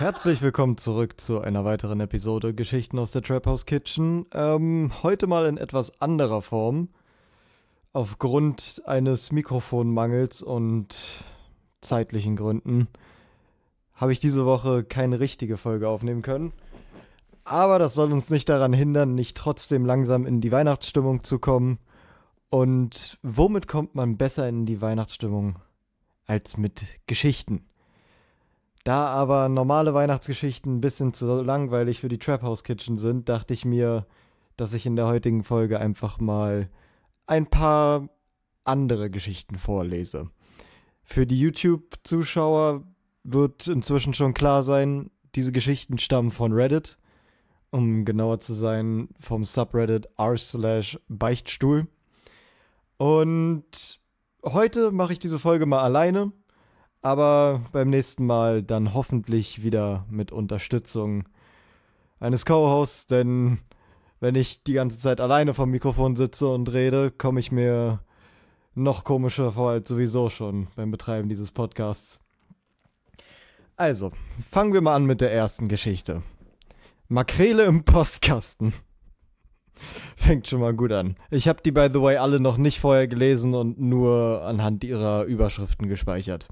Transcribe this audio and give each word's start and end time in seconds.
Herzlich 0.00 0.40
willkommen 0.40 0.78
zurück 0.78 1.20
zu 1.20 1.42
einer 1.42 1.66
weiteren 1.66 2.00
Episode 2.00 2.54
Geschichten 2.54 2.98
aus 2.98 3.10
der 3.10 3.20
Trap 3.20 3.44
House 3.44 3.66
Kitchen. 3.66 4.24
Ähm, 4.32 4.92
heute 5.02 5.26
mal 5.26 5.44
in 5.44 5.58
etwas 5.58 6.00
anderer 6.00 6.40
Form. 6.40 6.88
Aufgrund 7.92 8.80
eines 8.86 9.30
Mikrofonmangels 9.30 10.40
und 10.40 10.96
zeitlichen 11.82 12.36
Gründen 12.36 12.88
habe 13.92 14.12
ich 14.12 14.20
diese 14.20 14.46
Woche 14.46 14.84
keine 14.84 15.20
richtige 15.20 15.58
Folge 15.58 15.90
aufnehmen 15.90 16.22
können. 16.22 16.54
Aber 17.44 17.78
das 17.78 17.92
soll 17.92 18.10
uns 18.10 18.30
nicht 18.30 18.48
daran 18.48 18.72
hindern, 18.72 19.14
nicht 19.14 19.36
trotzdem 19.36 19.84
langsam 19.84 20.24
in 20.24 20.40
die 20.40 20.50
Weihnachtsstimmung 20.50 21.24
zu 21.24 21.38
kommen. 21.38 21.78
Und 22.48 23.18
womit 23.22 23.68
kommt 23.68 23.94
man 23.94 24.16
besser 24.16 24.48
in 24.48 24.64
die 24.64 24.80
Weihnachtsstimmung 24.80 25.58
als 26.24 26.56
mit 26.56 26.86
Geschichten? 27.06 27.66
Da 28.84 29.06
aber 29.06 29.48
normale 29.48 29.92
Weihnachtsgeschichten 29.92 30.76
ein 30.76 30.80
bisschen 30.80 31.12
zu 31.12 31.42
langweilig 31.42 32.00
für 32.00 32.08
die 32.08 32.18
Trap 32.18 32.42
House 32.42 32.64
Kitchen 32.64 32.96
sind, 32.96 33.28
dachte 33.28 33.52
ich 33.52 33.64
mir, 33.64 34.06
dass 34.56 34.72
ich 34.72 34.86
in 34.86 34.96
der 34.96 35.06
heutigen 35.06 35.42
Folge 35.42 35.78
einfach 35.78 36.18
mal 36.18 36.70
ein 37.26 37.46
paar 37.46 38.08
andere 38.64 39.10
Geschichten 39.10 39.56
vorlese. 39.56 40.30
Für 41.02 41.26
die 41.26 41.38
YouTube-Zuschauer 41.38 42.84
wird 43.22 43.66
inzwischen 43.66 44.14
schon 44.14 44.32
klar 44.32 44.62
sein, 44.62 45.10
diese 45.34 45.52
Geschichten 45.52 45.98
stammen 45.98 46.30
von 46.30 46.52
Reddit, 46.52 46.98
um 47.70 48.04
genauer 48.04 48.40
zu 48.40 48.54
sein, 48.54 49.08
vom 49.18 49.44
Subreddit 49.44 50.08
r 50.16 50.36
slash 50.36 50.98
Beichtstuhl. 51.08 51.86
Und 52.96 54.00
heute 54.42 54.90
mache 54.90 55.12
ich 55.12 55.18
diese 55.18 55.38
Folge 55.38 55.66
mal 55.66 55.80
alleine 55.80 56.32
aber 57.02 57.62
beim 57.72 57.90
nächsten 57.90 58.26
Mal 58.26 58.62
dann 58.62 58.94
hoffentlich 58.94 59.62
wieder 59.62 60.06
mit 60.10 60.32
Unterstützung 60.32 61.24
eines 62.18 62.44
Co-Hosts, 62.44 63.06
denn 63.06 63.58
wenn 64.20 64.34
ich 64.34 64.62
die 64.62 64.74
ganze 64.74 64.98
Zeit 64.98 65.20
alleine 65.20 65.54
vom 65.54 65.70
Mikrofon 65.70 66.14
sitze 66.14 66.48
und 66.48 66.72
rede, 66.72 67.10
komme 67.10 67.40
ich 67.40 67.50
mir 67.50 68.00
noch 68.74 69.04
komischer 69.04 69.52
vor 69.52 69.70
als 69.70 69.88
sowieso 69.88 70.28
schon 70.28 70.68
beim 70.76 70.90
Betreiben 70.90 71.28
dieses 71.28 71.52
Podcasts. 71.52 72.20
Also, 73.76 74.12
fangen 74.46 74.74
wir 74.74 74.82
mal 74.82 74.94
an 74.94 75.06
mit 75.06 75.22
der 75.22 75.32
ersten 75.32 75.68
Geschichte. 75.68 76.22
Makrele 77.08 77.64
im 77.64 77.84
Postkasten. 77.84 78.74
Fängt 80.16 80.46
schon 80.46 80.60
mal 80.60 80.74
gut 80.74 80.92
an. 80.92 81.16
Ich 81.30 81.48
habe 81.48 81.62
die, 81.64 81.72
by 81.72 81.88
the 81.90 82.02
way, 82.02 82.18
alle 82.18 82.40
noch 82.40 82.58
nicht 82.58 82.78
vorher 82.78 83.08
gelesen 83.08 83.54
und 83.54 83.80
nur 83.80 84.42
anhand 84.44 84.84
ihrer 84.84 85.24
Überschriften 85.24 85.88
gespeichert. 85.88 86.48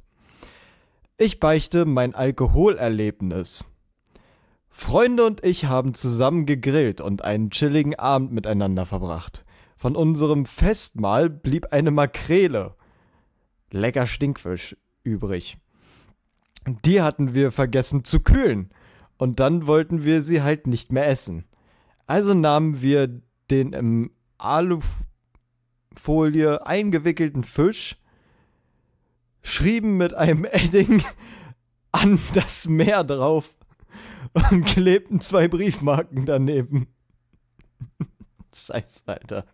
Ich 1.20 1.40
beichte 1.40 1.84
mein 1.84 2.14
Alkoholerlebnis. 2.14 3.64
Freunde 4.70 5.26
und 5.26 5.44
ich 5.44 5.64
haben 5.64 5.92
zusammen 5.92 6.46
gegrillt 6.46 7.00
und 7.00 7.24
einen 7.24 7.50
chilligen 7.50 7.96
Abend 7.96 8.30
miteinander 8.30 8.86
verbracht. 8.86 9.44
Von 9.76 9.96
unserem 9.96 10.46
Festmahl 10.46 11.28
blieb 11.28 11.72
eine 11.72 11.90
Makrele. 11.90 12.76
Lecker 13.72 14.06
Stinkfisch 14.06 14.76
übrig. 15.02 15.58
Die 16.84 17.02
hatten 17.02 17.34
wir 17.34 17.50
vergessen 17.50 18.04
zu 18.04 18.20
kühlen. 18.20 18.70
Und 19.16 19.40
dann 19.40 19.66
wollten 19.66 20.04
wir 20.04 20.22
sie 20.22 20.42
halt 20.42 20.68
nicht 20.68 20.92
mehr 20.92 21.08
essen. 21.08 21.46
Also 22.06 22.32
nahmen 22.32 22.80
wir 22.80 23.20
den 23.50 23.72
im 23.72 24.12
Alufolie 24.38 24.84
eingewickelten 26.64 27.42
Fisch, 27.42 27.96
schrieben 29.48 29.96
mit 29.96 30.14
einem 30.14 30.44
Edding 30.44 31.02
an 31.92 32.18
das 32.34 32.68
Meer 32.68 33.04
drauf 33.04 33.56
und 34.50 34.64
klebten 34.66 35.20
zwei 35.20 35.48
Briefmarken 35.48 36.26
daneben. 36.26 36.88
Scheiße, 38.54 39.02
Alter. 39.06 39.44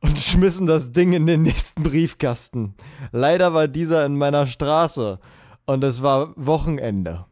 Und 0.00 0.18
schmissen 0.18 0.66
das 0.66 0.92
Ding 0.92 1.12
in 1.12 1.26
den 1.26 1.42
nächsten 1.42 1.82
Briefkasten. 1.82 2.74
Leider 3.12 3.52
war 3.52 3.68
dieser 3.68 4.06
in 4.06 4.16
meiner 4.16 4.46
Straße 4.46 5.18
und 5.66 5.84
es 5.84 6.02
war 6.02 6.32
Wochenende. 6.36 7.26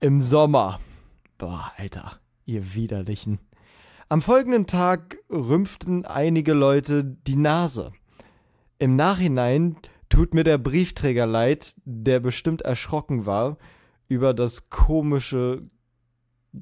Im 0.00 0.20
Sommer. 0.20 0.80
Boah, 1.38 1.72
Alter, 1.76 2.20
ihr 2.44 2.74
Widerlichen. 2.74 3.38
Am 4.08 4.20
folgenden 4.20 4.66
Tag 4.66 5.18
rümpften 5.30 6.04
einige 6.04 6.52
Leute 6.52 7.04
die 7.04 7.36
Nase. 7.36 7.92
Im 8.78 8.96
Nachhinein 8.96 9.76
tut 10.12 10.34
mir 10.34 10.44
der 10.44 10.58
Briefträger 10.58 11.24
leid, 11.24 11.74
der 11.86 12.20
bestimmt 12.20 12.60
erschrocken 12.60 13.24
war 13.24 13.56
über 14.08 14.34
das 14.34 14.68
komische 14.68 15.62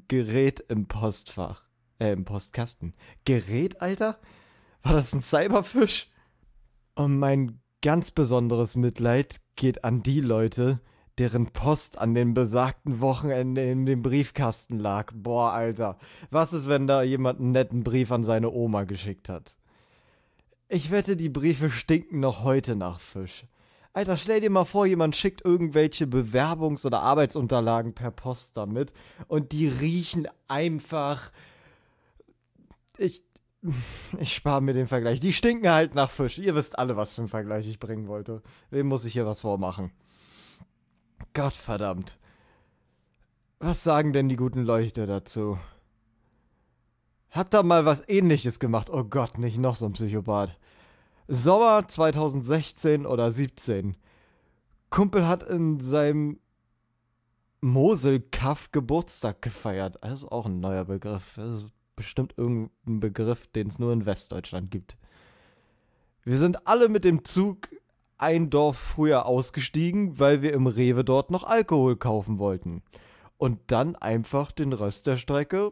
Gerät 0.07 0.61
im 0.69 0.87
Postfach. 0.87 1.65
Äh, 1.99 2.13
im 2.13 2.23
Postkasten. 2.23 2.93
Gerät, 3.25 3.81
Alter? 3.81 4.19
War 4.83 4.93
das 4.93 5.13
ein 5.13 5.19
Cyberfisch? 5.19 6.09
Und 6.95 7.19
mein 7.19 7.59
ganz 7.81 8.11
besonderes 8.11 8.77
Mitleid 8.77 9.41
geht 9.57 9.83
an 9.83 10.01
die 10.01 10.21
Leute, 10.21 10.79
deren 11.17 11.47
Post 11.47 11.97
an 11.97 12.13
den 12.13 12.33
besagten 12.33 13.01
Wochenende 13.01 13.69
in 13.69 13.85
dem 13.85 14.01
Briefkasten 14.01 14.79
lag. 14.79 15.11
Boah, 15.13 15.51
Alter. 15.51 15.97
Was 16.29 16.53
ist, 16.53 16.69
wenn 16.69 16.87
da 16.87 17.03
jemand 17.03 17.41
einen 17.41 17.51
netten 17.51 17.83
Brief 17.83 18.13
an 18.13 18.23
seine 18.23 18.49
Oma 18.49 18.85
geschickt 18.85 19.27
hat? 19.27 19.57
Ich 20.73 20.89
wette, 20.89 21.17
die 21.17 21.27
Briefe 21.27 21.69
stinken 21.69 22.21
noch 22.21 22.45
heute 22.45 22.77
nach 22.77 23.01
Fisch. 23.01 23.45
Alter, 23.91 24.15
stell 24.15 24.39
dir 24.39 24.49
mal 24.49 24.63
vor, 24.63 24.85
jemand 24.85 25.17
schickt 25.17 25.43
irgendwelche 25.43 26.05
Bewerbungs- 26.05 26.85
oder 26.85 27.01
Arbeitsunterlagen 27.01 27.93
per 27.93 28.09
Post 28.09 28.55
damit 28.55 28.93
und 29.27 29.51
die 29.51 29.67
riechen 29.67 30.29
einfach. 30.47 31.29
Ich. 32.97 33.25
Ich 34.17 34.33
spare 34.33 34.61
mir 34.61 34.73
den 34.73 34.87
Vergleich. 34.87 35.19
Die 35.19 35.33
stinken 35.33 35.69
halt 35.69 35.93
nach 35.93 36.09
Fisch. 36.09 36.39
Ihr 36.39 36.55
wisst 36.55 36.79
alle, 36.79 36.95
was 36.95 37.15
für 37.15 37.21
einen 37.21 37.27
Vergleich 37.27 37.67
ich 37.67 37.77
bringen 37.77 38.07
wollte. 38.07 38.41
Wem 38.69 38.87
muss 38.87 39.03
ich 39.03 39.11
hier 39.11 39.25
was 39.25 39.41
vormachen? 39.41 39.91
Gottverdammt. 41.33 42.17
Was 43.59 43.83
sagen 43.83 44.13
denn 44.13 44.29
die 44.29 44.37
guten 44.37 44.63
Leuchte 44.63 45.05
dazu? 45.05 45.59
Habt 47.31 47.55
ihr 47.55 47.63
mal 47.63 47.85
was 47.85 48.07
ähnliches 48.09 48.59
gemacht? 48.59 48.89
Oh 48.89 49.05
Gott, 49.05 49.37
nicht 49.37 49.57
noch 49.57 49.77
so 49.77 49.85
ein 49.85 49.93
Psychopath. 49.93 50.57
Sommer 51.29 51.87
2016 51.87 53.05
oder 53.05 53.31
17. 53.31 53.95
Kumpel 54.89 55.25
hat 55.25 55.43
in 55.43 55.79
seinem 55.79 56.39
Moselkaff 57.61 58.73
Geburtstag 58.73 59.41
gefeiert. 59.41 59.97
Das 60.01 60.23
ist 60.23 60.25
auch 60.25 60.45
ein 60.45 60.59
neuer 60.59 60.83
Begriff. 60.83 61.35
Das 61.37 61.63
ist 61.63 61.67
bestimmt 61.95 62.33
irgendein 62.35 62.99
Begriff, 62.99 63.47
den 63.47 63.67
es 63.67 63.79
nur 63.79 63.93
in 63.93 64.05
Westdeutschland 64.05 64.69
gibt. 64.69 64.97
Wir 66.25 66.37
sind 66.37 66.67
alle 66.67 66.89
mit 66.89 67.05
dem 67.05 67.23
Zug 67.23 67.69
ein 68.17 68.49
Dorf 68.49 68.77
früher 68.77 69.25
ausgestiegen, 69.25 70.19
weil 70.19 70.41
wir 70.41 70.51
im 70.51 70.67
Rewe 70.67 71.05
dort 71.05 71.31
noch 71.31 71.45
Alkohol 71.45 71.95
kaufen 71.95 72.39
wollten. 72.39 72.83
Und 73.37 73.59
dann 73.67 73.95
einfach 73.95 74.51
den 74.51 74.73
Rest 74.73 75.07
der 75.07 75.15
Strecke 75.15 75.71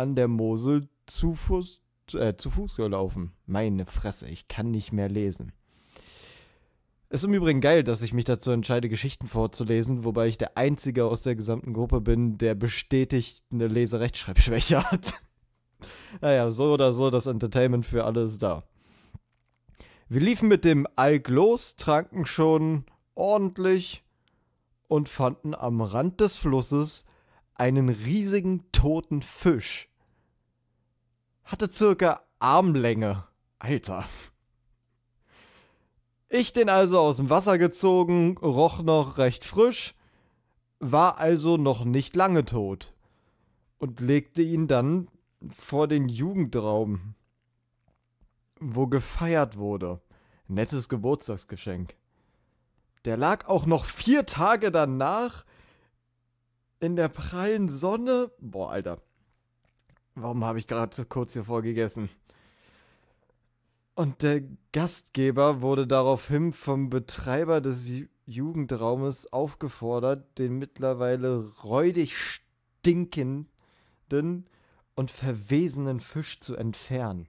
an 0.00 0.16
der 0.16 0.28
Mosel 0.28 0.88
zu 1.06 1.34
Fuß, 1.34 1.82
äh, 2.14 2.34
zu 2.34 2.50
Fuß 2.50 2.74
gelaufen. 2.76 3.32
Meine 3.44 3.84
Fresse, 3.84 4.26
ich 4.28 4.48
kann 4.48 4.70
nicht 4.70 4.92
mehr 4.92 5.10
lesen. 5.10 5.52
Ist 7.10 7.24
im 7.24 7.34
Übrigen 7.34 7.60
geil, 7.60 7.84
dass 7.84 8.00
ich 8.02 8.14
mich 8.14 8.24
dazu 8.24 8.50
entscheide, 8.50 8.88
Geschichten 8.88 9.26
vorzulesen, 9.26 10.04
wobei 10.04 10.28
ich 10.28 10.38
der 10.38 10.56
Einzige 10.56 11.04
aus 11.04 11.22
der 11.22 11.34
gesamten 11.36 11.74
Gruppe 11.74 12.00
bin, 12.00 12.38
der 12.38 12.54
bestätigt 12.54 13.44
eine 13.52 13.66
Leserechtschreibschwäche 13.66 14.82
hat. 14.90 15.14
naja, 16.22 16.50
so 16.50 16.72
oder 16.72 16.94
so, 16.94 17.10
das 17.10 17.26
Entertainment 17.26 17.84
für 17.84 18.04
alle 18.04 18.22
ist 18.22 18.42
da. 18.42 18.64
Wir 20.08 20.20
liefen 20.20 20.48
mit 20.48 20.64
dem 20.64 20.86
Alk 20.96 21.28
los, 21.28 21.76
tranken 21.76 22.24
schon 22.24 22.84
ordentlich 23.14 24.02
und 24.88 25.10
fanden 25.10 25.54
am 25.54 25.82
Rand 25.82 26.20
des 26.20 26.38
Flusses 26.38 27.04
einen 27.54 27.90
riesigen 27.90 28.64
toten 28.72 29.20
Fisch. 29.20 29.89
Hatte 31.44 31.70
circa 31.70 32.22
Armlänge. 32.38 33.24
Alter. 33.60 34.06
Ich 36.30 36.52
den 36.52 36.68
also 36.68 36.98
aus 36.98 37.18
dem 37.18 37.28
Wasser 37.28 37.58
gezogen, 37.58 38.38
roch 38.38 38.82
noch 38.82 39.18
recht 39.18 39.44
frisch, 39.44 39.94
war 40.78 41.18
also 41.18 41.56
noch 41.56 41.84
nicht 41.84 42.16
lange 42.16 42.44
tot 42.44 42.94
und 43.78 44.00
legte 44.00 44.40
ihn 44.40 44.66
dann 44.66 45.08
vor 45.48 45.88
den 45.88 46.08
Jugendraum, 46.08 47.14
wo 48.58 48.86
gefeiert 48.86 49.56
wurde. 49.56 50.00
Nettes 50.48 50.88
Geburtstagsgeschenk. 50.88 51.96
Der 53.04 53.16
lag 53.16 53.46
auch 53.46 53.66
noch 53.66 53.84
vier 53.84 54.24
Tage 54.24 54.70
danach 54.70 55.44
in 56.80 56.96
der 56.96 57.08
prallen 57.08 57.68
Sonne. 57.68 58.30
Boah, 58.38 58.70
Alter. 58.70 59.02
Warum 60.22 60.44
habe 60.44 60.58
ich 60.58 60.66
gerade 60.66 61.04
kurz 61.06 61.32
hier 61.32 61.44
vorgegessen? 61.44 62.10
Und 63.94 64.22
der 64.22 64.42
Gastgeber 64.72 65.62
wurde 65.62 65.86
daraufhin 65.86 66.52
vom 66.52 66.90
Betreiber 66.90 67.60
des 67.60 67.90
Jugendraumes 68.26 69.32
aufgefordert, 69.32 70.38
den 70.38 70.58
mittlerweile 70.58 71.50
räudig 71.64 72.16
stinkenden 72.16 73.46
und 74.94 75.10
verwesenen 75.10 76.00
Fisch 76.00 76.40
zu 76.40 76.54
entfernen. 76.54 77.26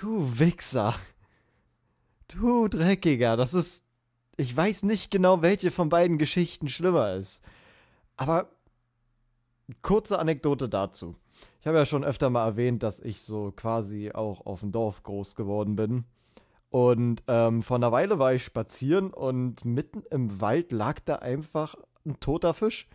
Du 0.00 0.38
Wichser. 0.38 0.94
Du 2.28 2.66
Dreckiger, 2.66 3.36
das 3.36 3.54
ist. 3.54 3.84
Ich 4.36 4.54
weiß 4.54 4.82
nicht 4.82 5.10
genau, 5.10 5.42
welche 5.42 5.70
von 5.70 5.88
beiden 5.88 6.18
Geschichten 6.18 6.68
schlimmer 6.68 7.14
ist. 7.14 7.40
Aber 8.16 8.50
kurze 9.80 10.18
Anekdote 10.18 10.68
dazu. 10.68 11.16
Ich 11.66 11.68
habe 11.68 11.78
ja 11.78 11.86
schon 11.86 12.04
öfter 12.04 12.30
mal 12.30 12.46
erwähnt, 12.46 12.84
dass 12.84 13.00
ich 13.00 13.22
so 13.22 13.50
quasi 13.50 14.12
auch 14.12 14.46
auf 14.46 14.60
dem 14.60 14.70
Dorf 14.70 15.02
groß 15.02 15.34
geworden 15.34 15.74
bin. 15.74 16.04
Und 16.70 17.24
ähm, 17.26 17.60
vor 17.60 17.74
einer 17.74 17.90
Weile 17.90 18.20
war 18.20 18.32
ich 18.32 18.44
spazieren 18.44 19.12
und 19.12 19.64
mitten 19.64 20.04
im 20.12 20.40
Wald 20.40 20.70
lag 20.70 21.00
da 21.04 21.16
einfach 21.16 21.74
ein 22.06 22.20
toter 22.20 22.54
Fisch. 22.54 22.86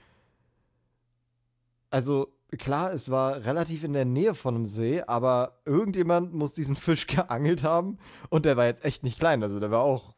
Also 1.89 2.29
klar, 2.57 2.93
es 2.93 3.11
war 3.11 3.43
relativ 3.43 3.83
in 3.83 3.91
der 3.91 4.05
Nähe 4.05 4.35
von 4.35 4.55
einem 4.55 4.65
See, 4.65 5.01
aber 5.01 5.59
irgendjemand 5.65 6.33
muss 6.33 6.53
diesen 6.53 6.77
Fisch 6.77 7.07
geangelt 7.07 7.63
haben 7.63 7.97
und 8.29 8.45
der 8.45 8.55
war 8.55 8.67
jetzt 8.67 8.85
echt 8.85 9.03
nicht 9.03 9.19
klein, 9.19 9.43
also 9.43 9.59
der 9.59 9.71
war 9.71 9.81
auch 9.81 10.15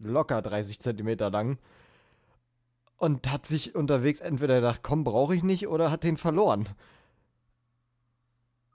locker 0.00 0.42
30 0.42 0.80
Zentimeter 0.80 1.30
lang 1.30 1.58
und 2.96 3.30
hat 3.30 3.46
sich 3.46 3.76
unterwegs 3.76 4.18
entweder 4.18 4.56
gedacht, 4.56 4.80
komm, 4.82 5.04
brauche 5.04 5.36
ich 5.36 5.44
nicht 5.44 5.68
oder 5.68 5.92
hat 5.92 6.02
den 6.02 6.16
verloren. 6.16 6.68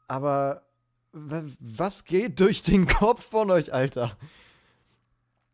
Aber 0.10 0.64
was 1.12 2.04
geht 2.04 2.40
durch 2.40 2.62
den 2.64 2.88
Kopf 2.88 3.24
von 3.24 3.52
euch, 3.52 3.74
Alter? 3.74 4.18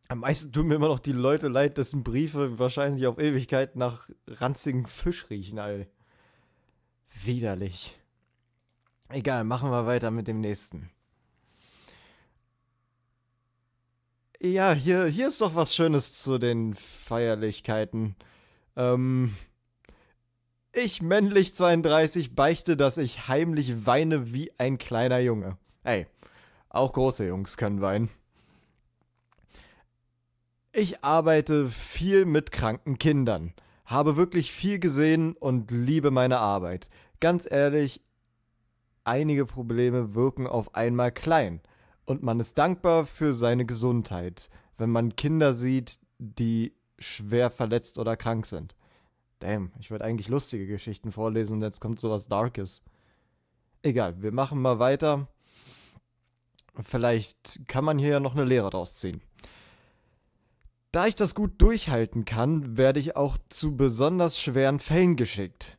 Am 0.07 0.19
meisten 0.19 0.51
tun 0.51 0.67
mir 0.67 0.75
immer 0.75 0.87
noch 0.87 0.99
die 0.99 1.11
Leute 1.11 1.49
leid, 1.49 1.77
dessen 1.77 2.03
Briefe 2.03 2.57
wahrscheinlich 2.57 3.05
auf 3.05 3.19
Ewigkeit 3.19 3.75
nach 3.75 4.09
ranzigen 4.27 4.85
Fisch 4.85 5.29
riechen, 5.29 5.59
Alter. 5.59 5.89
Widerlich. 7.23 7.97
Egal, 9.09 9.43
machen 9.43 9.71
wir 9.71 9.85
weiter 9.85 10.09
mit 10.09 10.27
dem 10.27 10.39
nächsten. 10.39 10.89
Ja, 14.41 14.73
hier, 14.73 15.05
hier 15.05 15.27
ist 15.27 15.41
doch 15.41 15.55
was 15.55 15.75
Schönes 15.75 16.21
zu 16.21 16.37
den 16.37 16.75
Feierlichkeiten. 16.75 18.15
Ähm, 18.75 19.35
ich, 20.75 21.01
männlich 21.01 21.55
32, 21.55 22.35
beichte, 22.35 22.77
dass 22.77 22.97
ich 22.97 23.27
heimlich 23.27 23.85
weine 23.85 24.33
wie 24.33 24.51
ein 24.57 24.77
kleiner 24.77 25.19
Junge. 25.19 25.57
Ey, 25.83 26.07
auch 26.69 26.93
große 26.93 27.25
Jungs 27.25 27.57
können 27.57 27.81
weinen. 27.81 28.09
Ich 30.71 31.03
arbeite 31.03 31.69
viel 31.69 32.25
mit 32.25 32.51
kranken 32.51 32.97
Kindern, 32.97 33.53
habe 33.85 34.17
wirklich 34.17 34.51
viel 34.51 34.79
gesehen 34.79 35.33
und 35.33 35.71
liebe 35.71 36.11
meine 36.11 36.39
Arbeit 36.39 36.89
ganz 37.19 37.49
ehrlich, 37.49 38.01
einige 39.03 39.45
Probleme 39.45 40.15
wirken 40.15 40.47
auf 40.47 40.75
einmal 40.75 41.11
klein 41.11 41.61
und 42.05 42.23
man 42.23 42.39
ist 42.39 42.57
dankbar 42.57 43.05
für 43.05 43.33
seine 43.33 43.65
Gesundheit, 43.65 44.49
wenn 44.77 44.89
man 44.89 45.15
Kinder 45.15 45.53
sieht, 45.53 45.99
die 46.19 46.73
schwer 46.97 47.49
verletzt 47.49 47.97
oder 47.97 48.15
krank 48.15 48.45
sind. 48.45 48.75
Damn, 49.45 49.71
ich 49.79 49.91
würde 49.91 50.05
eigentlich 50.05 50.27
lustige 50.27 50.65
Geschichten 50.65 51.11
vorlesen 51.11 51.57
und 51.57 51.61
jetzt 51.61 51.79
kommt 51.79 51.99
sowas 51.99 52.27
Darkes. 52.27 52.83
Egal, 53.83 54.21
wir 54.21 54.31
machen 54.31 54.61
mal 54.61 54.79
weiter. 54.79 55.27
Vielleicht 56.81 57.67
kann 57.67 57.85
man 57.85 57.99
hier 57.99 58.09
ja 58.09 58.19
noch 58.19 58.35
eine 58.35 58.43
Lehre 58.43 58.69
draus 58.69 58.97
ziehen. 58.97 59.21
Da 60.91 61.07
ich 61.07 61.15
das 61.15 61.35
gut 61.35 61.61
durchhalten 61.61 62.25
kann, 62.25 62.77
werde 62.77 62.99
ich 62.99 63.15
auch 63.15 63.37
zu 63.49 63.75
besonders 63.75 64.39
schweren 64.39 64.79
Fällen 64.79 65.15
geschickt 65.15 65.77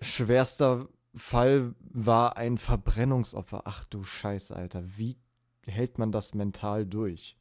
schwerster 0.00 0.88
Fall 1.14 1.74
war 1.80 2.36
ein 2.36 2.58
Verbrennungsopfer. 2.58 3.62
Ach 3.64 3.84
du 3.84 4.04
Scheiße, 4.04 4.54
Alter. 4.54 4.82
Wie 4.96 5.16
hält 5.64 5.98
man 5.98 6.12
das 6.12 6.34
mental 6.34 6.86
durch? 6.86 7.36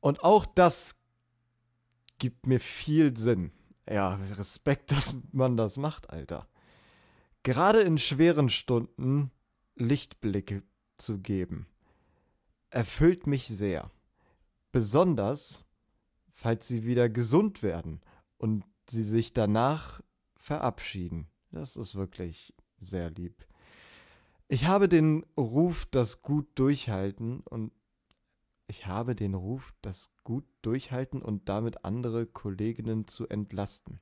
Und 0.00 0.24
auch 0.24 0.46
das 0.46 0.96
gibt 2.18 2.46
mir 2.46 2.60
viel 2.60 3.16
Sinn. 3.16 3.52
Ja, 3.88 4.14
Respekt, 4.32 4.92
dass 4.92 5.16
man 5.32 5.56
das 5.56 5.76
macht, 5.76 6.10
Alter. 6.10 6.48
Gerade 7.42 7.80
in 7.80 7.98
schweren 7.98 8.48
Stunden 8.48 9.30
Lichtblicke 9.76 10.62
zu 10.98 11.18
geben, 11.18 11.66
erfüllt 12.70 13.26
mich 13.26 13.46
sehr. 13.46 13.90
Besonders, 14.72 15.64
falls 16.32 16.66
sie 16.66 16.84
wieder 16.84 17.08
gesund 17.08 17.62
werden 17.62 18.00
und 18.38 18.64
sie 18.88 19.04
sich 19.04 19.32
danach 19.32 20.00
verabschieden. 20.36 21.28
Das 21.50 21.76
ist 21.76 21.94
wirklich 21.94 22.54
sehr 22.80 23.10
lieb. 23.10 23.46
Ich 24.48 24.66
habe 24.66 24.88
den 24.88 25.24
Ruf, 25.36 25.86
das 25.86 26.22
gut 26.22 26.46
durchhalten 26.54 27.40
und 27.40 27.72
ich 28.68 28.86
habe 28.86 29.14
den 29.14 29.34
Ruf, 29.34 29.72
das 29.82 30.10
gut 30.24 30.44
durchhalten 30.62 31.22
und 31.22 31.48
damit 31.48 31.84
andere 31.84 32.26
Kolleginnen 32.26 33.06
zu 33.06 33.28
entlasten. 33.28 34.00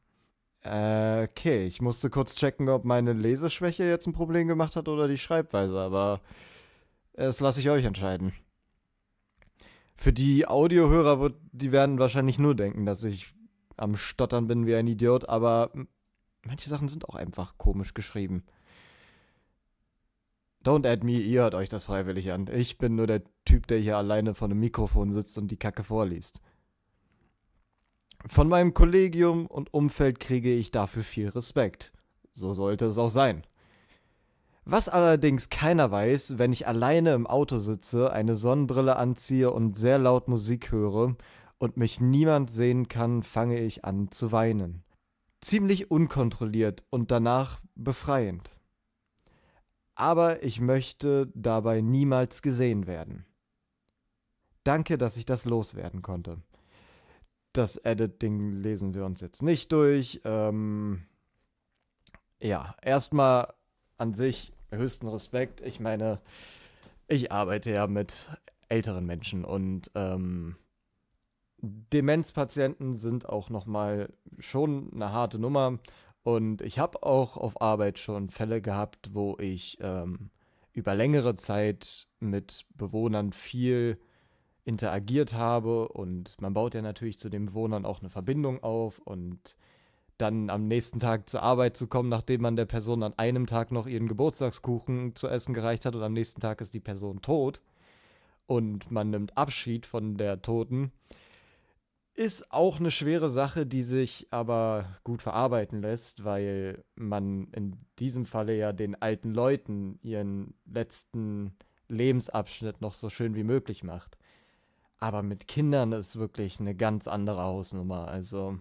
Äh, 0.63 1.25
okay, 1.25 1.67
ich 1.67 1.83
musste 1.83 2.09
kurz 2.09 2.35
checken, 2.37 2.69
ob 2.71 2.85
meine 2.85 3.13
Leseschwäche 3.13 3.85
jetzt 3.85 4.07
ein 4.07 4.15
Problem 4.15 4.49
gemacht 4.49 4.77
hat 4.77 4.89
oder 4.89 5.09
die 5.09 5.19
Schreibweise, 5.19 5.79
aber 5.79 6.21
das 7.13 7.41
lasse 7.41 7.61
ich 7.61 7.69
euch 7.69 7.85
entscheiden. 7.85 8.33
Für 9.95 10.13
die 10.13 10.47
Audiohörer, 10.47 11.33
die 11.53 11.71
werden 11.71 11.99
wahrscheinlich 11.99 12.39
nur 12.39 12.55
denken, 12.55 12.87
dass 12.87 13.05
ich 13.05 13.35
am 13.77 13.97
Stottern 13.97 14.47
bin 14.47 14.67
wie 14.67 14.75
ein 14.75 14.87
Idiot, 14.87 15.29
aber 15.29 15.71
manche 16.43 16.69
Sachen 16.69 16.89
sind 16.89 17.09
auch 17.09 17.15
einfach 17.15 17.59
komisch 17.59 17.95
geschrieben. 17.95 18.45
Don't 20.65 20.87
add 20.87 21.05
me, 21.05 21.19
ihr 21.19 21.43
hört 21.43 21.55
euch 21.55 21.69
das 21.69 21.87
freiwillig 21.87 22.33
an. 22.33 22.49
Ich 22.53 22.79
bin 22.79 22.95
nur 22.95 23.07
der 23.07 23.23
Typ, 23.45 23.67
der 23.67 23.79
hier 23.79 23.97
alleine 23.97 24.35
vor 24.35 24.49
einem 24.49 24.61
Mikrofon 24.61 25.13
sitzt 25.13 25.37
und 25.39 25.49
die 25.49 25.59
Kacke 25.59 25.85
vorliest. 25.85 26.41
Von 28.27 28.49
meinem 28.49 28.73
Kollegium 28.73 29.47
und 29.47 29.73
Umfeld 29.75 30.19
kriege 30.19 30.53
ich 30.53 30.71
dafür 30.71 31.03
viel 31.03 31.29
Respekt. 31.29 31.93
So 32.31 32.55
sollte 32.55 32.87
es 32.87 32.99
auch 32.99 33.09
sein. 33.09 33.47
Was 34.65 34.89
allerdings 34.89 35.51
keiner 35.51 35.91
weiß, 35.91 36.39
wenn 36.39 36.53
ich 36.53 36.67
alleine 36.67 37.13
im 37.13 37.27
Auto 37.27 37.59
sitze, 37.59 38.11
eine 38.13 38.35
Sonnenbrille 38.35 38.97
anziehe 38.97 39.51
und 39.51 39.77
sehr 39.77 39.99
laut 39.99 40.27
Musik 40.27 40.73
höre 40.73 41.17
und 41.59 41.77
mich 41.77 42.01
niemand 42.01 42.51
sehen 42.51 42.89
kann, 42.89 43.23
fange 43.23 43.61
ich 43.61 43.85
an 43.85 44.11
zu 44.11 44.33
weinen 44.33 44.85
ziemlich 45.45 45.91
unkontrolliert 45.91 46.85
und 46.91 47.11
danach 47.11 47.61
befreiend. 47.75 48.51
Aber 49.95 50.43
ich 50.43 50.61
möchte 50.61 51.31
dabei 51.35 51.81
niemals 51.81 52.43
gesehen 52.43 52.87
werden. 52.87 53.25
Danke, 54.65 54.99
dass 54.99 55.17
ich 55.17 55.25
das 55.25 55.45
loswerden 55.45 56.03
konnte. 56.03 56.39
Das 57.53 57.77
Edit-Ding 57.77 58.61
lesen 58.63 58.95
wir 58.95 59.05
uns 59.05 59.21
jetzt 59.21 59.43
nicht 59.43 59.71
durch. 59.73 60.21
Ähm, 60.25 61.03
ja, 62.41 62.75
erstmal 62.83 63.53
an 63.97 64.15
sich 64.15 64.53
höchsten 64.71 65.07
Respekt. 65.07 65.61
Ich 65.61 65.81
meine, 65.81 66.21
ich 67.07 67.31
arbeite 67.31 67.71
ja 67.71 67.87
mit 67.87 68.29
älteren 68.69 69.07
Menschen 69.07 69.45
und 69.45 69.91
ähm, 69.95 70.57
Demenzpatienten 71.61 72.97
sind 72.97 73.29
auch 73.29 73.49
nochmal 73.49 74.13
schon 74.39 74.91
eine 74.93 75.13
harte 75.13 75.39
Nummer. 75.39 75.79
Und 76.25 76.63
ich 76.63 76.79
habe 76.79 77.03
auch 77.03 77.37
auf 77.37 77.61
Arbeit 77.61 77.99
schon 77.99 78.31
Fälle 78.31 78.61
gehabt, 78.61 79.11
wo 79.13 79.37
ich 79.39 79.79
ähm, 79.81 80.31
über 80.73 80.95
längere 80.95 81.35
Zeit 81.35 82.09
mit 82.19 82.65
Bewohnern 82.75 83.33
viel 83.33 83.99
interagiert 84.65 85.35
habe. 85.35 85.89
Und 85.89 86.41
man 86.41 86.55
baut 86.55 86.75
ja 86.75 86.83
natürlich 86.83 87.19
zu 87.19 87.29
den 87.29 87.47
Bewohnern 87.47 87.85
auch 87.85 88.01
eine 88.01 88.11
Verbindung 88.11 88.63
auf. 88.63 88.99
Und 88.99 89.57
dann 90.19 90.49
am 90.49 90.67
nächsten 90.67 90.99
Tag 90.99 91.29
zur 91.29 91.43
Arbeit 91.43 91.77
zu 91.77 91.87
kommen, 91.87 92.09
nachdem 92.09 92.41
man 92.41 92.57
der 92.57 92.67
Person 92.67 93.03
an 93.03 93.15
einem 93.17 93.47
Tag 93.47 93.71
noch 93.71 93.87
ihren 93.87 94.09
Geburtstagskuchen 94.09 95.15
zu 95.15 95.29
essen 95.29 95.55
gereicht 95.55 95.85
hat 95.85 95.95
und 95.95 96.03
am 96.03 96.13
nächsten 96.13 96.41
Tag 96.41 96.61
ist 96.61 96.73
die 96.73 96.81
Person 96.81 97.21
tot 97.21 97.61
und 98.47 98.91
man 98.91 99.11
nimmt 99.11 99.37
Abschied 99.37 99.87
von 99.87 100.17
der 100.17 100.41
Toten 100.41 100.93
ist 102.15 102.53
auch 102.53 102.79
eine 102.79 102.91
schwere 102.91 103.29
Sache, 103.29 103.67
die 103.67 103.83
sich 103.83 104.29
aber 104.31 104.99
gut 105.03 105.21
verarbeiten 105.21 105.83
lässt, 105.83 106.25
weil 106.25 106.85
man 106.95 107.49
in 107.53 107.77
diesem 107.99 108.25
Falle 108.25 108.57
ja 108.57 108.73
den 108.73 109.01
alten 109.01 109.35
Leuten 109.35 109.99
ihren 110.03 110.55
letzten 110.65 111.57
Lebensabschnitt 111.89 112.81
noch 112.81 112.95
so 112.95 113.11
schön 113.11 113.35
wie 113.35 113.43
möglich 113.43 113.83
macht. 113.83 114.17
Aber 114.99 115.23
mit 115.23 115.49
Kindern 115.49 115.93
ist 115.93 116.17
wirklich 116.17 116.61
eine 116.61 116.75
ganz 116.75 117.09
andere 117.09 117.43
Hausnummer. 117.43 118.09
Also, 118.09 118.59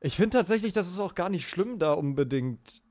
ich 0.00 0.16
finde 0.16 0.36
tatsächlich, 0.36 0.72
das 0.72 0.88
ist 0.88 1.00
auch 1.00 1.14
gar 1.14 1.28
nicht 1.28 1.48
schlimm, 1.48 1.78
da 1.78 1.92
unbedingt 1.92 2.82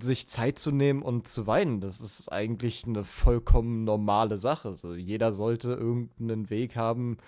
sich 0.00 0.28
Zeit 0.28 0.58
zu 0.58 0.70
nehmen 0.70 1.02
und 1.02 1.28
zu 1.28 1.46
weinen, 1.46 1.80
das 1.80 2.00
ist 2.00 2.30
eigentlich 2.30 2.84
eine 2.86 3.04
vollkommen 3.04 3.84
normale 3.84 4.38
Sache. 4.38 4.68
Also 4.68 4.94
jeder 4.94 5.32
sollte 5.32 5.72
irgendeinen 5.72 6.48
Weg 6.48 6.76
haben, 6.76 7.18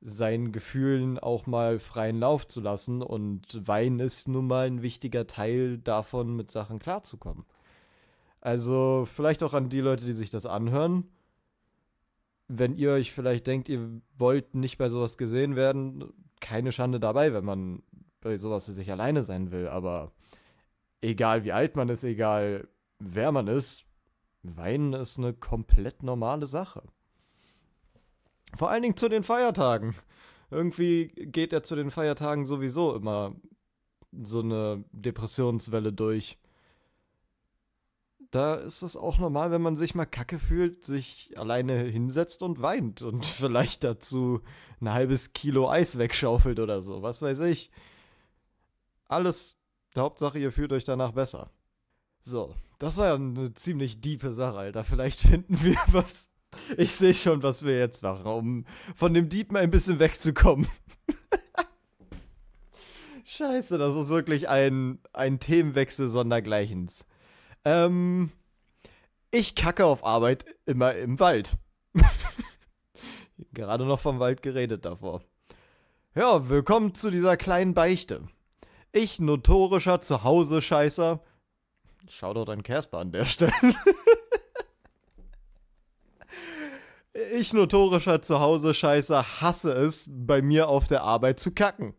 seinen 0.00 0.52
Gefühlen 0.52 1.18
auch 1.18 1.46
mal 1.46 1.78
freien 1.78 2.20
Lauf 2.20 2.46
zu 2.46 2.60
lassen. 2.60 3.02
Und 3.02 3.66
Weinen 3.66 4.00
ist 4.00 4.28
nun 4.28 4.46
mal 4.46 4.66
ein 4.66 4.82
wichtiger 4.82 5.26
Teil 5.26 5.78
davon, 5.78 6.36
mit 6.36 6.50
Sachen 6.50 6.78
klarzukommen. 6.78 7.44
Also 8.40 9.06
vielleicht 9.12 9.42
auch 9.42 9.54
an 9.54 9.68
die 9.68 9.80
Leute, 9.80 10.04
die 10.04 10.12
sich 10.12 10.30
das 10.30 10.46
anhören. 10.46 11.08
Wenn 12.46 12.76
ihr 12.76 12.92
euch 12.92 13.12
vielleicht 13.12 13.46
denkt, 13.46 13.68
ihr 13.68 14.00
wollt 14.16 14.54
nicht 14.54 14.78
bei 14.78 14.88
sowas 14.88 15.18
gesehen 15.18 15.56
werden, 15.56 16.12
keine 16.40 16.72
Schande 16.72 17.00
dabei, 17.00 17.34
wenn 17.34 17.44
man 17.44 17.82
bei 18.20 18.36
sowas 18.36 18.66
für 18.66 18.72
sich 18.72 18.90
alleine 18.90 19.22
sein 19.22 19.50
will. 19.50 19.68
Aber 19.68 20.12
egal 21.00 21.44
wie 21.44 21.52
alt 21.52 21.76
man 21.76 21.88
ist, 21.88 22.04
egal 22.04 22.68
wer 22.98 23.32
man 23.32 23.48
ist, 23.48 23.84
Weinen 24.42 24.92
ist 24.92 25.18
eine 25.18 25.34
komplett 25.34 26.02
normale 26.02 26.46
Sache. 26.46 26.82
Vor 28.56 28.70
allen 28.70 28.82
Dingen 28.82 28.96
zu 28.96 29.08
den 29.08 29.22
Feiertagen. 29.22 29.94
Irgendwie 30.50 31.08
geht 31.08 31.52
er 31.52 31.62
zu 31.62 31.76
den 31.76 31.90
Feiertagen 31.90 32.46
sowieso 32.46 32.94
immer 32.94 33.34
so 34.12 34.40
eine 34.40 34.84
Depressionswelle 34.92 35.92
durch. 35.92 36.38
Da 38.30 38.54
ist 38.56 38.82
es 38.82 38.96
auch 38.96 39.18
normal, 39.18 39.50
wenn 39.50 39.62
man 39.62 39.76
sich 39.76 39.94
mal 39.94 40.04
kacke 40.04 40.38
fühlt, 40.38 40.84
sich 40.84 41.32
alleine 41.36 41.78
hinsetzt 41.78 42.42
und 42.42 42.60
weint 42.60 43.02
und 43.02 43.24
vielleicht 43.24 43.84
dazu 43.84 44.40
ein 44.80 44.92
halbes 44.92 45.32
Kilo 45.32 45.70
Eis 45.70 45.98
wegschaufelt 45.98 46.58
oder 46.60 46.82
so, 46.82 47.02
was 47.02 47.22
weiß 47.22 47.40
ich. 47.40 47.70
Alles, 49.06 49.58
Hauptsache, 49.96 50.38
ihr 50.38 50.52
fühlt 50.52 50.72
euch 50.72 50.84
danach 50.84 51.12
besser. 51.12 51.50
So, 52.20 52.54
das 52.78 52.98
war 52.98 53.06
ja 53.06 53.14
eine 53.14 53.54
ziemlich 53.54 54.00
diepe 54.00 54.32
Sache, 54.32 54.58
Alter. 54.58 54.84
Vielleicht 54.84 55.20
finden 55.20 55.62
wir 55.62 55.76
was 55.88 56.28
ich 56.76 56.92
sehe 56.92 57.14
schon, 57.14 57.42
was 57.42 57.64
wir 57.64 57.78
jetzt 57.78 58.02
machen, 58.02 58.26
um 58.26 58.64
von 58.94 59.14
dem 59.14 59.28
Dieb 59.28 59.52
mal 59.52 59.62
ein 59.62 59.70
bisschen 59.70 59.98
wegzukommen. 59.98 60.68
Scheiße, 63.24 63.78
das 63.78 63.94
ist 63.94 64.08
wirklich 64.08 64.48
ein, 64.48 64.98
ein 65.12 65.38
Themenwechsel 65.38 66.08
sondergleichens. 66.08 67.06
Ähm, 67.64 68.32
ich 69.30 69.54
kacke 69.54 69.84
auf 69.84 70.04
Arbeit 70.04 70.46
immer 70.64 70.94
im 70.94 71.20
Wald. 71.20 71.56
Gerade 73.52 73.84
noch 73.84 74.00
vom 74.00 74.18
Wald 74.18 74.42
geredet 74.42 74.84
davor. 74.84 75.22
Ja, 76.14 76.48
willkommen 76.48 76.94
zu 76.94 77.10
dieser 77.10 77.36
kleinen 77.36 77.74
Beichte. 77.74 78.26
Ich, 78.92 79.20
notorischer 79.20 80.00
Zuhause-Scheißer. 80.00 81.20
Shoutout 82.08 82.50
an 82.50 82.62
Casper 82.62 82.98
an 82.98 83.12
der 83.12 83.26
Stelle. 83.26 83.52
Ich 87.32 87.52
notorischer 87.52 88.22
Zuhause-Scheißer 88.22 89.40
hasse 89.40 89.72
es, 89.72 90.08
bei 90.08 90.40
mir 90.40 90.68
auf 90.68 90.86
der 90.86 91.02
Arbeit 91.02 91.40
zu 91.40 91.52
kacken. 91.52 91.94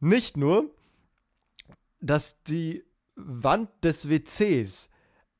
Nicht 0.00 0.36
nur, 0.36 0.70
dass 2.00 2.42
die 2.42 2.84
Wand 3.14 3.70
des 3.82 4.08
WCs 4.10 4.90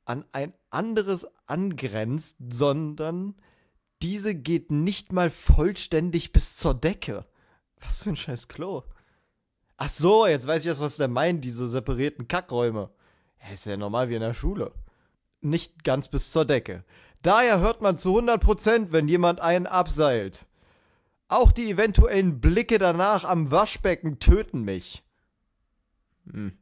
an 0.05 0.25
ein 0.33 0.55
anderes 0.71 1.26
angrenzt, 1.47 2.37
sondern 2.49 3.35
diese 4.02 4.35
geht 4.35 4.71
nicht 4.71 5.12
mal 5.12 5.31
vollständig 5.31 6.33
bis 6.33 6.57
zur 6.57 6.75
Decke. 6.75 7.26
Was 7.81 8.05
für 8.05 8.11
ein 8.11 8.16
scheiß 8.16 8.49
Klo. 8.49 8.85
Ach 9.76 9.88
so, 9.88 10.26
jetzt 10.26 10.47
weiß 10.47 10.62
ich 10.62 10.69
erst, 10.69 10.81
was 10.81 10.97
der 10.97 11.09
meint, 11.09 11.45
diese 11.45 11.66
separierten 11.66 12.28
Kackräume. 12.28 12.90
Ist 13.52 13.66
ja 13.66 13.76
normal 13.76 14.09
wie 14.09 14.14
in 14.14 14.21
der 14.21 14.35
Schule. 14.35 14.73
Nicht 15.40 15.85
ganz 15.85 16.09
bis 16.09 16.31
zur 16.31 16.45
Decke. 16.45 16.85
Daher 17.26 17.59
hört 17.59 17.83
man 17.83 17.99
zu 17.99 18.16
100%, 18.16 18.92
wenn 18.92 19.09
jemand 19.09 19.40
einen 19.40 19.66
abseilt. 19.66 20.47
Auch 21.26 21.50
die 21.50 21.71
eventuellen 21.71 22.40
Blicke 22.40 22.78
danach 22.78 23.25
am 23.25 23.50
Waschbecken 23.50 24.21
töten 24.21 24.62
mich. 24.62 25.02
Hm. 26.30 26.56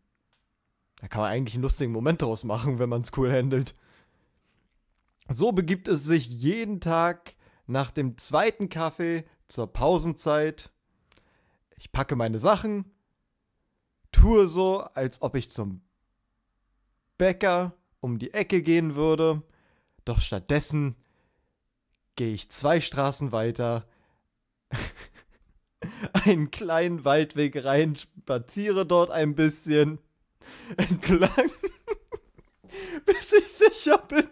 Da 1.02 1.08
kann 1.08 1.20
man 1.20 1.30
eigentlich 1.30 1.56
einen 1.56 1.64
lustigen 1.64 1.92
Moment 1.92 2.22
draus 2.22 2.44
machen, 2.44 2.78
wenn 2.78 2.88
man 2.88 3.02
es 3.02 3.12
cool 3.18 3.30
handelt. 3.30 3.74
So 5.28 5.52
begibt 5.52 5.86
es 5.86 6.04
sich 6.04 6.26
jeden 6.28 6.80
Tag 6.80 7.34
nach 7.66 7.90
dem 7.90 8.16
zweiten 8.16 8.70
Kaffee 8.70 9.26
zur 9.48 9.70
Pausenzeit. 9.70 10.72
Ich 11.76 11.92
packe 11.92 12.16
meine 12.16 12.38
Sachen, 12.38 12.90
tue 14.12 14.46
so, 14.46 14.80
als 14.80 15.20
ob 15.20 15.34
ich 15.34 15.50
zum 15.50 15.82
Bäcker 17.18 17.74
um 18.00 18.18
die 18.18 18.32
Ecke 18.32 18.62
gehen 18.62 18.94
würde 18.94 19.42
doch 20.04 20.20
stattdessen 20.20 20.96
gehe 22.16 22.32
ich 22.32 22.50
zwei 22.50 22.80
Straßen 22.80 23.32
weiter, 23.32 23.86
einen 26.12 26.50
kleinen 26.50 27.04
Waldweg 27.04 27.64
rein, 27.64 27.96
spaziere 27.96 28.86
dort 28.86 29.10
ein 29.10 29.34
bisschen 29.34 29.98
entlang, 30.76 31.50
bis 33.06 33.32
ich 33.32 33.48
sicher 33.48 33.98
bin, 33.98 34.28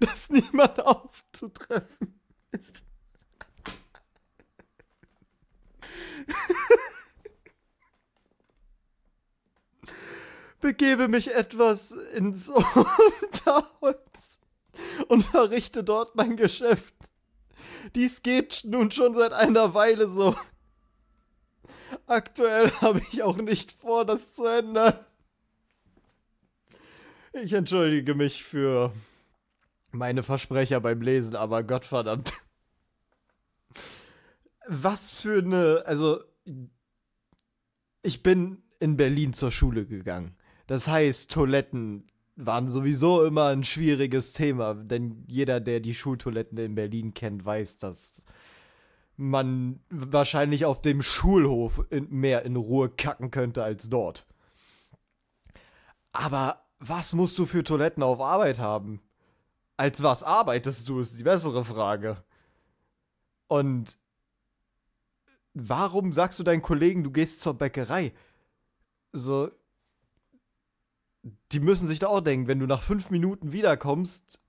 dass 0.00 0.30
niemand 0.30 0.80
aufzutreffen 0.80 2.20
ist. 2.50 2.84
Begebe 10.60 11.06
mich 11.06 11.32
etwas 11.32 11.92
ins 11.92 12.48
Unterholz 12.48 14.07
und 15.06 15.22
verrichte 15.22 15.84
dort 15.84 16.16
mein 16.16 16.36
Geschäft. 16.36 16.94
Dies 17.94 18.22
geht 18.22 18.62
nun 18.64 18.90
schon 18.90 19.14
seit 19.14 19.32
einer 19.32 19.74
Weile 19.74 20.08
so. 20.08 20.36
Aktuell 22.06 22.70
habe 22.80 23.00
ich 23.10 23.22
auch 23.22 23.36
nicht 23.36 23.72
vor, 23.72 24.04
das 24.04 24.34
zu 24.34 24.44
ändern. 24.44 24.98
Ich 27.32 27.52
entschuldige 27.52 28.14
mich 28.14 28.42
für 28.44 28.92
meine 29.90 30.22
Versprecher 30.22 30.80
beim 30.80 31.00
Lesen, 31.00 31.36
aber 31.36 31.62
Gottverdammt. 31.62 32.32
Was 34.66 35.10
für 35.10 35.38
eine. 35.38 35.82
Also. 35.86 36.22
Ich 38.02 38.22
bin 38.22 38.62
in 38.80 38.96
Berlin 38.96 39.32
zur 39.32 39.50
Schule 39.50 39.86
gegangen. 39.86 40.36
Das 40.66 40.88
heißt, 40.88 41.30
Toiletten 41.30 42.06
waren 42.38 42.68
sowieso 42.68 43.24
immer 43.24 43.46
ein 43.46 43.64
schwieriges 43.64 44.32
Thema, 44.32 44.74
denn 44.74 45.24
jeder, 45.26 45.60
der 45.60 45.80
die 45.80 45.94
Schultoiletten 45.94 46.56
in 46.58 46.76
Berlin 46.76 47.12
kennt, 47.12 47.44
weiß, 47.44 47.78
dass 47.78 48.22
man 49.16 49.80
wahrscheinlich 49.90 50.64
auf 50.64 50.80
dem 50.80 51.02
Schulhof 51.02 51.84
in, 51.90 52.08
mehr 52.10 52.44
in 52.44 52.54
Ruhe 52.54 52.88
kacken 52.90 53.32
könnte 53.32 53.64
als 53.64 53.88
dort. 53.90 54.24
Aber 56.12 56.64
was 56.78 57.12
musst 57.12 57.36
du 57.38 57.44
für 57.44 57.64
Toiletten 57.64 58.04
auf 58.04 58.20
Arbeit 58.20 58.60
haben? 58.60 59.02
Als 59.76 60.04
was 60.04 60.22
arbeitest 60.22 60.88
du, 60.88 61.00
ist 61.00 61.18
die 61.18 61.24
bessere 61.24 61.64
Frage. 61.64 62.22
Und 63.48 63.98
warum 65.54 66.12
sagst 66.12 66.38
du 66.38 66.44
deinen 66.44 66.62
Kollegen, 66.62 67.02
du 67.02 67.10
gehst 67.10 67.40
zur 67.40 67.54
Bäckerei? 67.54 68.12
So, 69.12 69.50
die 71.22 71.60
müssen 71.60 71.86
sich 71.86 71.98
da 71.98 72.08
auch 72.08 72.20
denken, 72.20 72.46
wenn 72.46 72.58
du 72.58 72.66
nach 72.66 72.82
fünf 72.82 73.10
Minuten 73.10 73.52
wiederkommst, 73.52 74.40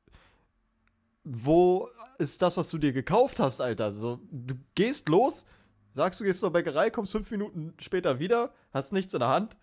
wo 1.24 1.90
ist 2.18 2.42
das, 2.42 2.58
was 2.58 2.70
du 2.70 2.78
dir 2.78 2.94
gekauft 2.94 3.40
hast, 3.40 3.62
Alter? 3.62 3.92
So, 3.92 4.20
du 4.32 4.56
gehst 4.76 5.10
los, 5.10 5.46
sagst 5.94 6.20
du 6.20 6.24
gehst 6.24 6.40
zur 6.40 6.52
Bäckerei, 6.52 6.90
kommst 6.90 7.12
fünf 7.12 7.30
Minuten 7.32 7.74
später 7.80 8.20
wieder, 8.20 8.54
hast 8.72 8.94
nichts 8.94 9.14
in 9.14 9.20
der 9.20 9.30
Hand. 9.30 9.58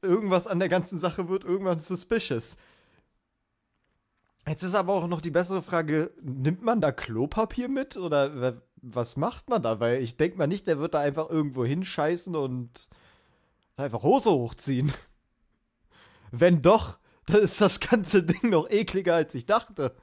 Irgendwas 0.00 0.46
an 0.46 0.60
der 0.60 0.68
ganzen 0.68 0.98
Sache 0.98 1.28
wird 1.28 1.44
irgendwann 1.44 1.80
suspicious. 1.80 2.56
Jetzt 4.46 4.62
ist 4.62 4.74
aber 4.74 4.94
auch 4.94 5.08
noch 5.08 5.20
die 5.20 5.30
bessere 5.30 5.62
Frage, 5.62 6.10
nimmt 6.22 6.62
man 6.62 6.80
da 6.80 6.92
Klopapier 6.92 7.68
mit 7.68 7.96
oder 7.96 8.62
was 8.80 9.16
macht 9.16 9.50
man 9.50 9.62
da? 9.62 9.80
Weil 9.80 10.02
ich 10.02 10.16
denke 10.16 10.38
mal 10.38 10.46
nicht, 10.46 10.66
der 10.66 10.78
wird 10.78 10.94
da 10.94 11.00
einfach 11.00 11.28
irgendwo 11.28 11.64
hinscheißen 11.64 12.34
und 12.36 12.88
Einfach 13.78 14.02
Hose 14.02 14.30
hochziehen. 14.30 14.92
Wenn 16.32 16.62
doch, 16.62 16.98
dann 17.26 17.42
ist 17.42 17.60
das 17.60 17.78
ganze 17.78 18.24
Ding 18.24 18.50
noch 18.50 18.68
ekliger, 18.68 19.14
als 19.14 19.34
ich 19.36 19.46
dachte. 19.46 19.94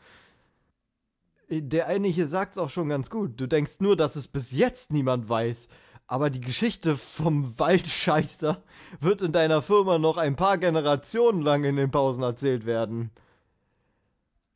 Der 1.50 1.88
eine 1.88 2.08
hier 2.08 2.26
sagt's 2.26 2.58
auch 2.58 2.70
schon 2.70 2.88
ganz 2.88 3.10
gut. 3.10 3.40
Du 3.40 3.48
denkst 3.48 3.82
nur, 3.82 3.98
dass 3.98 4.16
es 4.16 4.30
bis 4.30 4.54
jetzt 4.54 4.94
niemand 4.94 5.28
weiß. 5.28 5.68
Aber 6.08 6.30
die 6.30 6.40
Geschichte 6.40 6.96
vom 6.96 7.60
Waldscheißer 7.60 8.64
wird 9.02 9.22
in 9.22 9.34
deiner 9.34 9.62
Firma 9.62 9.98
noch 9.98 10.18
ein 10.18 10.38
paar 10.38 10.58
Generationen 10.58 11.42
lang 11.42 11.66
in 11.66 11.76
den 11.76 11.92
Pausen 11.92 12.24
erzählt 12.24 12.66
werden. 12.66 13.12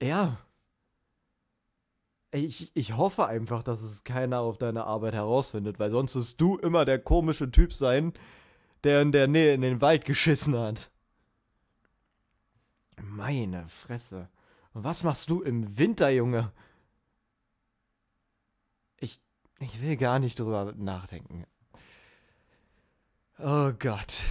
Ja. 0.01 0.37
Ich, 2.31 2.71
ich 2.73 2.95
hoffe 2.95 3.25
einfach, 3.25 3.63
dass 3.63 3.81
es 3.81 4.03
keiner 4.05 4.39
auf 4.39 4.57
deiner 4.57 4.85
Arbeit 4.85 5.15
herausfindet, 5.15 5.77
weil 5.77 5.89
sonst 5.89 6.15
wirst 6.15 6.39
du 6.39 6.57
immer 6.57 6.85
der 6.85 6.99
komische 6.99 7.51
Typ 7.51 7.73
sein, 7.73 8.13
der 8.83 9.01
in 9.01 9.11
der 9.11 9.27
Nähe 9.27 9.53
in 9.53 9.61
den 9.61 9.81
Wald 9.81 10.05
geschissen 10.05 10.57
hat. 10.57 10.91
Meine 13.01 13.67
Fresse. 13.67 14.29
Was 14.73 15.03
machst 15.03 15.29
du 15.29 15.41
im 15.41 15.77
Winter, 15.77 16.09
Junge? 16.09 16.51
Ich, 18.97 19.19
ich 19.59 19.81
will 19.81 19.97
gar 19.97 20.19
nicht 20.19 20.39
drüber 20.39 20.73
nachdenken. 20.77 21.45
Oh 23.37 23.71
Gott. 23.77 24.21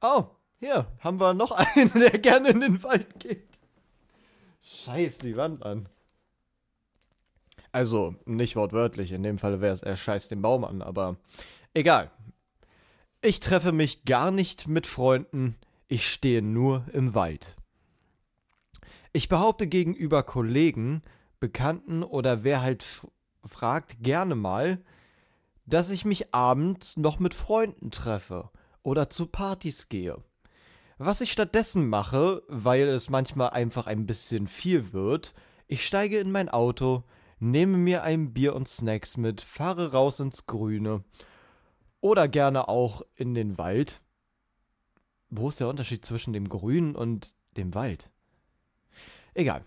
Oh, 0.00 0.26
hier 0.58 0.86
haben 1.00 1.20
wir 1.20 1.34
noch 1.34 1.50
einen, 1.76 1.92
der 1.92 2.18
gerne 2.18 2.50
in 2.50 2.60
den 2.60 2.82
Wald 2.82 3.20
geht. 3.20 3.48
Scheiß 4.60 5.18
die 5.18 5.36
Wand 5.36 5.62
an. 5.62 5.88
Also, 7.72 8.14
nicht 8.24 8.56
wortwörtlich, 8.56 9.12
in 9.12 9.22
dem 9.22 9.38
Fall 9.38 9.60
wäre 9.60 9.74
es, 9.74 9.82
er 9.82 9.96
scheißt 9.96 10.30
den 10.30 10.42
Baum 10.42 10.64
an, 10.64 10.80
aber 10.80 11.16
egal. 11.74 12.10
Ich 13.26 13.40
treffe 13.40 13.72
mich 13.72 14.04
gar 14.04 14.30
nicht 14.30 14.68
mit 14.68 14.86
Freunden, 14.86 15.56
ich 15.88 16.06
stehe 16.06 16.42
nur 16.42 16.84
im 16.92 17.14
Wald. 17.14 17.56
Ich 19.14 19.30
behaupte 19.30 19.66
gegenüber 19.66 20.22
Kollegen, 20.22 21.02
Bekannten 21.40 22.02
oder 22.02 22.44
wer 22.44 22.60
halt 22.60 22.84
fragt, 23.42 24.02
gerne 24.02 24.34
mal, 24.34 24.84
dass 25.64 25.88
ich 25.88 26.04
mich 26.04 26.34
abends 26.34 26.98
noch 26.98 27.18
mit 27.18 27.32
Freunden 27.32 27.90
treffe 27.90 28.50
oder 28.82 29.08
zu 29.08 29.24
Partys 29.24 29.88
gehe. 29.88 30.18
Was 30.98 31.22
ich 31.22 31.32
stattdessen 31.32 31.88
mache, 31.88 32.42
weil 32.48 32.86
es 32.88 33.08
manchmal 33.08 33.48
einfach 33.50 33.86
ein 33.86 34.04
bisschen 34.04 34.48
viel 34.48 34.92
wird, 34.92 35.32
ich 35.66 35.86
steige 35.86 36.18
in 36.18 36.30
mein 36.30 36.50
Auto, 36.50 37.04
nehme 37.38 37.78
mir 37.78 38.02
ein 38.02 38.34
Bier 38.34 38.54
und 38.54 38.68
Snacks 38.68 39.16
mit, 39.16 39.40
fahre 39.40 39.92
raus 39.92 40.20
ins 40.20 40.44
Grüne 40.44 41.02
oder 42.04 42.28
gerne 42.28 42.68
auch 42.68 43.00
in 43.14 43.32
den 43.32 43.56
Wald. 43.56 44.02
Wo 45.30 45.48
ist 45.48 45.58
der 45.58 45.70
Unterschied 45.70 46.04
zwischen 46.04 46.34
dem 46.34 46.50
Grün 46.50 46.94
und 46.94 47.34
dem 47.56 47.74
Wald? 47.74 48.10
Egal. 49.32 49.64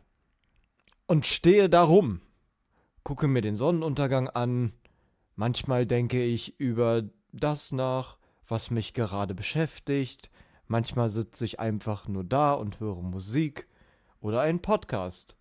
Und 1.07 1.25
stehe 1.25 1.67
da 1.67 1.81
rum, 1.81 2.21
gucke 3.03 3.27
mir 3.27 3.41
den 3.41 3.55
Sonnenuntergang 3.55 4.29
an, 4.29 4.71
manchmal 5.35 5.87
denke 5.87 6.23
ich 6.23 6.59
über 6.59 7.05
das 7.31 7.71
nach, 7.71 8.19
was 8.47 8.69
mich 8.69 8.93
gerade 8.93 9.33
beschäftigt, 9.33 10.29
manchmal 10.67 11.09
sitze 11.09 11.43
ich 11.43 11.59
einfach 11.59 12.07
nur 12.07 12.23
da 12.23 12.53
und 12.53 12.79
höre 12.79 13.01
Musik 13.01 13.67
oder 14.19 14.41
einen 14.41 14.61
Podcast. 14.61 15.35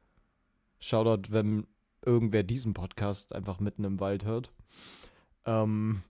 Shoutout, 0.81 1.31
wenn 1.31 1.67
irgendwer 2.07 2.43
diesen 2.43 2.73
Podcast 2.73 3.35
einfach 3.35 3.61
mitten 3.61 3.85
im 3.85 4.01
Wald 4.01 4.25
hört. 4.25 4.51
Ähm, 5.45 6.03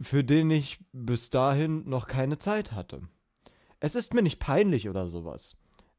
für 0.00 0.24
den 0.24 0.50
ich 0.50 0.80
bis 0.92 1.30
dahin 1.30 1.88
noch 1.88 2.06
keine 2.06 2.38
Zeit 2.38 2.72
hatte. 2.72 3.02
Es 3.80 3.94
ist 3.94 4.14
mir 4.14 4.22
nicht 4.22 4.40
peinlich 4.40 4.88
oder 4.88 5.08
sowas. 5.08 5.56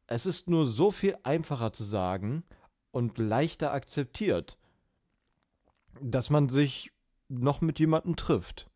Es 0.08 0.26
ist 0.26 0.50
nur 0.50 0.66
so 0.66 0.92
viel 0.92 1.18
einfacher 1.24 1.72
zu 1.72 1.84
sagen 1.84 2.44
und 2.92 3.18
leichter 3.18 3.72
akzeptiert, 3.72 4.58
dass 6.02 6.30
man 6.30 6.50
sich 6.50 6.92
noch 7.30 7.62
mit 7.62 7.80
jemandem 7.80 8.16
trifft. 8.16 8.70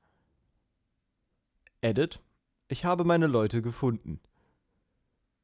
Edit. 1.81 2.21
Ich 2.67 2.85
habe 2.85 3.03
meine 3.03 3.27
Leute 3.27 3.61
gefunden. 3.61 4.19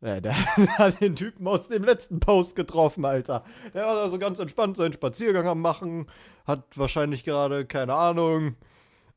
Ja, 0.01 0.19
der 0.19 0.35
hat 0.77 1.01
den 1.01 1.15
Typen 1.15 1.47
aus 1.47 1.67
dem 1.67 1.83
letzten 1.83 2.19
Post 2.19 2.55
getroffen, 2.55 3.05
Alter. 3.05 3.43
Der 3.73 3.85
war 3.85 3.97
also 3.97 4.17
ganz 4.17 4.39
entspannt 4.39 4.77
seinen 4.77 4.93
Spaziergang 4.93 5.47
am 5.47 5.61
Machen. 5.61 6.07
Hat 6.45 6.77
wahrscheinlich 6.77 7.23
gerade, 7.23 7.65
keine 7.65 7.93
Ahnung, 7.93 8.55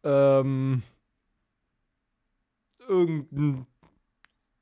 ähm, 0.05 0.83
irgendein, 2.87 3.67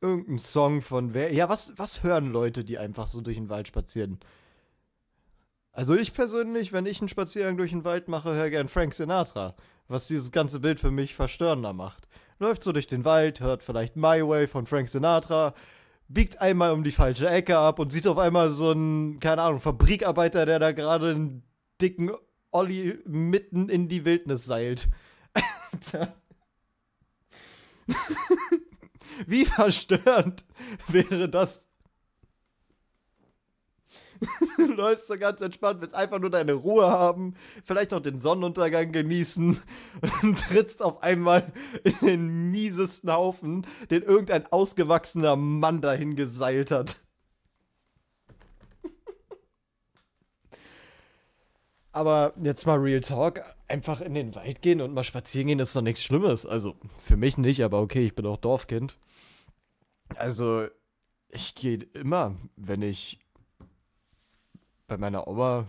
irgendein 0.01 0.39
Song 0.39 0.81
von 0.81 1.15
wer. 1.15 1.33
Ja, 1.33 1.49
was, 1.49 1.73
was 1.77 2.03
hören 2.03 2.33
Leute, 2.33 2.65
die 2.65 2.79
einfach 2.79 3.07
so 3.07 3.21
durch 3.21 3.37
den 3.37 3.49
Wald 3.49 3.69
spazieren? 3.69 4.21
Also 5.73 5.95
ich 5.97 6.13
persönlich, 6.13 6.73
wenn 6.73 6.87
ich 6.87 7.01
einen 7.01 7.09
Spaziergang 7.09 7.57
durch 7.57 7.71
den 7.71 7.85
Wald 7.85 8.09
mache, 8.09 8.35
höre 8.35 8.51
gern 8.51 8.69
Frank 8.69 8.93
Sinatra, 8.93 9.55
was 9.89 10.07
dieses 10.07 10.31
ganze 10.31 10.61
Bild 10.61 10.79
für 10.79 10.91
mich 10.91 11.15
verstörender 11.15 11.73
macht. 11.73 12.09
Läuft 12.39 12.63
so 12.63 12.73
durch 12.73 12.87
den 12.87 13.05
Wald, 13.05 13.41
hört 13.41 13.63
vielleicht 13.63 13.97
My 13.97 14.27
Way 14.27 14.49
von 14.49 14.67
Frank 14.67 14.89
Sinatra, 14.89 15.55
biegt 16.09 16.41
einmal 16.43 16.73
um 16.73 16.85
die 16.85 16.91
falsche 16.91 17.29
Ecke 17.29 17.57
ab 17.57 17.79
und 17.79 17.91
sieht 17.91 18.07
auf 18.07 18.19
einmal 18.19 18.51
so 18.51 18.71
einen, 18.71 19.19
keine 19.19 19.43
Ahnung, 19.43 19.61
Fabrikarbeiter, 19.61 20.45
der 20.45 20.59
da 20.59 20.73
gerade 20.73 21.11
einen 21.11 21.43
dicken 21.81 22.11
Olli 22.51 22.99
mitten 23.07 23.71
in 23.71 23.89
die 23.89 24.05
Wildnis 24.05 24.45
seilt. 24.45 24.89
Alter. 25.83 26.15
Wie 29.27 29.45
verstörend 29.45 30.45
wäre 30.89 31.29
das 31.29 31.69
du 34.57 34.67
läufst 34.67 35.09
so 35.09 35.17
ganz 35.17 35.41
entspannt, 35.41 35.81
willst 35.81 35.95
einfach 35.95 36.19
nur 36.19 36.31
deine 36.31 36.53
Ruhe 36.53 36.87
haben, 36.87 37.35
vielleicht 37.65 37.91
noch 37.91 38.01
den 38.01 38.19
Sonnenuntergang 38.19 38.93
genießen 38.93 39.61
und 40.23 40.39
trittst 40.39 40.83
auf 40.83 41.03
einmal 41.03 41.53
in 41.83 42.07
den 42.07 42.51
miesesten 42.51 43.13
Haufen, 43.13 43.67
den 43.91 44.03
irgendein 44.03 44.47
ausgewachsener 44.47 45.37
Mann 45.37 45.81
dahin 45.81 46.17
geseilt 46.17 46.71
hat. 46.71 46.97
Aber 51.93 52.33
jetzt 52.43 52.67
mal 52.67 52.79
Real 52.79 53.01
Talk, 53.01 53.43
einfach 53.69 54.01
in 54.01 54.15
den 54.15 54.35
Wald 54.35 54.63
gehen 54.63 54.81
und 54.81 54.95
mal 54.95 55.05
spazieren 55.05 55.49
gehen 55.49 55.59
ist 55.59 55.77
doch 55.77 55.83
nichts 55.83 56.03
Schlimmes. 56.03 56.47
Also 56.47 56.75
für 56.99 57.17
mich 57.19 57.37
nicht, 57.37 57.63
aber 57.63 57.81
okay, 57.81 58.07
ich 58.07 58.15
bin 58.15 58.27
auch 58.27 58.39
Dorfkind. 58.39 58.99
Also 60.17 60.67
ich 61.29 61.55
gehe 61.55 61.79
immer, 61.93 62.35
wenn 62.57 62.81
ich 62.81 63.19
bei 64.89 64.97
meiner 64.97 65.29
Oma 65.29 65.67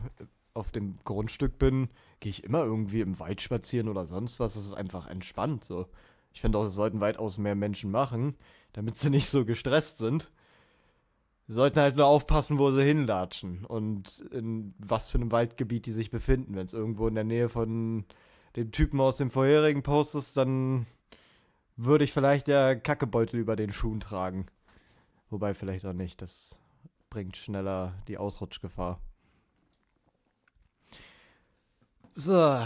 auf 0.53 0.71
dem 0.71 0.97
Grundstück 1.03 1.57
bin, 1.57 1.89
gehe 2.19 2.29
ich 2.29 2.43
immer 2.43 2.63
irgendwie 2.63 3.01
im 3.01 3.19
Wald 3.19 3.41
spazieren 3.41 3.89
oder 3.89 4.05
sonst 4.05 4.39
was. 4.39 4.55
Es 4.55 4.65
ist 4.65 4.73
einfach 4.73 5.07
entspannt 5.07 5.65
so. 5.65 5.87
Ich 6.33 6.41
finde 6.41 6.57
auch, 6.57 6.65
es 6.65 6.73
sollten 6.73 7.01
weitaus 7.01 7.37
mehr 7.37 7.55
Menschen 7.55 7.91
machen, 7.91 8.35
damit 8.71 8.97
sie 8.97 9.09
nicht 9.09 9.27
so 9.27 9.45
gestresst 9.45 9.97
sind. 9.97 10.31
Sie 11.47 11.53
sollten 11.53 11.79
halt 11.79 11.97
nur 11.97 12.05
aufpassen, 12.05 12.57
wo 12.57 12.71
sie 12.71 12.83
hinlatschen 12.83 13.65
und 13.65 14.19
in 14.31 14.73
was 14.77 15.09
für 15.09 15.17
einem 15.17 15.31
Waldgebiet 15.31 15.85
die 15.85 15.91
sich 15.91 16.09
befinden. 16.09 16.55
Wenn 16.55 16.65
es 16.65 16.73
irgendwo 16.73 17.07
in 17.07 17.15
der 17.15 17.25
Nähe 17.25 17.49
von 17.49 18.05
dem 18.55 18.71
Typen 18.71 19.01
aus 19.01 19.17
dem 19.17 19.29
vorherigen 19.29 19.83
Post 19.83 20.15
ist, 20.15 20.37
dann 20.37 20.85
würde 21.75 22.05
ich 22.05 22.13
vielleicht 22.13 22.47
der 22.47 22.79
Kackebeutel 22.79 23.39
über 23.39 23.55
den 23.55 23.71
Schuhen 23.71 23.99
tragen. 23.99 24.45
Wobei 25.29 25.53
vielleicht 25.53 25.85
auch 25.85 25.93
nicht. 25.93 26.21
Das 26.21 26.59
bringt 27.09 27.35
schneller 27.35 27.93
die 28.07 28.17
Ausrutschgefahr. 28.17 29.01
So. 32.09 32.61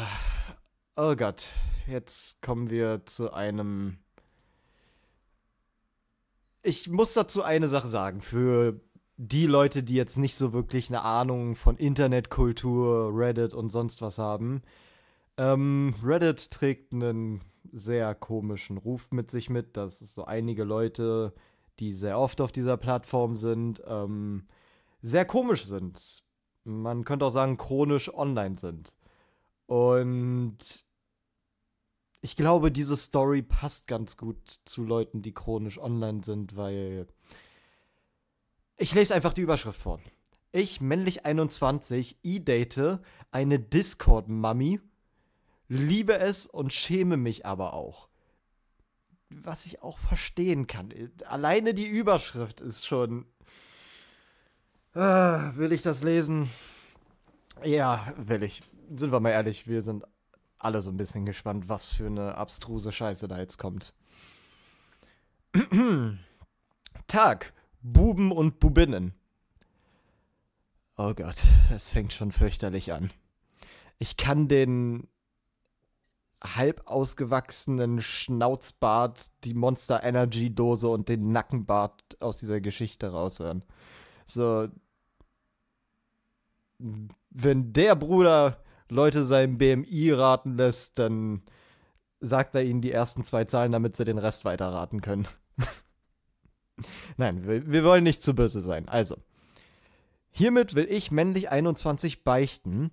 Oh 0.95 1.15
Gott. 1.15 1.49
Jetzt 1.87 2.41
kommen 2.41 2.69
wir 2.69 3.05
zu 3.05 3.31
einem. 3.33 3.97
Ich 6.67 6.89
muss 6.89 7.13
dazu 7.13 7.43
eine 7.43 7.69
Sache 7.69 7.87
sagen. 7.87 8.19
Für 8.19 8.77
die 9.15 9.47
Leute, 9.47 9.83
die 9.83 9.93
jetzt 9.93 10.17
nicht 10.17 10.35
so 10.35 10.51
wirklich 10.51 10.89
eine 10.89 11.01
Ahnung 11.01 11.55
von 11.55 11.77
Internetkultur, 11.77 13.11
Reddit 13.13 13.53
und 13.53 13.69
sonst 13.69 14.01
was 14.01 14.17
haben. 14.17 14.63
Ähm, 15.37 15.95
Reddit 16.03 16.51
trägt 16.51 16.91
einen 16.91 17.39
sehr 17.71 18.13
komischen 18.15 18.77
Ruf 18.77 19.11
mit 19.11 19.31
sich 19.31 19.49
mit, 19.49 19.77
dass 19.77 19.99
so 19.99 20.25
einige 20.25 20.65
Leute, 20.65 21.33
die 21.79 21.93
sehr 21.93 22.19
oft 22.19 22.41
auf 22.41 22.51
dieser 22.51 22.75
Plattform 22.75 23.37
sind, 23.37 23.81
ähm, 23.87 24.45
sehr 25.01 25.23
komisch 25.23 25.63
sind. 25.67 26.25
Man 26.65 27.05
könnte 27.05 27.27
auch 27.27 27.31
sagen, 27.31 27.55
chronisch 27.55 28.13
online 28.13 28.57
sind. 28.57 28.93
Und 29.67 30.85
ich 32.21 32.35
glaube, 32.35 32.71
diese 32.71 32.97
Story 32.97 33.41
passt 33.41 33.87
ganz 33.87 34.17
gut 34.17 34.37
zu 34.65 34.83
Leuten, 34.83 35.21
die 35.21 35.33
chronisch 35.33 35.79
online 35.79 36.23
sind, 36.23 36.55
weil 36.55 37.07
ich 38.77 38.93
lese 38.93 39.13
einfach 39.15 39.33
die 39.33 39.41
Überschrift 39.41 39.79
vor. 39.79 39.99
Ich, 40.51 40.81
männlich 40.81 41.25
21, 41.25 42.19
e-date 42.23 42.99
eine 43.31 43.59
Discord-Mummy, 43.59 44.79
liebe 45.67 46.17
es 46.17 46.47
und 46.47 46.73
schäme 46.73 47.17
mich 47.17 47.45
aber 47.45 47.73
auch. 47.73 48.09
Was 49.29 49.65
ich 49.65 49.81
auch 49.81 49.99
verstehen 49.99 50.67
kann. 50.67 50.93
Alleine 51.25 51.73
die 51.73 51.85
Überschrift 51.85 52.61
ist 52.61 52.87
schon. 52.87 53.25
Ah, 54.93 55.51
will 55.55 55.73
ich 55.73 55.81
das 55.81 56.01
lesen? 56.01 56.49
Ja, 57.63 58.13
will 58.17 58.43
ich 58.43 58.61
sind 58.95 59.11
wir 59.11 59.19
mal 59.19 59.31
ehrlich, 59.31 59.67
wir 59.67 59.81
sind 59.81 60.03
alle 60.59 60.81
so 60.81 60.89
ein 60.89 60.97
bisschen 60.97 61.25
gespannt, 61.25 61.69
was 61.69 61.91
für 61.91 62.07
eine 62.07 62.35
abstruse 62.35 62.91
Scheiße 62.91 63.27
da 63.27 63.39
jetzt 63.39 63.57
kommt. 63.57 63.93
Tag, 67.07 67.53
Buben 67.81 68.31
und 68.31 68.59
Bubinnen. 68.59 69.13
Oh 70.97 71.13
Gott, 71.13 71.37
es 71.73 71.91
fängt 71.91 72.13
schon 72.13 72.31
fürchterlich 72.31 72.91
an. 72.91 73.11
Ich 73.99 74.17
kann 74.17 74.47
den. 74.47 75.07
halb 76.43 76.83
ausgewachsenen 76.85 77.99
Schnauzbart, 77.99 79.31
die 79.43 79.53
Monster 79.53 80.03
Energy 80.03 80.53
Dose 80.53 80.87
und 80.87 81.09
den 81.09 81.31
Nackenbart 81.31 82.17
aus 82.19 82.39
dieser 82.39 82.61
Geschichte 82.61 83.11
raushören. 83.11 83.63
So. 84.25 84.67
Wenn 86.77 87.73
der 87.73 87.95
Bruder 87.95 88.63
Leute 88.89 89.25
sein 89.25 89.57
BMI 89.57 90.11
raten 90.11 90.57
lässt, 90.57 90.99
dann 90.99 91.41
sagt 92.19 92.55
er 92.55 92.63
ihnen 92.63 92.81
die 92.81 92.91
ersten 92.91 93.23
zwei 93.23 93.45
Zahlen, 93.45 93.71
damit 93.71 93.95
sie 93.95 94.05
den 94.05 94.17
Rest 94.17 94.45
weiterraten 94.45 95.01
können. 95.01 95.27
Nein, 97.17 97.47
wir, 97.47 97.69
wir 97.69 97.83
wollen 97.83 98.03
nicht 98.03 98.21
zu 98.21 98.33
böse 98.33 98.61
sein. 98.61 98.87
Also, 98.87 99.17
hiermit 100.29 100.75
will 100.75 100.87
ich 100.89 101.11
männlich 101.11 101.49
21 101.49 102.23
beichten, 102.23 102.91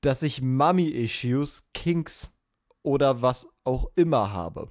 dass 0.00 0.22
ich 0.22 0.42
Mummy-Issues, 0.42 1.64
Kinks 1.72 2.30
oder 2.82 3.22
was 3.22 3.48
auch 3.64 3.90
immer 3.96 4.32
habe. 4.32 4.70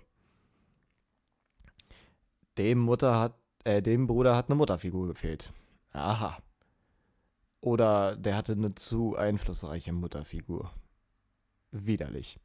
Dem 2.57 2.79
Mutter 2.79 3.19
hat, 3.19 3.33
äh, 3.63 3.81
dem 3.81 4.05
Bruder 4.05 4.35
hat 4.35 4.49
eine 4.49 4.55
Mutterfigur 4.55 5.07
gefehlt. 5.07 5.51
Aha. 5.91 6.37
Oder 7.63 8.17
der 8.17 8.35
hatte 8.35 8.51
eine 8.51 8.75
zu 8.75 9.15
einflussreiche 9.15 9.93
Mutterfigur. 9.93 10.69
Widerlich. 11.71 12.37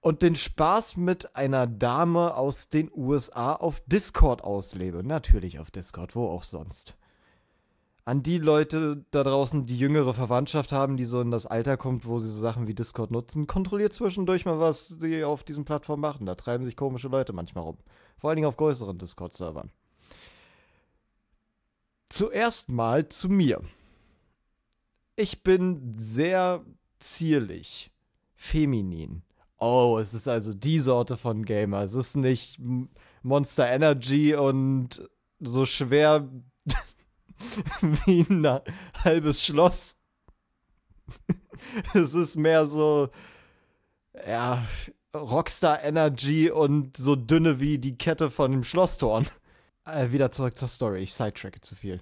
Und 0.00 0.22
den 0.22 0.36
Spaß 0.36 0.96
mit 0.98 1.34
einer 1.34 1.66
Dame 1.66 2.36
aus 2.36 2.68
den 2.68 2.92
USA 2.94 3.54
auf 3.54 3.80
Discord 3.86 4.44
auslebe. 4.44 5.02
Natürlich 5.02 5.58
auf 5.58 5.72
Discord, 5.72 6.14
wo 6.14 6.28
auch 6.28 6.44
sonst. 6.44 6.96
An 8.04 8.22
die 8.22 8.38
Leute 8.38 9.04
da 9.10 9.24
draußen, 9.24 9.66
die 9.66 9.78
jüngere 9.78 10.14
Verwandtschaft 10.14 10.70
haben, 10.70 10.96
die 10.96 11.04
so 11.04 11.20
in 11.20 11.32
das 11.32 11.46
Alter 11.46 11.76
kommt, 11.76 12.06
wo 12.06 12.20
sie 12.20 12.30
so 12.30 12.38
Sachen 12.38 12.68
wie 12.68 12.74
Discord 12.74 13.10
nutzen, 13.10 13.48
kontrolliert 13.48 13.92
zwischendurch 13.92 14.44
mal, 14.44 14.60
was 14.60 14.86
sie 14.86 15.24
auf 15.24 15.42
diesen 15.42 15.64
Plattformen 15.64 16.02
machen. 16.02 16.24
Da 16.26 16.36
treiben 16.36 16.64
sich 16.64 16.76
komische 16.76 17.08
Leute 17.08 17.32
manchmal 17.32 17.64
rum. 17.64 17.78
Vor 18.16 18.30
allen 18.30 18.36
Dingen 18.36 18.48
auf 18.48 18.56
größeren 18.56 18.96
Discord-Servern. 18.96 19.72
Zuerst 22.12 22.68
mal 22.68 23.08
zu 23.08 23.30
mir. 23.30 23.62
Ich 25.16 25.42
bin 25.42 25.94
sehr 25.96 26.62
zierlich, 26.98 27.90
feminin. 28.34 29.22
Oh, 29.58 29.96
es 29.98 30.12
ist 30.12 30.28
also 30.28 30.52
die 30.52 30.78
Sorte 30.78 31.16
von 31.16 31.42
Gamer. 31.46 31.84
Es 31.84 31.94
ist 31.94 32.16
nicht 32.16 32.60
Monster 33.22 33.66
Energy 33.66 34.34
und 34.34 35.08
so 35.40 35.64
schwer 35.64 36.28
wie 37.80 38.26
ein 38.28 38.60
halbes 39.02 39.42
Schloss. 39.42 39.96
es 41.94 42.12
ist 42.12 42.36
mehr 42.36 42.66
so, 42.66 43.08
ja, 44.28 44.62
Rockstar 45.16 45.82
Energy 45.82 46.50
und 46.50 46.94
so 46.94 47.16
dünne 47.16 47.58
wie 47.58 47.78
die 47.78 47.96
Kette 47.96 48.30
von 48.30 48.52
dem 48.52 48.64
Schlosstorn. 48.64 49.26
Äh, 49.84 50.12
wieder 50.12 50.30
zurück 50.30 50.56
zur 50.56 50.68
Story. 50.68 51.02
Ich 51.02 51.14
sidetracke 51.14 51.60
zu 51.60 51.74
viel. 51.74 52.00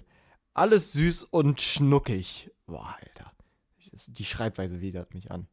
Alles 0.53 0.93
süß 0.93 1.23
und 1.23 1.61
schnuckig. 1.61 2.51
Boah, 2.67 2.95
Alter. 2.99 3.31
Die 4.07 4.25
Schreibweise 4.25 4.81
widert 4.81 5.13
mich 5.13 5.31
an. 5.31 5.47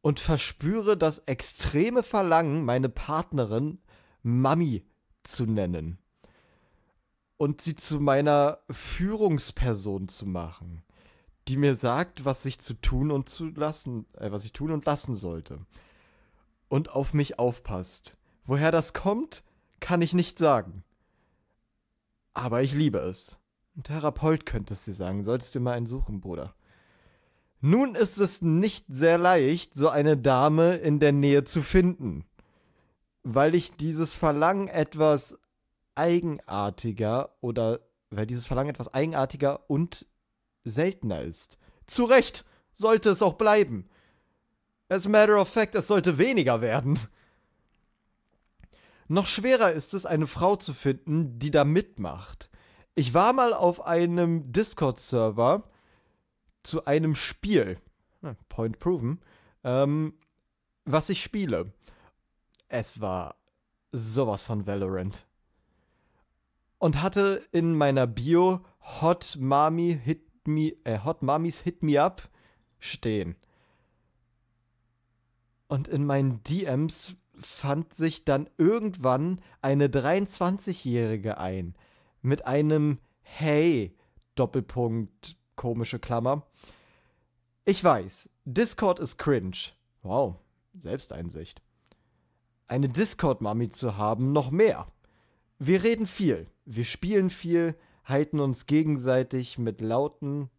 Und 0.00 0.20
verspüre 0.20 0.96
das 0.96 1.18
extreme 1.18 2.02
Verlangen, 2.02 2.64
meine 2.64 2.88
Partnerin 2.88 3.80
Mami 4.22 4.84
zu 5.24 5.46
nennen. 5.46 5.98
Und 7.36 7.60
sie 7.60 7.76
zu 7.76 8.00
meiner 8.00 8.58
Führungsperson 8.70 10.08
zu 10.08 10.26
machen. 10.26 10.82
Die 11.46 11.56
mir 11.56 11.74
sagt, 11.74 12.24
was 12.24 12.44
ich 12.44 12.58
zu 12.58 12.74
tun 12.74 13.10
und 13.10 13.28
zu 13.28 13.46
lassen, 13.46 14.06
äh, 14.14 14.30
was 14.30 14.44
ich 14.44 14.52
tun 14.52 14.70
und 14.70 14.84
lassen 14.84 15.14
sollte. 15.14 15.64
Und 16.68 16.90
auf 16.90 17.14
mich 17.14 17.38
aufpasst. 17.38 18.16
Woher 18.44 18.70
das 18.70 18.92
kommt, 18.92 19.42
kann 19.80 20.02
ich 20.02 20.12
nicht 20.12 20.38
sagen. 20.38 20.84
Aber 22.38 22.62
ich 22.62 22.72
liebe 22.72 22.98
es. 22.98 23.36
Ein 23.76 23.82
Therapeut 23.82 24.46
könntest 24.46 24.86
du 24.86 24.92
sagen. 24.92 25.24
Solltest 25.24 25.56
du 25.56 25.60
mal 25.60 25.72
einen 25.72 25.86
suchen, 25.86 26.20
Bruder. 26.20 26.54
Nun 27.60 27.96
ist 27.96 28.20
es 28.20 28.42
nicht 28.42 28.86
sehr 28.88 29.18
leicht, 29.18 29.76
so 29.76 29.88
eine 29.88 30.16
Dame 30.16 30.76
in 30.76 31.00
der 31.00 31.10
Nähe 31.10 31.42
zu 31.42 31.62
finden. 31.62 32.24
Weil 33.24 33.56
ich 33.56 33.72
dieses 33.72 34.14
Verlangen 34.14 34.68
etwas 34.68 35.36
eigenartiger 35.96 37.30
oder 37.40 37.80
weil 38.10 38.26
dieses 38.26 38.46
Verlangen 38.46 38.70
etwas 38.70 38.94
eigenartiger 38.94 39.68
und 39.68 40.06
seltener 40.62 41.22
ist. 41.22 41.58
Zu 41.86 42.04
Recht 42.04 42.44
sollte 42.72 43.10
es 43.10 43.20
auch 43.20 43.34
bleiben. 43.34 43.88
As 44.88 45.06
a 45.06 45.08
matter 45.08 45.40
of 45.40 45.48
fact, 45.48 45.74
es 45.74 45.88
sollte 45.88 46.18
weniger 46.18 46.60
werden. 46.60 47.00
Noch 49.08 49.26
schwerer 49.26 49.72
ist 49.72 49.94
es, 49.94 50.04
eine 50.04 50.26
Frau 50.26 50.56
zu 50.56 50.74
finden, 50.74 51.38
die 51.38 51.50
da 51.50 51.64
mitmacht. 51.64 52.50
Ich 52.94 53.14
war 53.14 53.32
mal 53.32 53.54
auf 53.54 53.86
einem 53.86 54.52
Discord-Server 54.52 55.64
zu 56.62 56.84
einem 56.84 57.14
Spiel, 57.14 57.78
Point 58.50 58.78
Proven, 58.78 59.20
ähm, 59.64 60.14
was 60.84 61.08
ich 61.08 61.22
spiele. 61.22 61.72
Es 62.68 63.00
war 63.00 63.36
sowas 63.92 64.42
von 64.42 64.66
Valorant. 64.66 65.26
Und 66.78 67.00
hatte 67.02 67.42
in 67.50 67.74
meiner 67.74 68.06
Bio 68.06 68.64
Hot 69.00 69.36
Mami 69.38 69.98
Hit 70.02 70.46
Me, 70.46 70.74
äh, 70.84 70.98
Hot 71.04 71.22
Mamis 71.22 71.60
Hit 71.60 71.82
Me 71.82 72.00
Up 72.00 72.28
stehen. 72.78 73.36
Und 75.66 75.88
in 75.88 76.04
meinen 76.04 76.42
DMs 76.44 77.16
fand 77.40 77.94
sich 77.94 78.24
dann 78.24 78.48
irgendwann 78.58 79.40
eine 79.62 79.88
23-Jährige 79.88 81.38
ein 81.38 81.74
mit 82.22 82.46
einem 82.46 82.98
Hey 83.22 83.96
Doppelpunkt 84.34 85.36
komische 85.56 85.98
Klammer. 85.98 86.46
Ich 87.64 87.82
weiß, 87.82 88.30
Discord 88.44 88.98
ist 88.98 89.18
cringe. 89.18 89.72
Wow, 90.02 90.36
Selbsteinsicht. 90.74 91.60
Eine 92.66 92.88
Discord-Mami 92.88 93.70
zu 93.70 93.96
haben, 93.96 94.32
noch 94.32 94.50
mehr. 94.50 94.86
Wir 95.58 95.82
reden 95.82 96.06
viel, 96.06 96.46
wir 96.64 96.84
spielen 96.84 97.30
viel, 97.30 97.74
halten 98.04 98.40
uns 98.40 98.66
gegenseitig 98.66 99.58
mit 99.58 99.80
lauten, 99.80 100.50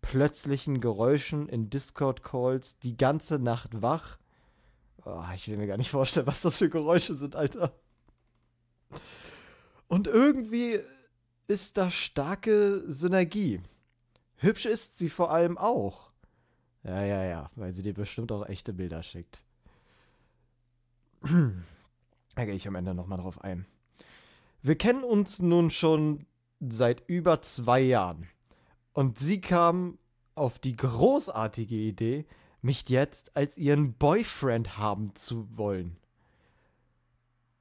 plötzlichen 0.00 0.80
Geräuschen 0.80 1.48
in 1.48 1.70
Discord-Calls 1.70 2.78
die 2.80 2.96
ganze 2.96 3.38
Nacht 3.38 3.80
wach 3.80 4.18
Oh, 5.04 5.22
ich 5.34 5.48
will 5.48 5.56
mir 5.56 5.66
gar 5.66 5.76
nicht 5.76 5.90
vorstellen, 5.90 6.26
was 6.26 6.42
das 6.42 6.58
für 6.58 6.70
Geräusche 6.70 7.14
sind, 7.14 7.34
Alter. 7.34 7.72
Und 9.88 10.06
irgendwie 10.06 10.78
ist 11.48 11.76
da 11.76 11.90
starke 11.90 12.82
Synergie. 12.86 13.60
Hübsch 14.36 14.66
ist 14.66 14.98
sie 14.98 15.08
vor 15.08 15.30
allem 15.30 15.58
auch. 15.58 16.10
Ja, 16.84 17.04
ja, 17.04 17.24
ja, 17.24 17.50
weil 17.54 17.72
sie 17.72 17.82
dir 17.82 17.94
bestimmt 17.94 18.32
auch 18.32 18.46
echte 18.48 18.72
Bilder 18.72 19.02
schickt. 19.02 19.44
Da 22.34 22.46
gehe 22.46 22.54
ich 22.54 22.66
am 22.66 22.76
Ende 22.76 22.94
nochmal 22.94 23.18
drauf 23.18 23.44
ein. 23.44 23.66
Wir 24.62 24.78
kennen 24.78 25.04
uns 25.04 25.40
nun 25.40 25.70
schon 25.70 26.24
seit 26.60 27.06
über 27.06 27.42
zwei 27.42 27.80
Jahren. 27.80 28.26
Und 28.94 29.18
sie 29.18 29.42
kam 29.42 29.98
auf 30.34 30.58
die 30.58 30.74
großartige 30.74 31.74
Idee, 31.74 32.26
mich 32.62 32.88
jetzt 32.88 33.36
als 33.36 33.58
ihren 33.58 33.94
Boyfriend 33.94 34.78
haben 34.78 35.14
zu 35.14 35.46
wollen. 35.56 35.96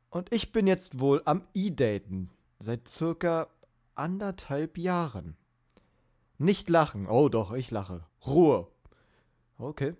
Und 0.09 0.31
ich 0.31 0.51
bin 0.51 0.67
jetzt 0.67 0.99
wohl 0.99 1.21
am 1.25 1.43
E-Daten 1.53 2.29
seit 2.59 2.87
circa 2.87 3.47
anderthalb 3.95 4.77
Jahren. 4.77 5.35
Nicht 6.37 6.69
lachen. 6.69 7.07
Oh 7.07 7.29
doch, 7.29 7.51
ich 7.51 7.71
lache. 7.71 8.05
Ruhe. 8.25 8.67
Okay. 9.57 9.95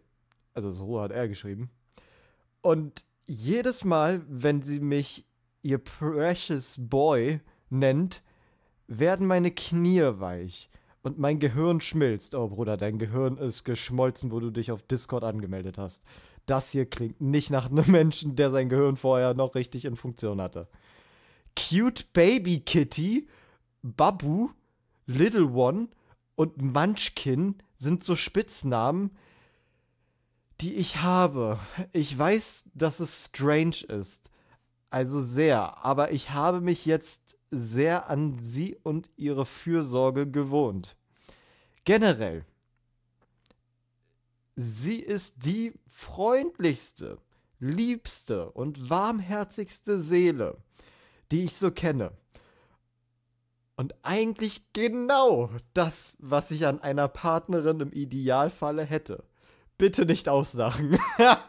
Also 0.54 0.72
so 0.72 0.86
Ruhe 0.86 1.02
hat 1.02 1.12
er 1.12 1.28
geschrieben. 1.28 1.70
Und 2.62 3.06
jedes 3.28 3.84
Mal, 3.86 4.22
wenn 4.28 4.62
sie 4.62 4.80
mich 4.80 5.26
ihr 5.62 5.78
Precious 5.78 6.76
Boy 6.78 7.40
nennt, 7.70 8.24
werden 8.88 9.26
meine 9.26 9.52
Knie 9.52 10.02
weich 10.20 10.71
und 11.04 11.20
mein 11.20 11.40
Gehirn 11.40 11.82
schmilzt. 11.82 12.36
Oh 12.36 12.48
Bruder, 12.48 12.78
dein 12.78 13.00
Gehirn 13.00 13.38
ist 13.38 13.64
geschmolzen, 13.64 14.32
wo 14.32 14.40
du 14.40 14.52
dich 14.52 14.72
auf 14.72 14.84
Discord 14.84 15.24
angemeldet 15.24 15.78
hast. 15.78 16.04
Das 16.46 16.72
hier 16.72 16.86
klingt 16.86 17.22
nicht 17.22 17.50
nach 17.50 17.70
einem 17.70 17.90
Menschen, 17.90 18.36
der 18.36 18.52
sein 18.52 18.70
Gehirn 18.70 18.98
vorher 18.98 19.34
noch 19.34 19.56
richtig 19.56 19.86
in 19.86 19.96
Funktion 19.96 20.42
hatte. 20.42 20.68
Cute 21.58 22.12
Baby 22.14 22.62
Kitty, 22.62 23.28
Babu, 23.82 24.50
Little 25.06 25.48
One 25.48 25.90
und 26.36 26.62
Munchkin 26.62 27.56
sind 27.76 28.04
so 28.04 28.16
Spitznamen, 28.16 29.12
die 30.62 30.76
ich 30.76 31.02
habe. 31.02 31.60
Ich 31.92 32.18
weiß, 32.18 32.66
dass 32.74 33.00
es 33.00 33.26
strange 33.26 33.84
ist. 33.88 34.30
Also 34.90 35.22
sehr. 35.22 35.84
Aber 35.84 36.12
ich 36.12 36.32
habe 36.32 36.62
mich 36.62 36.86
jetzt 36.86 37.31
sehr 37.52 38.10
an 38.10 38.40
sie 38.40 38.78
und 38.82 39.10
ihre 39.18 39.46
Fürsorge 39.46 40.26
gewohnt. 40.30 40.96
Generell 41.84 42.46
sie 44.56 45.00
ist 45.00 45.46
die 45.46 45.74
freundlichste, 45.88 47.18
liebste 47.60 48.52
und 48.52 48.90
warmherzigste 48.90 50.00
Seele, 50.00 50.58
die 51.32 51.44
ich 51.44 51.56
so 51.56 51.72
kenne. 51.72 52.12
Und 53.76 53.96
eigentlich 54.04 54.74
genau 54.74 55.50
das, 55.74 56.16
was 56.20 56.52
ich 56.52 56.68
an 56.68 56.82
einer 56.82 57.08
Partnerin 57.08 57.80
im 57.80 57.92
Idealfalle 57.92 58.84
hätte. 58.84 59.24
Bitte 59.78 60.06
nicht 60.06 60.30
auslachen. 60.30 61.00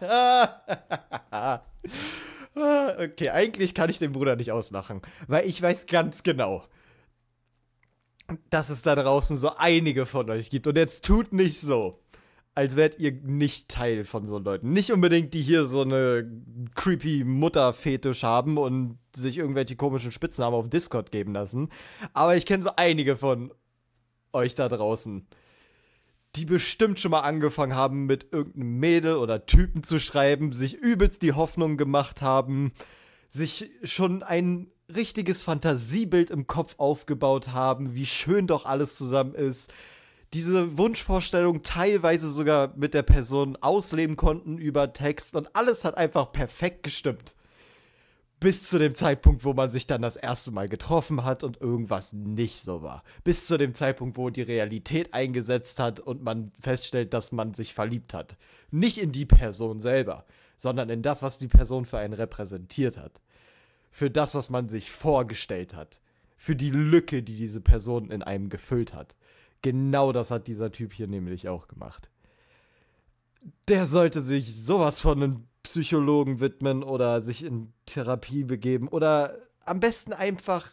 okay, 2.54 3.30
eigentlich 3.30 3.74
kann 3.74 3.90
ich 3.90 3.98
den 3.98 4.12
Bruder 4.12 4.36
nicht 4.36 4.52
auslachen, 4.52 5.02
weil 5.26 5.48
ich 5.48 5.60
weiß 5.60 5.86
ganz 5.86 6.22
genau, 6.22 6.64
dass 8.50 8.70
es 8.70 8.82
da 8.82 8.94
draußen 8.94 9.36
so 9.36 9.56
einige 9.56 10.06
von 10.06 10.30
euch 10.30 10.50
gibt. 10.50 10.66
Und 10.66 10.76
jetzt 10.76 11.04
tut 11.04 11.32
nicht 11.32 11.60
so, 11.60 12.02
als 12.54 12.76
wärt 12.76 12.98
ihr 12.98 13.12
nicht 13.12 13.68
Teil 13.68 14.04
von 14.04 14.26
so 14.26 14.38
Leuten. 14.38 14.72
Nicht 14.72 14.92
unbedingt, 14.92 15.32
die 15.34 15.42
hier 15.42 15.66
so 15.66 15.82
eine 15.82 16.30
creepy 16.74 17.24
Mutter-Fetisch 17.24 18.22
haben 18.22 18.58
und 18.58 18.98
sich 19.14 19.38
irgendwelche 19.38 19.76
komischen 19.76 20.12
Spitznamen 20.12 20.54
auf 20.54 20.68
Discord 20.68 21.10
geben 21.12 21.32
lassen. 21.32 21.70
Aber 22.12 22.36
ich 22.36 22.46
kenne 22.46 22.62
so 22.62 22.70
einige 22.76 23.16
von 23.16 23.52
euch 24.32 24.54
da 24.54 24.68
draußen, 24.68 25.26
die 26.36 26.46
bestimmt 26.46 26.98
schon 26.98 27.10
mal 27.10 27.20
angefangen 27.20 27.74
haben, 27.74 28.06
mit 28.06 28.32
irgendeinem 28.32 28.78
Mädel 28.78 29.16
oder 29.16 29.44
Typen 29.44 29.82
zu 29.82 29.98
schreiben, 29.98 30.52
sich 30.52 30.74
übelst 30.74 31.22
die 31.22 31.32
Hoffnung 31.32 31.76
gemacht 31.76 32.22
haben, 32.22 32.72
sich 33.30 33.70
schon 33.82 34.22
ein 34.22 34.68
richtiges 34.94 35.42
Fantasiebild 35.42 36.30
im 36.30 36.46
Kopf 36.46 36.74
aufgebaut 36.78 37.48
haben, 37.48 37.94
wie 37.94 38.06
schön 38.06 38.46
doch 38.46 38.64
alles 38.64 38.96
zusammen 38.96 39.34
ist. 39.34 39.72
Diese 40.32 40.78
Wunschvorstellung 40.78 41.62
teilweise 41.62 42.30
sogar 42.30 42.72
mit 42.76 42.94
der 42.94 43.02
Person 43.02 43.56
ausleben 43.60 44.16
konnten 44.16 44.56
über 44.56 44.92
Text 44.94 45.34
und 45.36 45.54
alles 45.54 45.84
hat 45.84 45.98
einfach 45.98 46.32
perfekt 46.32 46.82
gestimmt. 46.82 47.34
Bis 48.42 48.68
zu 48.68 48.78
dem 48.78 48.94
Zeitpunkt, 48.94 49.44
wo 49.44 49.54
man 49.54 49.70
sich 49.70 49.86
dann 49.86 50.02
das 50.02 50.16
erste 50.16 50.50
Mal 50.50 50.68
getroffen 50.68 51.24
hat 51.24 51.44
und 51.44 51.60
irgendwas 51.60 52.12
nicht 52.12 52.60
so 52.60 52.82
war. 52.82 53.02
Bis 53.24 53.46
zu 53.46 53.56
dem 53.56 53.74
Zeitpunkt, 53.74 54.16
wo 54.16 54.30
die 54.30 54.42
Realität 54.42 55.14
eingesetzt 55.14 55.78
hat 55.78 56.00
und 56.00 56.22
man 56.22 56.52
feststellt, 56.60 57.14
dass 57.14 57.32
man 57.32 57.54
sich 57.54 57.72
verliebt 57.72 58.14
hat. 58.14 58.36
Nicht 58.70 58.98
in 58.98 59.12
die 59.12 59.26
Person 59.26 59.80
selber, 59.80 60.24
sondern 60.56 60.90
in 60.90 61.02
das, 61.02 61.22
was 61.22 61.38
die 61.38 61.48
Person 61.48 61.84
für 61.84 61.98
einen 61.98 62.14
repräsentiert 62.14 62.98
hat 62.98 63.20
für 63.92 64.10
das, 64.10 64.34
was 64.34 64.50
man 64.50 64.68
sich 64.68 64.90
vorgestellt 64.90 65.74
hat. 65.74 66.00
Für 66.36 66.56
die 66.56 66.70
Lücke, 66.70 67.22
die 67.22 67.36
diese 67.36 67.60
Person 67.60 68.10
in 68.10 68.22
einem 68.22 68.48
gefüllt 68.48 68.94
hat. 68.94 69.14
Genau 69.60 70.10
das 70.10 70.32
hat 70.32 70.48
dieser 70.48 70.72
Typ 70.72 70.92
hier 70.94 71.06
nämlich 71.06 71.48
auch 71.48 71.68
gemacht. 71.68 72.10
Der 73.68 73.86
sollte 73.86 74.22
sich 74.22 74.56
sowas 74.56 74.98
von 75.00 75.22
einem 75.22 75.44
Psychologen 75.62 76.40
widmen 76.40 76.82
oder 76.82 77.20
sich 77.20 77.44
in 77.44 77.72
Therapie 77.86 78.44
begeben 78.44 78.88
oder 78.88 79.38
am 79.64 79.80
besten 79.80 80.12
einfach 80.12 80.70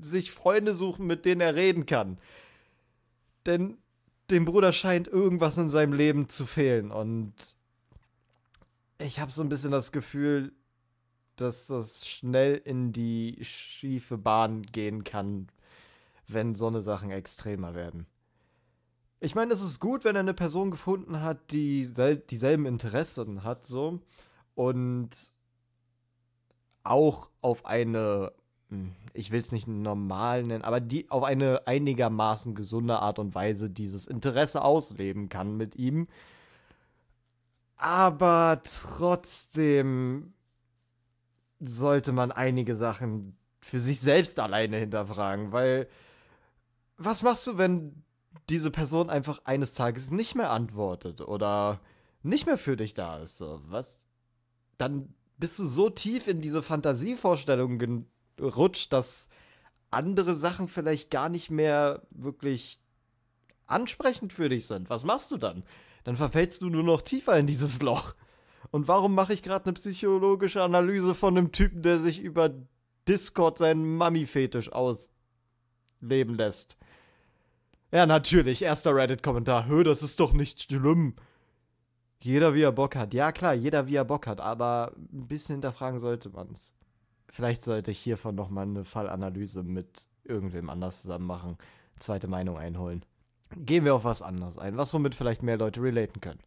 sich 0.00 0.30
Freunde 0.30 0.74
suchen, 0.74 1.06
mit 1.06 1.24
denen 1.24 1.40
er 1.40 1.54
reden 1.54 1.86
kann. 1.86 2.18
Denn 3.44 3.78
dem 4.30 4.44
Bruder 4.44 4.72
scheint 4.72 5.06
irgendwas 5.08 5.56
in 5.58 5.68
seinem 5.68 5.92
Leben 5.92 6.28
zu 6.28 6.46
fehlen 6.46 6.90
und 6.90 7.34
ich 8.98 9.20
habe 9.20 9.30
so 9.30 9.42
ein 9.42 9.48
bisschen 9.48 9.70
das 9.70 9.92
Gefühl, 9.92 10.52
dass 11.36 11.66
das 11.66 12.08
schnell 12.08 12.60
in 12.64 12.92
die 12.92 13.38
schiefe 13.42 14.16
Bahn 14.16 14.62
gehen 14.62 15.04
kann, 15.04 15.48
wenn 16.28 16.54
so 16.54 16.66
eine 16.66 16.82
Sachen 16.82 17.10
extremer 17.10 17.74
werden. 17.74 18.06
Ich 19.26 19.34
meine, 19.34 19.52
es 19.52 19.60
ist 19.60 19.80
gut, 19.80 20.04
wenn 20.04 20.14
er 20.14 20.20
eine 20.20 20.34
Person 20.34 20.70
gefunden 20.70 21.20
hat, 21.20 21.50
die 21.50 21.86
sel 21.86 22.16
dieselben 22.16 22.64
Interessen 22.64 23.42
hat, 23.42 23.66
so 23.66 23.98
und 24.54 25.10
auch 26.84 27.28
auf 27.40 27.66
eine, 27.66 28.30
hm, 28.68 28.94
ich 29.14 29.32
will 29.32 29.40
es 29.40 29.50
nicht 29.50 29.66
normal 29.66 30.44
nennen, 30.44 30.62
aber 30.62 30.78
die 30.78 31.10
auf 31.10 31.24
eine 31.24 31.66
einigermaßen 31.66 32.54
gesunde 32.54 33.00
Art 33.00 33.18
und 33.18 33.34
Weise 33.34 33.68
dieses 33.68 34.06
Interesse 34.06 34.62
ausleben 34.62 35.28
kann 35.28 35.56
mit 35.56 35.74
ihm. 35.74 36.06
Aber 37.78 38.62
trotzdem 38.62 40.34
sollte 41.58 42.12
man 42.12 42.30
einige 42.30 42.76
Sachen 42.76 43.36
für 43.58 43.80
sich 43.80 43.98
selbst 43.98 44.38
alleine 44.38 44.76
hinterfragen, 44.76 45.50
weil 45.50 45.88
was 46.96 47.24
machst 47.24 47.48
du, 47.48 47.58
wenn 47.58 48.05
diese 48.48 48.70
Person 48.70 49.10
einfach 49.10 49.40
eines 49.44 49.72
Tages 49.72 50.10
nicht 50.10 50.34
mehr 50.34 50.50
antwortet 50.50 51.20
oder 51.20 51.80
nicht 52.22 52.46
mehr 52.46 52.58
für 52.58 52.76
dich 52.76 52.94
da 52.94 53.18
ist? 53.18 53.38
So, 53.38 53.60
was? 53.66 54.04
Dann 54.78 55.14
bist 55.38 55.58
du 55.58 55.64
so 55.64 55.90
tief 55.90 56.28
in 56.28 56.40
diese 56.40 56.62
Fantasievorstellungen 56.62 58.06
gerutscht, 58.36 58.92
dass 58.92 59.28
andere 59.90 60.34
Sachen 60.34 60.68
vielleicht 60.68 61.10
gar 61.10 61.28
nicht 61.28 61.50
mehr 61.50 62.02
wirklich 62.10 62.80
ansprechend 63.66 64.32
für 64.32 64.48
dich 64.48 64.66
sind. 64.66 64.90
Was 64.90 65.04
machst 65.04 65.30
du 65.30 65.36
dann? 65.36 65.64
Dann 66.04 66.16
verfällst 66.16 66.62
du 66.62 66.68
nur 66.68 66.82
noch 66.82 67.02
tiefer 67.02 67.38
in 67.38 67.46
dieses 67.46 67.82
Loch. 67.82 68.14
Und 68.70 68.88
warum 68.88 69.14
mache 69.14 69.32
ich 69.32 69.42
gerade 69.42 69.66
eine 69.66 69.74
psychologische 69.74 70.62
Analyse 70.62 71.14
von 71.14 71.36
einem 71.36 71.52
Typen, 71.52 71.82
der 71.82 71.98
sich 71.98 72.20
über 72.20 72.50
Discord 73.08 73.58
seinen 73.58 73.96
Mummy-Fetisch 73.96 74.72
ausleben 74.72 76.34
lässt? 76.34 76.76
Ja, 77.92 78.04
natürlich, 78.06 78.62
erster 78.62 78.94
Reddit-Kommentar. 78.94 79.66
Hö, 79.66 79.84
das 79.84 80.02
ist 80.02 80.18
doch 80.18 80.32
nicht 80.32 80.62
schlimm. 80.62 81.14
Jeder 82.20 82.54
wie 82.54 82.62
er 82.62 82.72
Bock 82.72 82.96
hat. 82.96 83.14
Ja, 83.14 83.30
klar, 83.30 83.54
jeder 83.54 83.86
wie 83.86 83.96
er 83.96 84.04
Bock 84.04 84.26
hat, 84.26 84.40
aber 84.40 84.92
ein 84.96 85.28
bisschen 85.28 85.56
hinterfragen 85.56 86.00
sollte 86.00 86.30
man 86.30 86.50
es. 86.52 86.72
Vielleicht 87.28 87.62
sollte 87.62 87.90
ich 87.90 87.98
hiervon 87.98 88.34
nochmal 88.34 88.64
eine 88.64 88.84
Fallanalyse 88.84 89.62
mit 89.62 90.08
irgendwem 90.24 90.70
anders 90.70 91.02
zusammen 91.02 91.26
machen. 91.26 91.58
Zweite 91.98 92.28
Meinung 92.28 92.58
einholen. 92.58 93.04
Gehen 93.56 93.84
wir 93.84 93.94
auf 93.94 94.04
was 94.04 94.22
anderes 94.22 94.58
ein, 94.58 94.76
was 94.76 94.92
womit 94.92 95.14
vielleicht 95.14 95.42
mehr 95.42 95.56
Leute 95.56 95.80
relaten 95.80 96.20
können. 96.20 96.40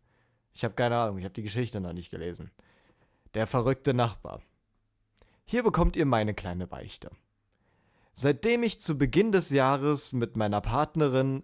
Ich 0.54 0.63
habe 0.63 0.73
keine 0.73 0.97
Ahnung, 0.97 1.17
ich 1.19 1.23
habe 1.23 1.34
die 1.34 1.43
Geschichte 1.43 1.80
noch 1.80 1.93
nicht 1.93 2.12
gelesen. 2.12 2.52
Der 3.34 3.47
verrückte 3.47 3.93
Nachbar. 3.93 4.41
Hier 5.45 5.63
bekommt 5.63 5.95
ihr 5.95 6.06
meine 6.06 6.34
kleine 6.34 6.67
Beichte. 6.67 7.10
Seitdem 8.21 8.63
ich 8.63 8.82
zu 8.82 8.97
Beginn 8.97 9.32
des 9.32 9.49
Jahres 9.49 10.12
mit 10.12 10.36
meiner 10.36 10.60
Partnerin 10.60 11.41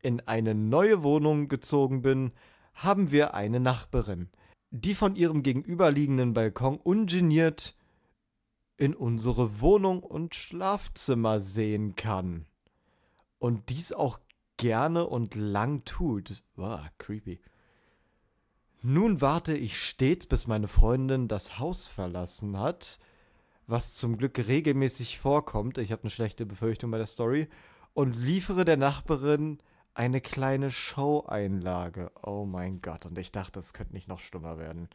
in 0.00 0.20
eine 0.28 0.54
neue 0.54 1.02
Wohnung 1.02 1.48
gezogen 1.48 2.02
bin, 2.02 2.30
haben 2.72 3.10
wir 3.10 3.34
eine 3.34 3.58
Nachbarin, 3.58 4.28
die 4.70 4.94
von 4.94 5.16
ihrem 5.16 5.42
gegenüberliegenden 5.42 6.34
Balkon 6.34 6.76
ungeniert 6.76 7.74
in 8.76 8.94
unsere 8.94 9.60
Wohnung 9.60 10.00
und 10.00 10.36
Schlafzimmer 10.36 11.40
sehen 11.40 11.96
kann. 11.96 12.46
Und 13.40 13.68
dies 13.68 13.92
auch 13.92 14.20
gerne 14.56 15.04
und 15.04 15.34
lang 15.34 15.82
tut. 15.84 16.44
Wow, 16.54 16.78
creepy. 16.98 17.40
Nun 18.82 19.20
warte 19.20 19.56
ich 19.56 19.76
stets, 19.76 20.26
bis 20.26 20.46
meine 20.46 20.68
Freundin 20.68 21.26
das 21.26 21.58
Haus 21.58 21.88
verlassen 21.88 22.56
hat, 22.56 23.00
was 23.68 23.94
zum 23.94 24.16
Glück 24.16 24.38
regelmäßig 24.38 25.18
vorkommt. 25.18 25.78
Ich 25.78 25.92
habe 25.92 26.02
eine 26.02 26.10
schlechte 26.10 26.46
Befürchtung 26.46 26.90
bei 26.90 26.98
der 26.98 27.06
Story. 27.06 27.48
Und 27.92 28.14
liefere 28.14 28.64
der 28.64 28.78
Nachbarin 28.78 29.58
eine 29.92 30.20
kleine 30.20 30.70
Show-Einlage. 30.70 32.10
Oh 32.22 32.44
mein 32.46 32.80
Gott, 32.80 33.04
und 33.04 33.18
ich 33.18 33.30
dachte, 33.30 33.52
das 33.52 33.74
könnte 33.74 33.92
nicht 33.92 34.08
noch 34.08 34.20
schlimmer 34.20 34.58
werden. 34.58 34.88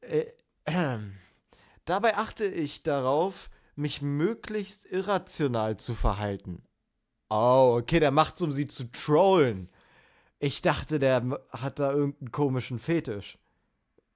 Äh, 0.00 0.26
äh. 0.64 0.98
Dabei 1.84 2.16
achte 2.16 2.46
ich 2.46 2.82
darauf, 2.82 3.50
mich 3.76 4.00
möglichst 4.00 4.86
irrational 4.86 5.76
zu 5.76 5.94
verhalten. 5.94 6.62
Oh, 7.28 7.76
okay, 7.78 8.00
der 8.00 8.10
macht's, 8.10 8.40
um 8.40 8.50
sie 8.50 8.66
zu 8.66 8.90
trollen. 8.90 9.68
Ich 10.38 10.62
dachte, 10.62 10.98
der 10.98 11.40
hat 11.50 11.78
da 11.78 11.92
irgendeinen 11.92 12.32
komischen 12.32 12.78
Fetisch. 12.78 13.38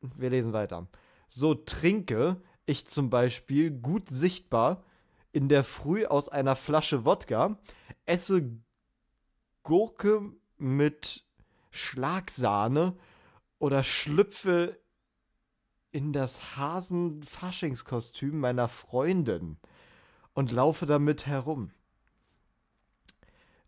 Wir 0.01 0.31
lesen 0.31 0.53
weiter. 0.53 0.89
So 1.29 1.55
trinke 1.55 2.41
ich 2.67 2.87
zum 2.87 3.11
Beispiel 3.11 3.71
gut 3.71 4.09
sichtbar 4.09 4.85
in 5.33 5.49
der 5.49 5.65
Früh 5.65 6.05
aus 6.07 6.29
einer 6.29 6.57
Flasche 6.57 7.05
Wodka, 7.05 7.59
esse 8.07 8.51
Gurke 9.63 10.33
mit 10.59 11.25
Schlagsahne 11.71 12.97
oder 13.59 13.83
schlüpfe 13.83 14.79
in 15.91 16.13
das 16.13 16.57
Hasenfaschingskostüm 16.57 18.39
meiner 18.39 18.69
Freundin 18.69 19.59
und 20.35 20.53
laufe 20.53 20.87
damit 20.87 21.27
herum. 21.27 21.71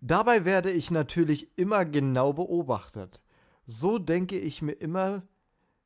Dabei 0.00 0.44
werde 0.44 0.70
ich 0.70 0.90
natürlich 0.90 1.56
immer 1.56 1.84
genau 1.84 2.32
beobachtet. 2.32 3.22
So 3.64 3.98
denke 3.98 4.38
ich 4.38 4.60
mir 4.60 4.72
immer, 4.72 5.22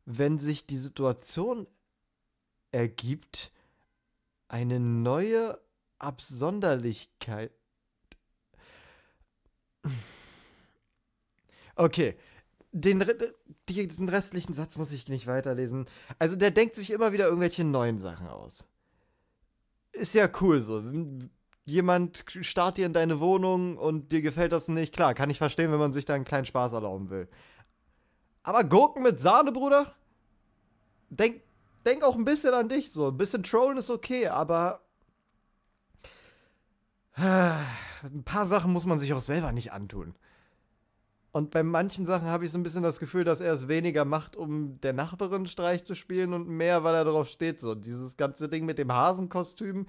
wenn 0.05 0.39
sich 0.39 0.67
die 0.67 0.77
Situation 0.77 1.69
ergibt, 2.73 3.53
eine 4.49 4.81
neue 4.81 5.59
Absonderlichkeit. 5.99 7.53
Okay, 11.81 12.17
den, 12.73 13.05
diesen 13.69 14.09
restlichen 14.09 14.53
Satz 14.53 14.77
muss 14.77 14.91
ich 14.91 15.09
nicht 15.09 15.29
weiterlesen. 15.29 15.87
Also 16.19 16.35
der 16.35 16.51
denkt 16.51 16.75
sich 16.75 16.91
immer 16.91 17.13
wieder 17.13 17.27
irgendwelche 17.27 17.63
neuen 17.63 18.01
Sachen 18.01 18.27
aus. 18.27 18.67
Ist 19.93 20.15
ja 20.15 20.29
cool 20.41 20.61
so. 20.61 20.83
Jemand 21.65 22.25
starrt 22.41 22.79
dir 22.79 22.87
in 22.87 22.93
deine 22.93 23.21
Wohnung 23.21 23.77
und 23.77 24.11
dir 24.11 24.23
gefällt 24.23 24.53
das 24.53 24.69
nicht. 24.69 24.93
Klar, 24.93 25.15
kann 25.15 25.31
ich 25.31 25.39
verstehen, 25.39 25.71
wenn 25.71 25.79
man 25.79 25.93
sich 25.93 26.05
da 26.05 26.15
einen 26.15 26.25
kleinen 26.25 26.47
Spaß 26.47 26.73
erlauben 26.73 27.11
will. 27.11 27.29
Aber 28.43 28.65
Gurken 28.65 29.03
mit 29.03 29.21
Sahne, 29.21 29.53
Bruder? 29.53 29.95
Denk, 31.11 31.43
denk 31.89 32.05
auch 32.05 32.17
ein 32.17 32.25
bisschen 32.25 32.55
an 32.55 32.69
dich 32.69 32.93
so. 32.93 33.09
Ein 33.09 33.17
bisschen 33.17 33.43
trollen 33.43 33.79
ist 33.79 33.91
okay, 33.91 34.29
aber 34.29 34.81
ein 37.17 38.23
paar 38.25 38.47
Sachen 38.47 38.73
muss 38.73 38.87
man 38.87 38.99
sich 38.99 39.13
auch 39.13 39.21
selber 39.21 39.53
nicht 39.53 39.73
antun. 39.73 40.15
Und 41.33 41.51
bei 41.51 41.63
manchen 41.63 42.07
Sachen 42.07 42.29
habe 42.29 42.45
ich 42.45 42.53
so 42.53 42.59
ein 42.59 42.63
bisschen 42.63 42.83
das 42.83 43.01
Gefühl, 43.01 43.25
dass 43.25 43.41
er 43.41 43.53
es 43.53 43.69
weniger 43.69 44.05
macht, 44.05 44.37
um 44.37 44.81
der 44.81 44.93
Nachbarin 44.93 45.47
Streich 45.47 45.85
zu 45.85 45.95
spielen 45.95 46.33
und 46.33 46.49
mehr, 46.49 46.85
weil 46.85 46.95
er 46.95 47.05
darauf 47.05 47.29
steht. 47.29 47.61
So, 47.61 47.75
dieses 47.75 48.17
ganze 48.17 48.49
Ding 48.49 48.65
mit 48.65 48.79
dem 48.79 48.93
Hasenkostüm, 48.93 49.87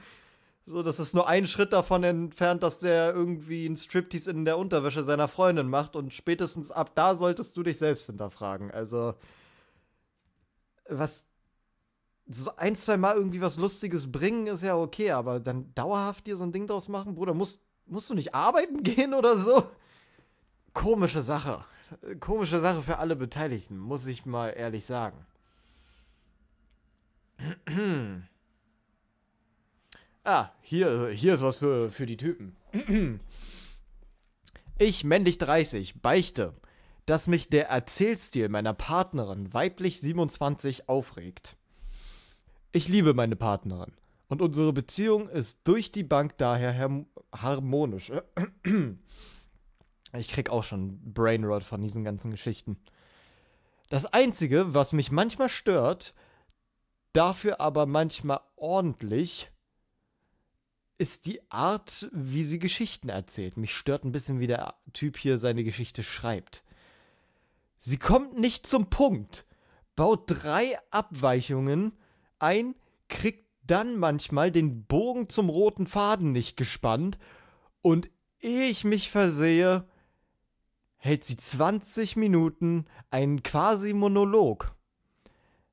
so, 0.66 0.84
das 0.84 1.00
ist 1.00 1.16
nur 1.16 1.28
ein 1.28 1.48
Schritt 1.48 1.74
davon 1.74 2.04
entfernt, 2.04 2.62
dass 2.62 2.80
der 2.80 3.14
irgendwie 3.14 3.66
ein 3.66 3.76
Striptease 3.76 4.30
in 4.30 4.46
der 4.46 4.58
Unterwäsche 4.58 5.04
seiner 5.04 5.28
Freundin 5.28 5.68
macht. 5.68 5.96
Und 5.96 6.14
spätestens 6.14 6.72
ab 6.72 6.92
da 6.94 7.16
solltest 7.16 7.58
du 7.58 7.64
dich 7.64 7.78
selbst 7.80 8.06
hinterfragen. 8.06 8.70
Also, 8.70 9.16
was 10.88 11.26
so 12.30 12.56
ein, 12.58 12.76
zwei 12.76 12.98
Mal 12.98 13.16
irgendwie 13.16 13.42
was 13.42 13.58
Lustiges 13.58 14.12
bringen, 14.12 14.48
ist 14.48 14.62
ja 14.62 14.76
okay, 14.76 15.12
aber 15.12 15.40
dann 15.40 15.74
dauerhaft 15.74 16.28
dir 16.28 16.38
so 16.38 16.44
ein 16.44 16.52
Ding 16.52 16.68
draus 16.68 16.88
machen, 16.88 17.16
Bruder, 17.16 17.34
musst, 17.34 17.62
musst 17.88 18.10
du 18.10 18.14
nicht 18.14 18.36
arbeiten 18.36 18.84
gehen 18.84 19.14
oder 19.14 19.36
so? 19.36 19.64
Komische 20.74 21.24
Sache. 21.24 21.66
Komische 22.20 22.60
Sache 22.60 22.84
für 22.84 23.00
alle 23.00 23.16
Beteiligten, 23.16 23.80
muss 23.80 24.06
ich 24.06 24.28
mal 24.28 24.50
ehrlich 24.50 24.86
sagen. 24.86 25.26
ah, 30.24 30.50
hier, 30.62 31.10
hier 31.10 31.34
ist 31.34 31.42
was 31.42 31.58
für, 31.58 31.90
für 31.90 32.06
die 32.06 32.18
Typen. 32.18 32.56
ich, 34.78 35.04
männlich 35.04 35.40
30, 35.40 36.00
beichte, 36.04 36.54
dass 37.08 37.26
mich 37.26 37.50
der 37.50 37.70
Erzählstil 37.70 38.50
meiner 38.50 38.76
Partnerin, 38.76 39.52
weiblich 39.52 40.00
27, 40.00 40.88
aufregt. 40.88 41.58
Ich 42.72 42.88
liebe 42.88 43.16
meine 43.16 43.36
Partnerin 43.36 43.94
und 44.28 44.44
unsere 44.44 44.72
Beziehung 44.74 45.28
ist 45.28 45.62
durch 45.64 45.92
die 45.92 46.04
Bank 46.04 46.38
daher 46.38 47.06
harmonisch. 47.36 48.12
Ich 50.18 50.30
krieg 50.30 50.50
auch 50.50 50.64
schon 50.64 51.14
Brainrot 51.14 51.62
von 51.62 51.82
diesen 51.82 52.04
ganzen 52.04 52.32
Geschichten. 52.32 52.78
Das 53.90 54.08
Einzige, 54.08 54.74
was 54.74 54.92
mich 54.92 55.12
manchmal 55.12 55.50
stört, 55.50 56.16
dafür 57.14 57.62
aber 57.62 57.86
manchmal 57.86 58.40
ordentlich, 58.56 59.52
ist 60.98 61.28
die 61.28 61.40
Art, 61.52 62.10
wie 62.12 62.44
sie 62.44 62.58
Geschichten 62.58 63.10
erzählt. 63.10 63.56
Mich 63.56 63.76
stört 63.76 64.04
ein 64.04 64.12
bisschen, 64.12 64.40
wie 64.40 64.48
der 64.48 64.74
Typ 64.94 65.16
hier 65.16 65.38
seine 65.38 65.64
Geschichte 65.64 66.02
schreibt. 66.02 66.64
Sie 67.78 67.98
kommt 67.98 68.36
nicht 68.36 68.66
zum 68.66 68.90
Punkt, 68.90 69.46
baut 69.96 70.24
drei 70.26 70.76
Abweichungen 70.90 71.94
ein, 72.40 72.76
kriegt 73.08 73.46
dann 73.64 73.98
manchmal 73.98 74.52
den 74.52 74.86
Bogen 74.86 75.30
zum 75.30 75.50
roten 75.50 75.88
Faden 75.88 76.32
nicht 76.32 76.58
gespannt 76.58 77.20
und 77.82 78.10
ehe 78.40 78.68
ich 78.68 78.84
mich 78.84 79.10
versehe, 79.12 79.86
hält 80.98 81.24
sie 81.24 81.38
20 81.38 82.16
Minuten 82.16 82.86
einen 83.12 83.44
quasi 83.44 83.94
Monolog 83.94 84.76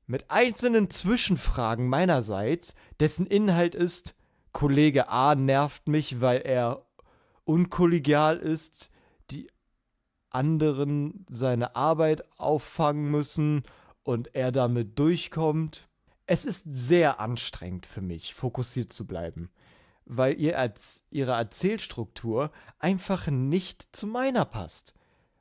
mit 0.07 0.31
einzelnen 0.31 0.89
Zwischenfragen 0.89 1.89
meinerseits, 1.89 2.73
dessen 2.99 3.27
Inhalt 3.27 3.75
ist, 3.75 4.15
Kollege 4.53 5.09
A 5.09 5.35
nervt 5.35 5.87
mich, 5.87 6.21
weil 6.21 6.41
er 6.41 6.85
unkollegial 7.43 8.37
ist, 8.37 8.89
die 9.29 9.51
anderen 10.29 11.25
seine 11.29 11.75
Arbeit 11.75 12.23
auffangen 12.39 13.11
müssen 13.11 13.63
und 14.03 14.33
er 14.33 14.51
damit 14.51 14.97
durchkommt. 14.97 15.86
Es 16.29 16.43
ist 16.43 16.65
sehr 16.69 17.21
anstrengend 17.21 17.85
für 17.85 18.01
mich, 18.01 18.33
fokussiert 18.33 18.91
zu 18.91 19.07
bleiben, 19.07 19.49
weil 20.05 20.37
ihr 20.37 20.59
als 20.59 21.05
ihre 21.09 21.31
Erzählstruktur 21.31 22.51
einfach 22.79 23.27
nicht 23.27 23.87
zu 23.95 24.07
meiner 24.07 24.43
passt. 24.43 24.93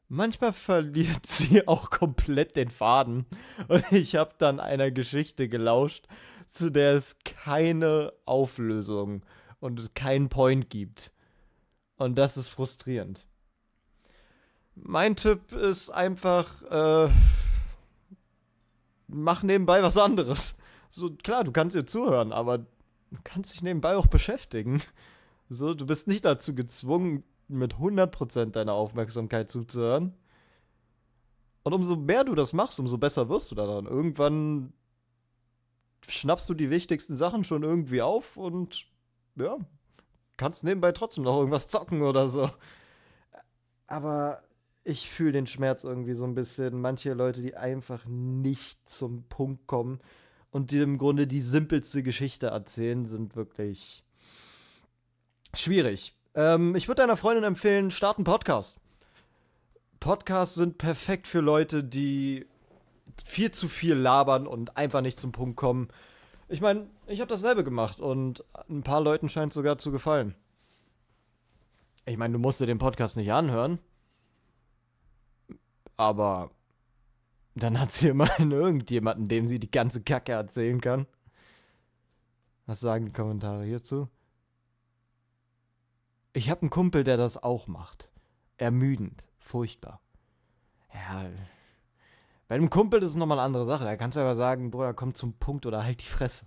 Manchmal 0.08 0.52
verliert 0.52 1.26
sie 1.26 1.66
auch 1.66 1.90
komplett 1.90 2.54
den 2.54 2.70
Faden 2.70 3.26
und 3.66 3.84
ich 3.90 4.14
habe 4.14 4.34
dann 4.38 4.60
einer 4.60 4.92
Geschichte 4.92 5.48
gelauscht, 5.48 6.06
zu 6.48 6.70
der 6.70 6.94
es 6.94 7.16
keine 7.24 8.12
Auflösung 8.24 9.26
und 9.58 9.92
keinen 9.96 10.28
Point 10.28 10.70
gibt. 10.70 11.10
Und 11.96 12.14
das 12.14 12.36
ist 12.36 12.48
frustrierend. 12.48 13.26
Mein 14.76 15.16
Tipp 15.16 15.50
ist 15.50 15.90
einfach, 15.90 16.62
äh, 16.70 17.10
mach 19.08 19.42
nebenbei 19.42 19.82
was 19.82 19.98
anderes. 19.98 20.56
So, 20.88 21.10
klar, 21.10 21.44
du 21.44 21.52
kannst 21.52 21.76
ihr 21.76 21.86
zuhören, 21.86 22.32
aber 22.32 22.58
du 22.58 23.18
kannst 23.24 23.52
dich 23.52 23.62
nebenbei 23.62 23.96
auch 23.96 24.06
beschäftigen. 24.06 24.82
So, 25.48 25.74
du 25.74 25.86
bist 25.86 26.08
nicht 26.08 26.24
dazu 26.24 26.54
gezwungen, 26.54 27.22
mit 27.48 27.74
100% 27.76 28.50
deiner 28.50 28.72
Aufmerksamkeit 28.72 29.50
zuzuhören. 29.50 30.14
Und 31.62 31.72
umso 31.72 31.96
mehr 31.96 32.24
du 32.24 32.34
das 32.34 32.52
machst, 32.52 32.80
umso 32.80 32.98
besser 32.98 33.28
wirst 33.28 33.50
du 33.50 33.54
daran. 33.54 33.86
Irgendwann 33.86 34.72
schnappst 36.06 36.48
du 36.48 36.54
die 36.54 36.70
wichtigsten 36.70 37.16
Sachen 37.16 37.44
schon 37.44 37.62
irgendwie 37.62 38.02
auf 38.02 38.36
und 38.36 38.86
ja, 39.36 39.58
kannst 40.36 40.64
nebenbei 40.64 40.92
trotzdem 40.92 41.24
noch 41.24 41.36
irgendwas 41.36 41.68
zocken 41.68 42.02
oder 42.02 42.28
so. 42.28 42.50
Aber 43.86 44.40
ich 44.84 45.10
fühle 45.10 45.32
den 45.32 45.46
Schmerz 45.46 45.84
irgendwie 45.84 46.14
so 46.14 46.24
ein 46.24 46.34
bisschen. 46.34 46.80
Manche 46.80 47.14
Leute, 47.14 47.40
die 47.40 47.56
einfach 47.56 48.04
nicht 48.06 48.88
zum 48.88 49.24
Punkt 49.24 49.66
kommen 49.66 50.00
und 50.50 50.70
die 50.70 50.80
im 50.80 50.98
Grunde 50.98 51.26
die 51.26 51.40
simpelste 51.40 52.02
Geschichte 52.02 52.48
erzählen, 52.48 53.06
sind 53.06 53.36
wirklich 53.36 54.04
schwierig. 55.54 56.14
Ähm, 56.34 56.74
ich 56.76 56.88
würde 56.88 57.02
deiner 57.02 57.16
Freundin 57.16 57.44
empfehlen, 57.44 57.90
start 57.90 58.18
einen 58.18 58.24
Podcast. 58.24 58.78
Podcasts 60.00 60.54
sind 60.54 60.78
perfekt 60.78 61.26
für 61.26 61.40
Leute, 61.40 61.82
die 61.82 62.46
viel 63.24 63.50
zu 63.50 63.68
viel 63.68 63.94
labern 63.94 64.46
und 64.46 64.76
einfach 64.76 65.00
nicht 65.00 65.18
zum 65.18 65.32
Punkt 65.32 65.56
kommen. 65.56 65.88
Ich 66.48 66.60
meine, 66.60 66.86
ich 67.06 67.20
habe 67.20 67.28
dasselbe 67.28 67.64
gemacht 67.64 67.98
und 67.98 68.44
ein 68.68 68.82
paar 68.82 69.00
Leuten 69.00 69.28
scheint 69.28 69.52
sogar 69.52 69.78
zu 69.78 69.90
gefallen. 69.90 70.34
Ich 72.04 72.16
meine, 72.16 72.34
du 72.34 72.38
musst 72.38 72.60
dir 72.60 72.66
den 72.66 72.78
Podcast 72.78 73.16
nicht 73.16 73.32
anhören. 73.32 73.78
Aber 75.96 76.50
dann 77.62 77.80
hat 77.80 77.92
sie 77.92 78.08
immerhin 78.08 78.50
irgendjemanden, 78.52 79.28
dem 79.28 79.48
sie 79.48 79.58
die 79.58 79.70
ganze 79.70 80.02
Kacke 80.02 80.32
erzählen 80.32 80.80
kann. 80.80 81.06
Was 82.66 82.80
sagen 82.80 83.06
die 83.06 83.12
Kommentare 83.12 83.64
hierzu? 83.64 84.08
Ich 86.32 86.50
habe 86.50 86.62
einen 86.62 86.70
Kumpel, 86.70 87.04
der 87.04 87.16
das 87.16 87.42
auch 87.42 87.66
macht. 87.66 88.10
Ermüdend, 88.58 89.26
furchtbar. 89.38 90.00
Ja, 90.92 91.30
bei 92.48 92.54
einem 92.54 92.70
Kumpel 92.70 93.02
ist 93.02 93.10
es 93.10 93.16
nochmal 93.16 93.38
eine 93.38 93.46
andere 93.46 93.64
Sache. 93.64 93.84
Da 93.84 93.96
kannst 93.96 94.16
du 94.16 94.20
aber 94.20 94.34
sagen, 94.34 94.70
Bruder, 94.70 94.94
komm 94.94 95.14
zum 95.14 95.34
Punkt 95.34 95.66
oder 95.66 95.84
halt 95.84 96.00
die 96.00 96.08
Fresse. 96.08 96.46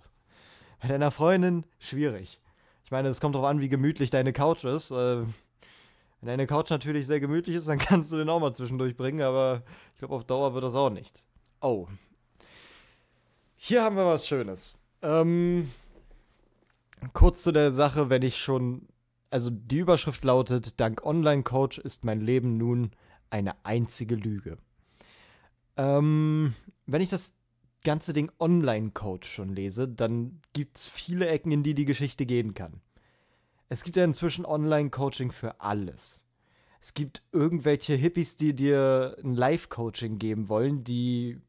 Bei 0.80 0.88
deiner 0.88 1.10
Freundin, 1.10 1.64
schwierig. 1.78 2.40
Ich 2.84 2.90
meine, 2.90 3.08
es 3.08 3.20
kommt 3.20 3.34
darauf 3.34 3.48
an, 3.48 3.60
wie 3.60 3.68
gemütlich 3.68 4.10
deine 4.10 4.32
Couch 4.32 4.64
ist. 4.64 4.90
Äh, 4.90 5.24
wenn 6.20 6.28
deine 6.28 6.46
Couch 6.46 6.70
natürlich 6.70 7.06
sehr 7.06 7.20
gemütlich 7.20 7.56
ist, 7.56 7.68
dann 7.68 7.78
kannst 7.78 8.12
du 8.12 8.16
den 8.16 8.28
auch 8.28 8.40
mal 8.40 8.54
zwischendurch 8.54 8.96
bringen, 8.96 9.22
aber 9.22 9.62
ich 9.92 9.98
glaube, 9.98 10.14
auf 10.14 10.24
Dauer 10.24 10.54
wird 10.54 10.64
das 10.64 10.74
auch 10.74 10.90
nichts. 10.90 11.26
Oh. 11.60 11.88
Hier 13.56 13.82
haben 13.82 13.96
wir 13.96 14.06
was 14.06 14.26
Schönes. 14.26 14.78
Ähm, 15.02 15.70
kurz 17.12 17.42
zu 17.42 17.52
der 17.52 17.72
Sache, 17.72 18.10
wenn 18.10 18.22
ich 18.22 18.38
schon. 18.38 18.88
Also 19.30 19.50
die 19.50 19.78
Überschrift 19.78 20.24
lautet: 20.24 20.80
Dank 20.80 21.04
Online-Coach 21.04 21.78
ist 21.78 22.04
mein 22.04 22.20
Leben 22.20 22.56
nun 22.56 22.90
eine 23.28 23.54
einzige 23.64 24.16
Lüge. 24.16 24.58
Ähm, 25.76 26.54
wenn 26.86 27.00
ich 27.00 27.10
das 27.10 27.34
ganze 27.84 28.12
Ding 28.12 28.30
Online-Coach 28.38 29.30
schon 29.30 29.54
lese, 29.54 29.88
dann 29.88 30.40
gibt 30.52 30.78
es 30.78 30.88
viele 30.88 31.28
Ecken, 31.28 31.52
in 31.52 31.62
die 31.62 31.74
die 31.74 31.84
Geschichte 31.84 32.26
gehen 32.26 32.54
kann. 32.54 32.80
Es 33.70 33.84
gibt 33.84 33.96
ja 33.96 34.04
inzwischen 34.04 34.44
Online-Coaching 34.44 35.30
für 35.30 35.60
alles. 35.60 36.26
Es 36.82 36.92
gibt 36.92 37.22
irgendwelche 37.30 37.94
Hippies, 37.94 38.36
die 38.36 38.52
dir 38.52 39.16
ein 39.22 39.34
Live-Coaching 39.34 40.18
geben 40.18 40.48
wollen, 40.48 40.82
die 40.82 41.40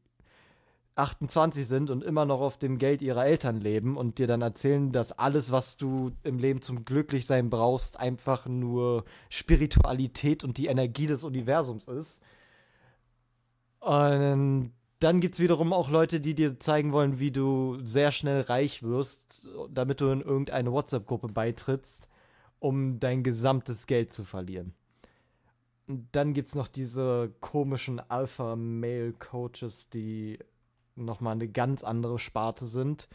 28 0.94 1.66
sind 1.66 1.90
und 1.90 2.04
immer 2.04 2.24
noch 2.24 2.40
auf 2.40 2.58
dem 2.58 2.78
Geld 2.78 3.02
ihrer 3.02 3.26
Eltern 3.26 3.60
leben 3.60 3.96
und 3.96 4.18
dir 4.18 4.28
dann 4.28 4.40
erzählen, 4.40 4.92
dass 4.92 5.10
alles, 5.10 5.50
was 5.50 5.76
du 5.76 6.12
im 6.22 6.38
Leben 6.38 6.62
zum 6.62 6.84
Glücklichsein 6.84 7.50
brauchst, 7.50 7.98
einfach 7.98 8.46
nur 8.46 9.04
Spiritualität 9.28 10.44
und 10.44 10.58
die 10.58 10.66
Energie 10.66 11.08
des 11.08 11.24
Universums 11.24 11.88
ist. 11.88 12.22
Und 13.80 14.72
dann 15.00 15.20
gibt 15.20 15.34
es 15.34 15.40
wiederum 15.40 15.72
auch 15.72 15.90
Leute, 15.90 16.20
die 16.20 16.36
dir 16.36 16.60
zeigen 16.60 16.92
wollen, 16.92 17.18
wie 17.18 17.32
du 17.32 17.78
sehr 17.82 18.12
schnell 18.12 18.42
reich 18.42 18.84
wirst, 18.84 19.48
damit 19.70 20.00
du 20.00 20.10
in 20.10 20.20
irgendeine 20.20 20.70
WhatsApp-Gruppe 20.70 21.28
beitrittst, 21.28 22.08
um 22.62 23.00
dein 23.00 23.22
gesamtes 23.22 23.86
Geld 23.86 24.12
zu 24.12 24.24
verlieren. 24.24 24.74
Dann 25.86 26.32
gibt 26.32 26.48
es 26.48 26.54
noch 26.54 26.68
diese 26.68 27.34
komischen 27.40 27.98
Alpha-Male-Coaches, 27.98 29.90
die 29.90 30.38
nochmal 30.94 31.32
eine 31.32 31.48
ganz 31.48 31.82
andere 31.82 32.18
Sparte 32.18 32.64
sind, 32.64 33.08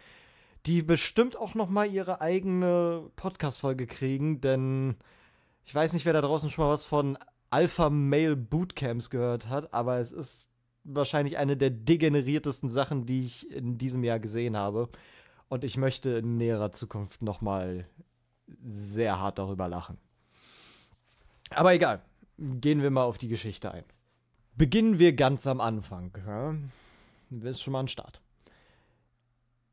die 0.65 0.81
bestimmt 0.81 1.37
auch 1.37 1.55
nochmal 1.55 1.89
ihre 1.89 2.19
eigene 2.19 3.09
Podcast-Folge 3.15 3.87
kriegen, 3.87 4.41
denn 4.41 4.97
ich 5.63 5.73
weiß 5.73 5.93
nicht, 5.93 6.05
wer 6.05 6.13
da 6.13 6.21
draußen 6.21 6.49
schon 6.49 6.65
mal 6.65 6.71
was 6.71 6.83
von 6.83 7.17
Alpha-Male-Bootcamps 7.49 9.09
gehört 9.09 9.47
hat, 9.47 9.73
aber 9.73 9.99
es 9.99 10.11
ist 10.11 10.45
wahrscheinlich 10.83 11.37
eine 11.37 11.55
der 11.55 11.69
degeneriertesten 11.69 12.69
Sachen, 12.69 13.05
die 13.05 13.25
ich 13.25 13.49
in 13.49 13.77
diesem 13.77 14.03
Jahr 14.03 14.19
gesehen 14.19 14.57
habe. 14.57 14.89
Und 15.47 15.63
ich 15.63 15.77
möchte 15.77 16.09
in 16.09 16.35
näherer 16.35 16.73
Zukunft 16.73 17.21
nochmal 17.21 17.87
sehr 18.65 19.19
hart 19.19 19.39
darüber 19.39 19.67
lachen. 19.67 19.97
Aber 21.49 21.73
egal, 21.73 22.01
gehen 22.37 22.81
wir 22.81 22.91
mal 22.91 23.03
auf 23.03 23.17
die 23.17 23.27
Geschichte 23.27 23.71
ein. 23.71 23.83
Beginnen 24.55 24.99
wir 24.99 25.13
ganz 25.13 25.47
am 25.47 25.61
Anfang. 25.61 26.11
Ja? 26.25 26.55
Das 27.29 27.51
ist 27.51 27.61
schon 27.61 27.73
mal 27.73 27.81
ein 27.81 27.87
Start. 27.87 28.21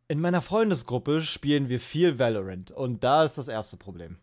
In 0.07 0.21
meiner 0.21 0.43
Freundesgruppe 0.43 1.23
spielen 1.23 1.69
wir 1.69 1.81
viel 1.81 2.19
Valorant 2.19 2.71
und 2.71 3.03
da 3.03 3.25
ist 3.25 3.39
das 3.39 3.49
erste 3.49 3.79
Problem. 3.79 4.19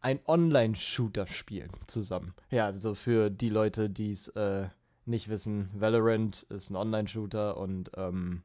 Ein 0.00 0.20
Online-Shooter 0.26 1.26
spielen 1.26 1.70
zusammen. 1.86 2.34
Ja, 2.50 2.66
also 2.66 2.94
für 2.94 3.30
die 3.30 3.48
Leute, 3.48 3.90
die 3.90 4.12
es 4.12 4.28
äh, 4.28 4.68
nicht 5.04 5.28
wissen, 5.28 5.70
Valorant 5.74 6.42
ist 6.44 6.70
ein 6.70 6.76
Online-Shooter 6.76 7.56
und 7.56 7.90
ähm, 7.96 8.42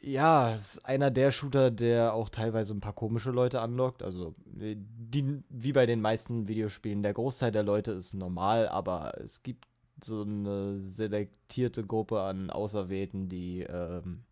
ja, 0.00 0.54
ist 0.54 0.84
einer 0.84 1.10
der 1.10 1.32
Shooter, 1.32 1.70
der 1.70 2.14
auch 2.14 2.28
teilweise 2.28 2.74
ein 2.74 2.80
paar 2.80 2.92
komische 2.92 3.30
Leute 3.30 3.60
anlockt. 3.60 4.02
Also, 4.02 4.34
die, 4.46 5.42
wie 5.48 5.72
bei 5.72 5.86
den 5.86 6.00
meisten 6.00 6.46
Videospielen, 6.46 7.02
der 7.02 7.14
Großteil 7.14 7.50
der 7.50 7.64
Leute 7.64 7.92
ist 7.92 8.14
normal, 8.14 8.68
aber 8.68 9.14
es 9.20 9.42
gibt 9.42 9.66
so 10.02 10.22
eine 10.22 10.78
selektierte 10.78 11.84
Gruppe 11.84 12.20
an 12.20 12.50
Auserwählten, 12.50 13.28
die, 13.28 13.62
ähm, 13.62 14.24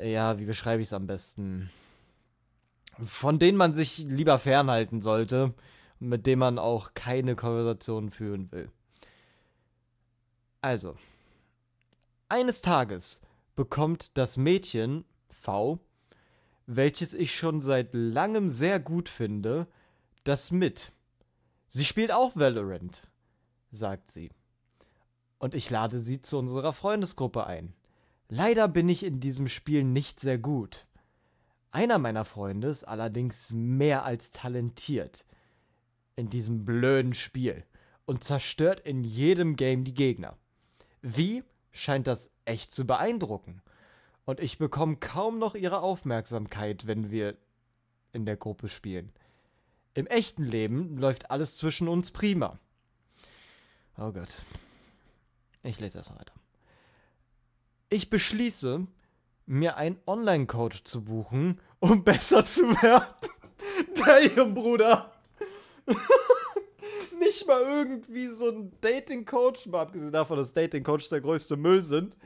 ja, 0.00 0.38
wie 0.38 0.44
beschreibe 0.44 0.80
ich 0.82 0.88
es 0.88 0.92
am 0.92 1.08
besten? 1.08 1.70
Von 3.04 3.38
denen 3.40 3.58
man 3.58 3.74
sich 3.74 3.98
lieber 3.98 4.38
fernhalten 4.38 5.00
sollte, 5.00 5.54
mit 5.98 6.26
denen 6.26 6.40
man 6.40 6.58
auch 6.58 6.94
keine 6.94 7.34
Konversation 7.34 8.10
führen 8.10 8.52
will. 8.52 8.70
Also, 10.60 10.96
eines 12.28 12.60
Tages 12.60 13.22
bekommt 13.60 14.16
das 14.16 14.38
Mädchen 14.38 15.04
V, 15.28 15.80
welches 16.64 17.12
ich 17.12 17.36
schon 17.36 17.60
seit 17.60 17.92
langem 17.92 18.48
sehr 18.48 18.80
gut 18.80 19.10
finde, 19.10 19.66
das 20.24 20.50
mit. 20.50 20.92
Sie 21.68 21.84
spielt 21.84 22.10
auch 22.10 22.36
Valorant, 22.36 23.06
sagt 23.70 24.10
sie. 24.10 24.30
Und 25.38 25.54
ich 25.54 25.68
lade 25.68 26.00
sie 26.00 26.22
zu 26.22 26.38
unserer 26.38 26.72
Freundesgruppe 26.72 27.46
ein. 27.46 27.74
Leider 28.30 28.66
bin 28.66 28.88
ich 28.88 29.02
in 29.02 29.20
diesem 29.20 29.46
Spiel 29.46 29.84
nicht 29.84 30.20
sehr 30.20 30.38
gut. 30.38 30.86
Einer 31.70 31.98
meiner 31.98 32.24
Freunde 32.24 32.68
ist 32.68 32.84
allerdings 32.84 33.52
mehr 33.52 34.06
als 34.06 34.30
talentiert 34.30 35.26
in 36.16 36.30
diesem 36.30 36.64
blöden 36.64 37.12
Spiel 37.12 37.66
und 38.06 38.24
zerstört 38.24 38.80
in 38.80 39.04
jedem 39.04 39.54
Game 39.54 39.84
die 39.84 39.92
Gegner. 39.92 40.38
Wie 41.02 41.44
scheint 41.72 42.06
das 42.06 42.30
echt 42.50 42.74
zu 42.74 42.86
beeindrucken. 42.86 43.62
Und 44.24 44.40
ich 44.40 44.58
bekomme 44.58 44.96
kaum 44.96 45.38
noch 45.38 45.54
ihre 45.54 45.80
Aufmerksamkeit, 45.80 46.86
wenn 46.86 47.10
wir 47.10 47.36
in 48.12 48.26
der 48.26 48.36
Gruppe 48.36 48.68
spielen. 48.68 49.12
Im 49.94 50.06
echten 50.06 50.44
Leben 50.44 50.98
läuft 50.98 51.30
alles 51.30 51.56
zwischen 51.56 51.88
uns 51.88 52.10
prima. 52.10 52.58
Oh 53.96 54.12
Gott. 54.12 54.42
Ich 55.62 55.80
lese 55.80 55.98
erst 55.98 56.10
weiter. 56.10 56.34
Ich 57.88 58.10
beschließe, 58.10 58.86
mir 59.46 59.76
einen 59.76 59.98
Online-Coach 60.06 60.84
zu 60.84 61.04
buchen, 61.04 61.60
um 61.80 62.04
besser 62.04 62.44
zu 62.44 62.62
werden. 62.82 63.14
Damn, 64.34 64.54
Bruder 64.54 65.12
nicht 67.18 67.46
mal 67.46 67.62
irgendwie 67.62 68.28
so 68.28 68.48
ein 68.48 68.72
Dating-Coach, 68.80 69.66
mal 69.66 69.82
abgesehen 69.82 70.12
davon, 70.12 70.38
dass 70.38 70.52
Dating-Coaches 70.52 71.10
der 71.10 71.20
größte 71.20 71.56
Müll 71.56 71.84
sind. 71.84 72.16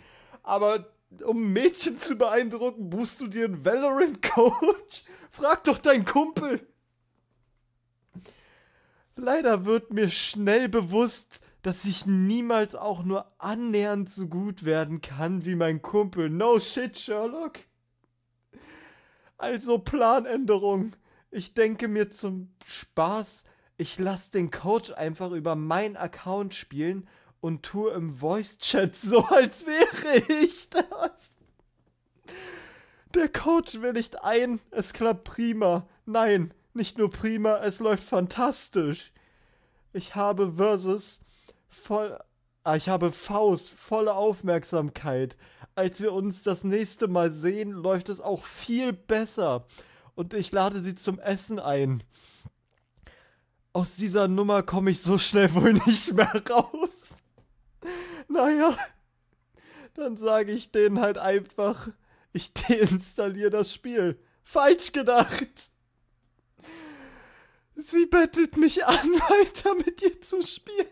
Aber 0.45 0.92
um 1.24 1.53
Mädchen 1.53 1.99
zu 1.99 2.16
beeindrucken, 2.16 2.90
buchst 2.90 3.20
du 3.20 3.26
dir 3.26 3.47
einen 3.47 3.64
Valorant-Coach? 3.64 5.05
Frag 5.30 5.64
doch 5.64 5.78
deinen 5.78 6.05
Kumpel. 6.05 6.66
Leider 9.16 9.64
wird 9.64 9.92
mir 9.92 10.09
schnell 10.09 10.68
bewusst, 10.68 11.40
dass 11.62 11.84
ich 11.86 12.05
niemals 12.05 12.74
auch 12.74 13.05
nur 13.05 13.32
annähernd 13.38 14.11
so 14.11 14.28
gut 14.28 14.64
werden 14.64 15.01
kann 15.01 15.47
wie 15.47 15.55
mein 15.55 15.80
Kumpel. 15.80 16.28
No 16.28 16.61
shit, 16.61 16.99
Sherlock. 16.99 17.59
Also 19.38 19.78
Planänderung. 19.78 20.92
Ich 21.30 21.55
denke 21.55 21.88
mir 21.88 22.11
zum 22.11 22.53
Spaß, 22.66 23.45
ich 23.76 23.99
lasse 23.99 24.32
den 24.32 24.51
Coach 24.51 24.92
einfach 24.92 25.30
über 25.30 25.57
meinen 25.57 25.97
Account 25.97 26.55
spielen 26.55 27.09
und 27.45 27.62
tue 27.62 27.92
im 27.92 28.14
Voice-Chat 28.14 28.95
so, 28.95 29.22
als 29.26 29.66
wäre 29.66 30.16
ich 30.42 30.70
das. 30.70 31.36
Der 33.12 33.28
Coach 33.28 33.82
willigt 33.82 34.24
ein, 34.24 34.61
es 34.70 34.95
klappt 34.95 35.24
prima. 35.24 35.86
Nein, 36.07 36.55
nicht 36.72 36.97
nur 36.97 37.11
prima, 37.11 37.59
es 37.59 37.80
läuft 37.80 38.03
fantastisch. 38.03 39.12
Ich 39.92 40.14
habe 40.14 40.55
Versus 40.57 41.20
voll. 41.68 42.18
Ah, 42.62 42.76
ich 42.76 42.88
habe 42.88 43.12
Faust, 43.12 43.74
volle 43.74 44.14
Aufmerksamkeit. 44.14 45.36
Als 45.74 46.01
wir 46.01 46.14
uns 46.14 46.45
das 46.45 46.64
nächste 46.64 47.09
Mal 47.09 47.30
sehen, 47.30 47.72
läuft 47.72 48.09
es 48.09 48.22
auch 48.22 48.42
viel 48.42 48.95
besser. 48.95 49.66
Und 50.14 50.32
ich 50.32 50.51
lade 50.51 50.80
sie 50.80 50.95
zum 50.95 51.18
Essen 51.18 51.59
ein 51.59 52.03
aus 53.74 53.97
dieser 53.97 54.28
Nummer 54.28 54.62
komme 54.62 54.92
ich 54.92 55.03
so 55.03 55.18
schnell 55.18 55.53
wohl 55.53 55.74
nicht 55.74 56.14
mehr 56.14 56.32
raus. 56.49 57.04
Naja, 58.35 58.76
dann 59.95 60.16
sage 60.16 60.51
ich 60.51 60.72
denen 60.72 61.01
halt 61.01 61.18
einfach, 61.18 61.89
ich 62.32 62.53
deinstalliere 62.53 63.51
das 63.51 63.72
Spiel. 63.72 64.20
Falsch 64.43 64.91
gedacht. 64.91 65.70
Sie 67.76 68.07
bettet 68.07 68.57
mich 68.57 68.85
an, 68.85 68.97
weiter 69.28 69.76
mit 69.76 70.03
ihr 70.03 70.20
zu 70.20 70.43
spielen. 70.43 70.89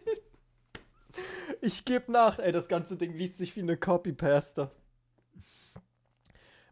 Ich 1.61 1.85
gebe 1.85 2.13
nach. 2.13 2.39
Ey, 2.39 2.53
das 2.53 2.69
ganze 2.69 2.97
Ding 2.97 3.13
liest 3.13 3.39
sich 3.39 3.57
wie 3.57 3.63
eine 3.63 3.77
Copy-Paste. 3.77 4.71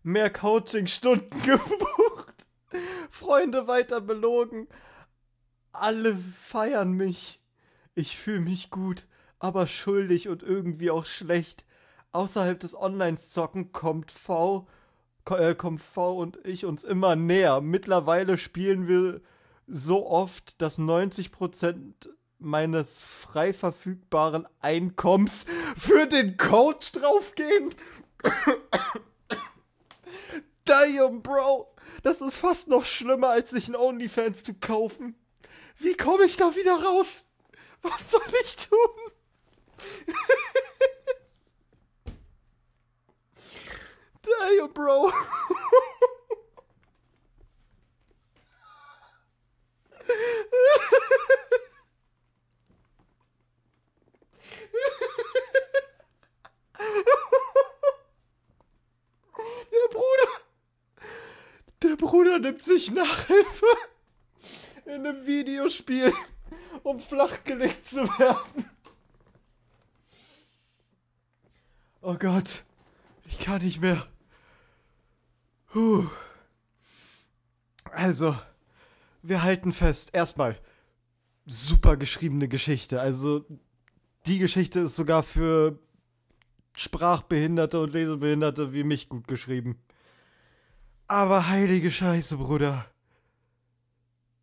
Mehr 0.04 0.30
Coaching-Stunden 0.30 1.42
gebucht. 1.42 2.46
Freunde 3.10 3.66
weiter 3.66 4.00
belogen. 4.00 4.68
Alle 5.72 6.16
feiern 6.16 6.92
mich. 6.92 7.42
Ich 7.96 8.16
fühle 8.16 8.40
mich 8.40 8.70
gut, 8.70 9.08
aber 9.40 9.66
schuldig 9.66 10.28
und 10.28 10.44
irgendwie 10.44 10.92
auch 10.92 11.06
schlecht. 11.06 11.64
Außerhalb 12.12 12.60
des 12.60 12.76
Online-Zocken 12.76 13.72
kommt 13.72 14.12
V, 14.12 14.68
äh, 15.30 15.54
kommt 15.54 15.82
V 15.82 16.16
und 16.18 16.38
ich 16.44 16.64
uns 16.64 16.84
immer 16.84 17.16
näher. 17.16 17.60
Mittlerweile 17.60 18.38
spielen 18.38 18.86
wir 18.86 19.20
so 19.66 20.06
oft, 20.06 20.60
dass 20.60 20.78
90% 20.78 22.08
meines 22.38 23.02
frei 23.02 23.52
verfügbaren 23.52 24.46
Einkommens 24.60 25.46
für 25.76 26.06
den 26.06 26.36
Coach 26.36 26.92
draufgehen. 26.92 27.74
Damn, 30.64 31.22
Bro. 31.22 31.74
Das 32.02 32.20
ist 32.20 32.38
fast 32.38 32.68
noch 32.68 32.84
schlimmer, 32.84 33.28
als 33.28 33.50
sich 33.50 33.68
ein 33.68 33.76
OnlyFans 33.76 34.44
zu 34.44 34.54
kaufen. 34.54 35.14
Wie 35.78 35.94
komme 35.94 36.24
ich 36.24 36.36
da 36.36 36.54
wieder 36.56 36.82
raus? 36.82 37.30
Was 37.82 38.10
soll 38.10 38.20
ich 38.44 38.56
tun? 38.56 39.09
Damn, 44.22 44.72
Bro. 44.72 45.12
Der 59.72 59.88
Bruder. 59.90 60.30
Der 61.82 61.96
Bruder 61.96 62.38
nimmt 62.38 62.62
sich 62.62 62.90
Nachhilfe 62.90 63.66
in 64.84 65.06
einem 65.06 65.26
Videospiel, 65.26 66.12
um 66.82 67.00
flachgelegt 67.00 67.86
zu 67.86 68.06
werden. 68.18 68.70
Oh 72.02 72.09
Gott. 72.20 72.64
Ich 73.26 73.38
kann 73.38 73.62
nicht 73.62 73.80
mehr. 73.80 74.06
Puh. 75.72 76.06
Also, 77.92 78.36
wir 79.22 79.42
halten 79.42 79.72
fest. 79.72 80.10
Erstmal, 80.12 80.58
super 81.46 81.96
geschriebene 81.96 82.46
Geschichte. 82.46 83.00
Also, 83.00 83.46
die 84.26 84.38
Geschichte 84.38 84.80
ist 84.80 84.96
sogar 84.96 85.22
für 85.22 85.78
Sprachbehinderte 86.76 87.80
und 87.80 87.92
Lesebehinderte 87.92 88.74
wie 88.74 88.84
mich 88.84 89.08
gut 89.08 89.26
geschrieben. 89.26 89.82
Aber 91.06 91.48
heilige 91.48 91.90
Scheiße, 91.90 92.36
Bruder. 92.36 92.86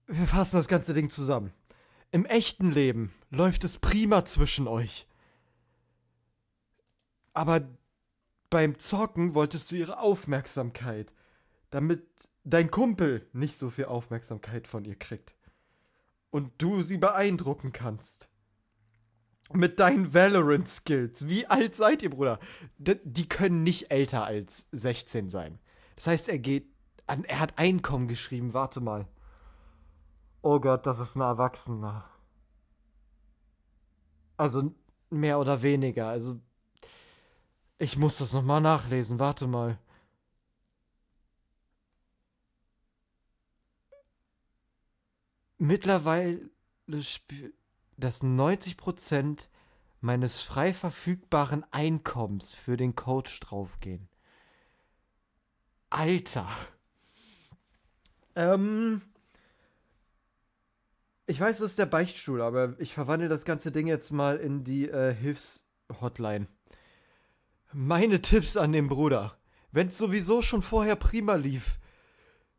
Wir 0.07 0.27
fassen 0.27 0.57
das 0.57 0.67
ganze 0.67 0.95
Ding 0.95 1.11
zusammen. 1.11 1.53
Im 2.11 2.25
echten 2.25 2.71
Leben 2.71 3.13
läuft 3.29 3.63
es 3.63 3.77
prima 3.77 4.25
zwischen 4.25 4.67
euch. 4.67 5.07
Aber 7.37 7.61
beim 8.49 8.79
Zocken 8.79 9.35
wolltest 9.35 9.71
du 9.71 9.75
ihre 9.75 9.99
Aufmerksamkeit, 9.99 11.13
damit 11.69 12.01
dein 12.43 12.71
Kumpel 12.71 13.29
nicht 13.31 13.57
so 13.57 13.69
viel 13.69 13.85
Aufmerksamkeit 13.85 14.67
von 14.67 14.85
ihr 14.85 14.95
kriegt. 14.95 15.35
Und 16.31 16.51
du 16.57 16.81
sie 16.81 16.97
beeindrucken 16.97 17.73
kannst. 17.73 18.27
Mit 19.53 19.79
deinen 19.79 20.15
Valorant-Skills. 20.15 21.27
Wie 21.27 21.45
alt 21.45 21.75
seid 21.75 22.01
ihr, 22.01 22.09
Bruder? 22.09 22.39
D 22.79 22.99
die 23.03 23.29
können 23.29 23.61
nicht 23.61 23.91
älter 23.91 24.23
als 24.23 24.67
16 24.71 25.29
sein. 25.29 25.59
Das 25.95 26.07
heißt, 26.07 26.29
er 26.29 26.39
geht 26.39 26.73
an, 27.05 27.23
er 27.23 27.39
hat 27.39 27.59
Einkommen 27.59 28.07
geschrieben, 28.07 28.55
warte 28.55 28.81
mal. 28.81 29.07
Oh 30.41 30.59
Gott, 30.59 30.87
das 30.87 30.97
ist 30.97 31.15
ein 31.15 31.21
Erwachsener. 31.21 32.09
Also 34.37 34.73
mehr 35.11 35.37
oder 35.39 35.61
weniger. 35.61 36.07
Also 36.07 36.41
ich 37.79 37.97
muss 37.97 38.17
das 38.17 38.33
nochmal 38.33 38.61
nachlesen. 38.61 39.19
Warte 39.19 39.47
mal. 39.47 39.77
Mittlerweile 45.59 46.49
dass 47.97 48.21
90% 48.21 49.47
meines 50.01 50.41
frei 50.41 50.73
verfügbaren 50.73 51.65
Einkommens 51.71 52.53
für 52.55 52.77
den 52.77 52.95
Coach 52.95 53.39
draufgehen. 53.39 54.07
Alter. 55.89 56.47
Ähm, 58.35 59.01
ich 61.25 61.39
weiß, 61.39 61.57
das 61.57 61.71
ist 61.71 61.79
der 61.79 61.87
Beichtstuhl, 61.87 62.41
aber 62.41 62.79
ich 62.79 62.93
verwandle 62.93 63.27
das 63.27 63.43
ganze 63.43 63.71
Ding 63.71 63.87
jetzt 63.87 64.11
mal 64.11 64.37
in 64.37 64.63
die 64.63 64.87
äh, 64.87 65.13
Hilfshotline. 65.13 66.47
Meine 67.73 68.21
Tipps 68.21 68.57
an 68.57 68.71
den 68.71 68.87
Bruder. 68.87 69.37
Wenn 69.71 69.89
es 69.89 69.97
sowieso 69.97 70.41
schon 70.41 70.61
vorher 70.61 70.95
prima 70.95 71.35
lief, 71.35 71.79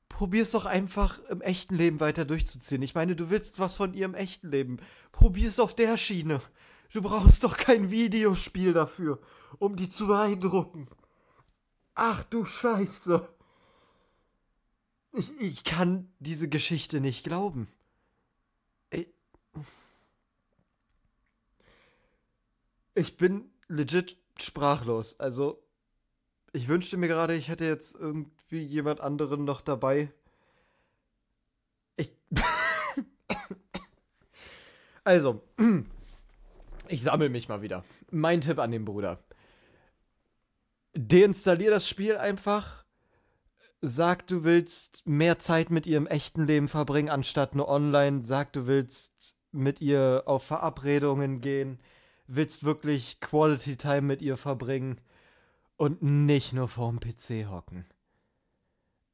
probier's 0.08 0.50
doch 0.50 0.66
einfach 0.66 1.18
im 1.30 1.40
echten 1.40 1.76
Leben 1.76 2.00
weiter 2.00 2.24
durchzuziehen. 2.24 2.82
Ich 2.82 2.94
meine, 2.94 3.16
du 3.16 3.30
willst 3.30 3.58
was 3.58 3.76
von 3.76 3.94
ihrem 3.94 4.14
echten 4.14 4.50
Leben. 4.50 4.78
Probier's 5.12 5.58
auf 5.58 5.74
der 5.74 5.96
Schiene. 5.96 6.40
Du 6.92 7.02
brauchst 7.02 7.44
doch 7.44 7.56
kein 7.56 7.90
Videospiel 7.90 8.72
dafür, 8.72 9.20
um 9.58 9.76
die 9.76 9.88
zu 9.88 10.06
beeindrucken. 10.06 10.88
Ach 11.94 12.24
du 12.24 12.44
Scheiße. 12.44 13.28
Ich, 15.12 15.40
ich 15.40 15.64
kann 15.64 16.12
diese 16.18 16.48
Geschichte 16.48 17.00
nicht 17.00 17.24
glauben. 17.24 17.68
Ich 22.94 23.16
bin 23.16 23.50
legit 23.68 24.16
sprachlos. 24.42 25.18
Also, 25.20 25.62
ich 26.52 26.68
wünschte 26.68 26.96
mir 26.96 27.08
gerade, 27.08 27.34
ich 27.34 27.48
hätte 27.48 27.64
jetzt 27.64 27.94
irgendwie 27.94 28.62
jemand 28.62 29.00
anderen 29.00 29.44
noch 29.44 29.60
dabei. 29.60 30.12
Ich. 31.96 32.12
also, 35.04 35.42
ich 36.88 37.02
sammle 37.02 37.28
mich 37.28 37.48
mal 37.48 37.62
wieder. 37.62 37.84
Mein 38.10 38.40
Tipp 38.40 38.58
an 38.58 38.70
den 38.70 38.84
Bruder. 38.84 39.22
Deinstallier 40.94 41.70
das 41.70 41.88
Spiel 41.88 42.16
einfach. 42.16 42.84
Sag, 43.80 44.26
du 44.26 44.42
willst 44.42 45.06
mehr 45.06 45.38
Zeit 45.38 45.70
mit 45.70 45.86
ihr 45.86 45.98
im 45.98 46.08
echten 46.08 46.46
Leben 46.46 46.68
verbringen, 46.68 47.10
anstatt 47.10 47.54
nur 47.54 47.68
online. 47.68 48.24
Sag, 48.24 48.52
du 48.52 48.66
willst 48.66 49.36
mit 49.52 49.80
ihr 49.80 50.24
auf 50.26 50.42
Verabredungen 50.42 51.40
gehen 51.40 51.78
willst 52.28 52.64
wirklich 52.64 53.20
Quality 53.20 53.76
Time 53.76 54.02
mit 54.02 54.22
ihr 54.22 54.36
verbringen 54.36 55.00
und 55.76 56.02
nicht 56.02 56.52
nur 56.52 56.68
vorm 56.68 57.00
PC 57.00 57.48
hocken. 57.48 57.86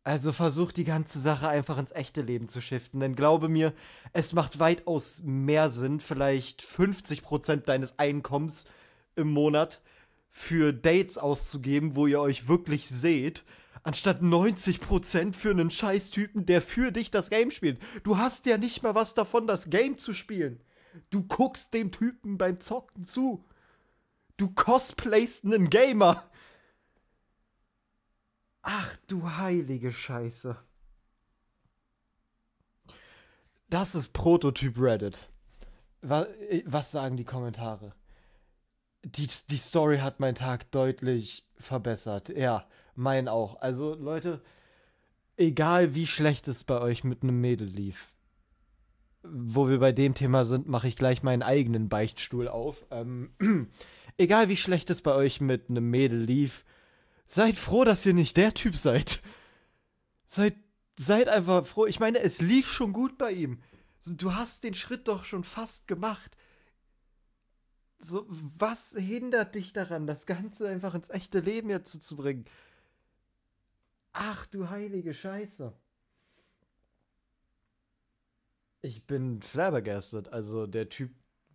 Also 0.03 0.33
versuch 0.33 0.71
die 0.73 0.85
ganze 0.85 1.19
Sache 1.19 1.49
einfach 1.49 1.79
ins 1.79 1.93
echte 1.93 2.21
Leben 2.21 2.47
zu 2.47 2.61
shiften, 2.61 3.01
denn 3.01 3.17
glaube 3.17 3.49
mir, 3.49 3.73
es 4.13 4.35
macht 4.35 4.59
weitaus 4.59 5.23
mehr 5.25 5.71
Sinn, 5.71 5.99
vielleicht 5.99 6.63
50% 6.63 7.65
deines 7.65 7.99
Einkommens 7.99 8.67
im 9.17 9.33
Monat 9.33 9.81
für 10.29 10.75
Dates 10.75 11.17
auszugeben, 11.17 11.97
wo 11.97 12.07
ihr 12.07 12.21
euch 12.21 12.49
wirklich 12.49 12.87
seht, 12.89 13.45
anstatt 13.83 14.21
90% 14.21 15.33
für 15.33 15.51
einen 15.51 15.71
Scheißtypen, 15.71 16.45
der 16.45 16.61
für 16.61 16.91
dich 16.93 17.11
das 17.11 17.31
Game 17.31 17.51
spielt. 17.51 17.79
Du 18.03 18.19
hast 18.19 18.45
ja 18.45 18.59
nicht 18.59 18.83
mal 18.83 18.95
was 18.95 19.15
davon, 19.15 19.47
das 19.47 19.71
Game 19.71 19.97
zu 19.97 20.13
spielen. 20.13 20.61
Du 21.11 21.23
guckst 21.25 21.75
dem 21.75 21.91
Typen 21.91 22.39
beim 22.39 22.61
Zocken 22.61 23.05
zu. 23.05 23.45
Du 24.37 24.51
cosplayst 24.53 25.45
einen 25.45 25.71
Gamer. 25.71 26.29
Ach 28.63 28.97
du 29.07 29.31
heilige 29.37 29.93
Scheiße. 29.93 30.57
Das 33.69 33.95
ist 33.95 34.13
Prototyp 34.13 34.79
Reddit. 34.79 35.29
Was 36.01 36.91
sagen 36.91 37.17
die 37.17 37.25
Kommentare? 37.25 37.95
Die, 39.03 39.29
die 39.51 39.57
Story 39.57 39.99
hat 39.99 40.21
meinen 40.21 40.35
Tag 40.35 40.71
deutlich 40.71 41.47
verbessert. 41.57 42.31
Ja, 42.31 42.67
mein 42.95 43.29
auch. 43.29 43.61
Also 43.61 43.95
Leute, 43.95 44.43
egal 45.37 45.95
wie 45.95 46.07
schlecht 46.07 46.49
es 46.49 46.65
bei 46.65 46.81
euch 46.81 47.05
mit 47.05 47.23
einem 47.23 47.41
Mädel 47.41 47.67
lief, 47.67 48.14
wo 49.25 49.69
wir 49.69 49.79
bei 49.79 49.93
dem 49.93 50.15
Thema 50.15 50.45
sind, 50.45 50.69
mache 50.69 50.89
ich 50.89 50.97
gleich 50.97 51.23
meinen 51.23 51.43
eigenen 51.43 51.89
Beichtstuhl 51.89 52.49
auf. 52.49 52.85
Ähm, 52.91 53.31
egal 54.19 54.49
wie 54.49 54.57
schlecht 54.57 54.91
es 54.91 55.03
bei 55.03 55.15
euch 55.15 55.41
mit 55.41 55.71
einem 55.71 55.89
Mädel 55.91 56.21
lief, 56.21 56.65
seid 57.27 57.59
froh, 57.59 57.85
dass 57.85 58.05
ihr 58.05 58.15
nicht 58.15 58.37
der 58.37 58.55
Typ 58.55 58.77
seid. 58.77 59.23
Seid, 60.27 60.57
seid 60.99 61.29
einfach 61.29 61.67
froh. 61.67 61.87
Ich 61.87 62.01
meine, 62.01 62.19
es 62.21 62.41
lief 62.41 62.71
schon 62.71 62.93
gut 62.93 63.19
bei 63.19 63.33
ihm. 63.33 63.61
Du 64.07 64.35
hast 64.35 64.65
den 64.65 64.75
Schritt 64.75 65.09
doch 65.09 65.25
schon 65.25 65.45
fast 65.45 65.89
gemacht. 65.89 66.37
So, 67.99 68.27
was 68.29 68.91
hindert 68.91 69.55
dich 69.55 69.73
daran, 69.73 70.07
das 70.07 70.27
Ganze 70.27 70.69
einfach 70.69 70.95
ins 70.95 71.09
echte 71.09 71.41
Leben 71.41 71.71
jetzt 71.71 72.03
zu 72.03 72.17
bringen? 72.17 72.45
Ach 74.13 74.45
du 74.47 74.69
heilige 74.69 75.15
Scheiße. 75.15 75.73
Ich 78.85 79.07
bin 79.07 79.41
flabbergasted. 79.41 80.31
Also 80.31 80.67
der 80.67 80.91
Typ 80.91 81.11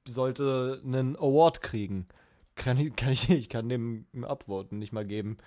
sollte 0.08 0.82
einen 0.84 1.16
Award 1.16 1.62
kriegen. 1.62 2.08
Kann 2.56 2.80
ich, 2.80 2.96
kann 2.96 3.12
ich. 3.12 3.30
Ich 3.30 3.50
kann 3.50 3.70
dem 3.70 4.08
Upvote 4.24 4.76
nicht 4.76 4.94
mal 4.94 5.06
geben. 5.06 5.38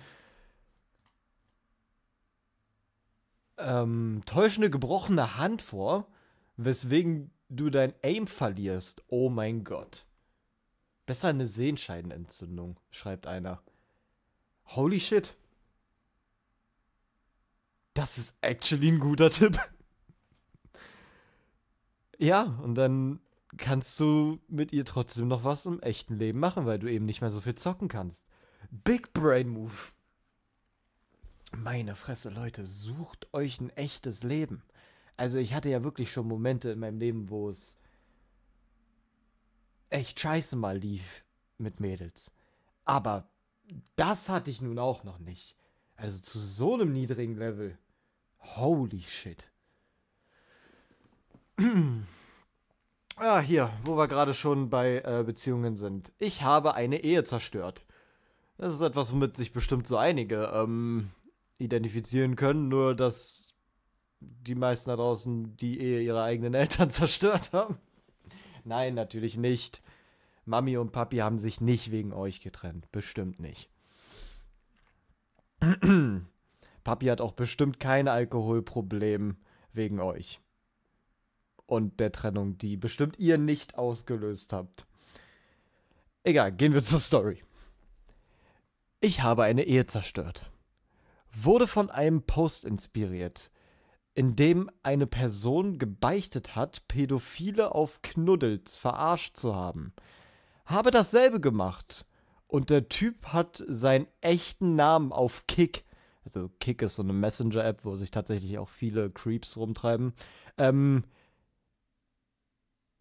Ähm, 3.59 4.22
täuschende 4.26 4.70
gebrochene 4.70 5.37
Hand 5.39 5.61
vor, 5.61 6.07
weswegen 6.57 7.33
du 7.49 7.68
dein 7.68 7.95
Aim 8.05 8.28
verlierst. 8.28 9.03
Oh 9.09 9.28
mein 9.28 9.64
Gott. 9.64 10.07
Besser 11.05 11.28
eine 11.28 11.49
Sehenscheidenentzündung, 11.49 12.78
schreibt 12.91 13.26
einer. 13.26 13.61
Holy 14.66 15.01
shit. 15.01 15.37
Das 17.93 18.18
ist 18.18 18.37
actually 18.41 18.89
ein 18.89 19.01
guter 19.01 19.30
Tipp. 19.30 19.59
Ja, 22.23 22.43
und 22.62 22.77
dann 22.77 23.18
kannst 23.57 23.99
du 23.99 24.39
mit 24.47 24.73
ihr 24.73 24.85
trotzdem 24.85 25.27
noch 25.27 25.43
was 25.43 25.66
im 25.66 25.81
echten 25.81 26.14
Leben 26.14 26.39
machen, 26.39 26.66
weil 26.66 26.79
du 26.79 26.89
eben 26.89 27.05
nicht 27.05 27.20
mehr 27.20 27.31
so 27.31 27.41
viel 27.41 27.57
zocken 27.57 27.89
kannst. 27.89 28.29
Big 28.70 29.12
Brain 29.12 29.49
Move. 29.49 29.75
Meine 31.57 31.97
Fresse, 31.97 32.31
Leute, 32.31 32.64
sucht 32.64 33.35
euch 33.35 33.61
ein 33.61 33.70
echtes 33.70 34.23
Leben. 34.23 34.62
Also 35.16 35.39
ich 35.39 35.53
hatte 35.53 35.68
ja 35.68 35.83
wirklich 35.83 36.12
schon 36.12 36.29
Momente 36.29 36.70
in 36.70 36.79
meinem 36.79 37.01
Leben, 37.01 37.29
wo 37.29 37.49
es 37.49 37.77
echt 39.91 40.20
scheiße 40.20 40.55
mal 40.55 40.79
lief 40.79 41.25
mit 41.59 41.81
Mädels. 41.81 42.31
Aber 42.85 43.29
das 43.97 44.29
hatte 44.29 44.53
ich 44.53 44.61
nun 44.61 44.79
auch 44.79 45.03
noch 45.03 45.18
nicht. 45.18 45.57
Also 45.97 46.20
zu 46.20 46.39
so 46.39 46.75
einem 46.75 46.93
niedrigen 46.93 47.35
Level. 47.35 47.77
Holy 48.39 49.03
shit. 49.03 49.51
Ah, 53.16 53.40
hier, 53.40 53.72
wo 53.84 53.96
wir 53.96 54.08
gerade 54.08 54.34
schon 54.34 54.70
bei 54.70 55.02
äh, 55.04 55.22
Beziehungen 55.24 55.76
sind. 55.76 56.12
Ich 56.18 56.42
habe 56.42 56.74
eine 56.74 57.04
Ehe 57.04 57.24
zerstört. 57.24 57.84
Das 58.58 58.74
ist 58.74 58.80
etwas, 58.80 59.12
womit 59.12 59.36
sich 59.36 59.52
bestimmt 59.52 59.86
so 59.86 59.96
einige 59.96 60.50
ähm, 60.54 61.10
identifizieren 61.58 62.36
können, 62.36 62.68
nur 62.68 62.94
dass 62.96 63.54
die 64.20 64.54
meisten 64.54 64.90
da 64.90 64.96
draußen 64.96 65.56
die 65.56 65.80
Ehe 65.80 66.00
ihrer 66.00 66.24
eigenen 66.24 66.54
Eltern 66.62 66.90
zerstört 66.90 67.52
haben. 67.52 67.78
Nein, 68.64 68.94
natürlich 68.94 69.36
nicht. 69.36 69.82
Mami 70.44 70.76
und 70.76 70.92
Papi 70.92 71.18
haben 71.18 71.38
sich 71.38 71.60
nicht 71.60 71.90
wegen 71.92 72.12
euch 72.12 72.40
getrennt. 72.40 72.90
Bestimmt 72.92 73.38
nicht. 73.40 73.70
Papi 76.84 77.06
hat 77.06 77.20
auch 77.20 77.32
bestimmt 77.32 77.78
kein 77.78 78.08
Alkoholproblem 78.08 79.36
wegen 79.72 80.00
euch. 80.00 80.41
Und 81.73 82.01
der 82.01 82.12
Trennung, 82.12 82.59
die 82.59 82.77
bestimmt 82.77 83.18
ihr 83.18 83.39
nicht 83.39 83.79
ausgelöst 83.79 84.53
habt. 84.53 84.87
Egal, 86.23 86.53
gehen 86.53 86.75
wir 86.75 86.83
zur 86.83 87.01
Story. 87.01 87.43
Ich 89.01 89.23
habe 89.23 89.45
eine 89.45 89.64
Ehe 89.64 89.87
zerstört. 89.87 90.51
Wurde 91.33 91.66
von 91.66 91.89
einem 91.89 92.25
Post 92.25 92.66
inspiriert, 92.66 93.51
in 94.12 94.37
dem 94.37 94.70
eine 94.83 95.07
Person 95.07 95.79
gebeichtet 95.79 96.57
hat, 96.57 96.87
Pädophile 96.89 97.75
auf 97.75 98.03
Knuddels 98.03 98.77
verarscht 98.77 99.39
zu 99.39 99.57
haben. 99.57 99.95
Habe 100.66 100.91
dasselbe 100.91 101.41
gemacht. 101.41 102.05
Und 102.49 102.68
der 102.68 102.91
Typ 102.91 103.29
hat 103.29 103.64
seinen 103.66 104.09
echten 104.20 104.77
Namen 104.77 105.11
auf 105.11 105.47
Kick 105.47 105.87
also 106.25 106.51
Kick 106.61 106.83
ist 106.83 106.97
so 106.97 107.03
eine 107.03 107.14
Messenger-App, 107.14 107.85
wo 107.85 107.97
sich 107.97 108.11
tatsächlich 108.11 108.59
auch 108.59 108.68
viele 108.68 109.11
Creeps 109.11 109.57
rumtreiben. 109.57 110.12
Ähm, 110.57 111.05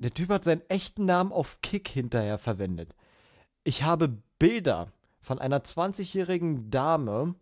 der 0.02 0.14
Typ 0.14 0.30
hat 0.30 0.44
seinen 0.44 0.68
echten 0.68 1.06
Namen 1.06 1.32
auf 1.32 1.62
Kick 1.62 1.88
hinterher 1.88 2.38
verwendet. 2.40 2.96
Ich 3.64 3.84
habe 3.84 4.18
Bilder 4.40 4.92
von 5.20 5.38
einer 5.38 5.60
20-jährigen 5.60 6.72
Dame 6.72 7.36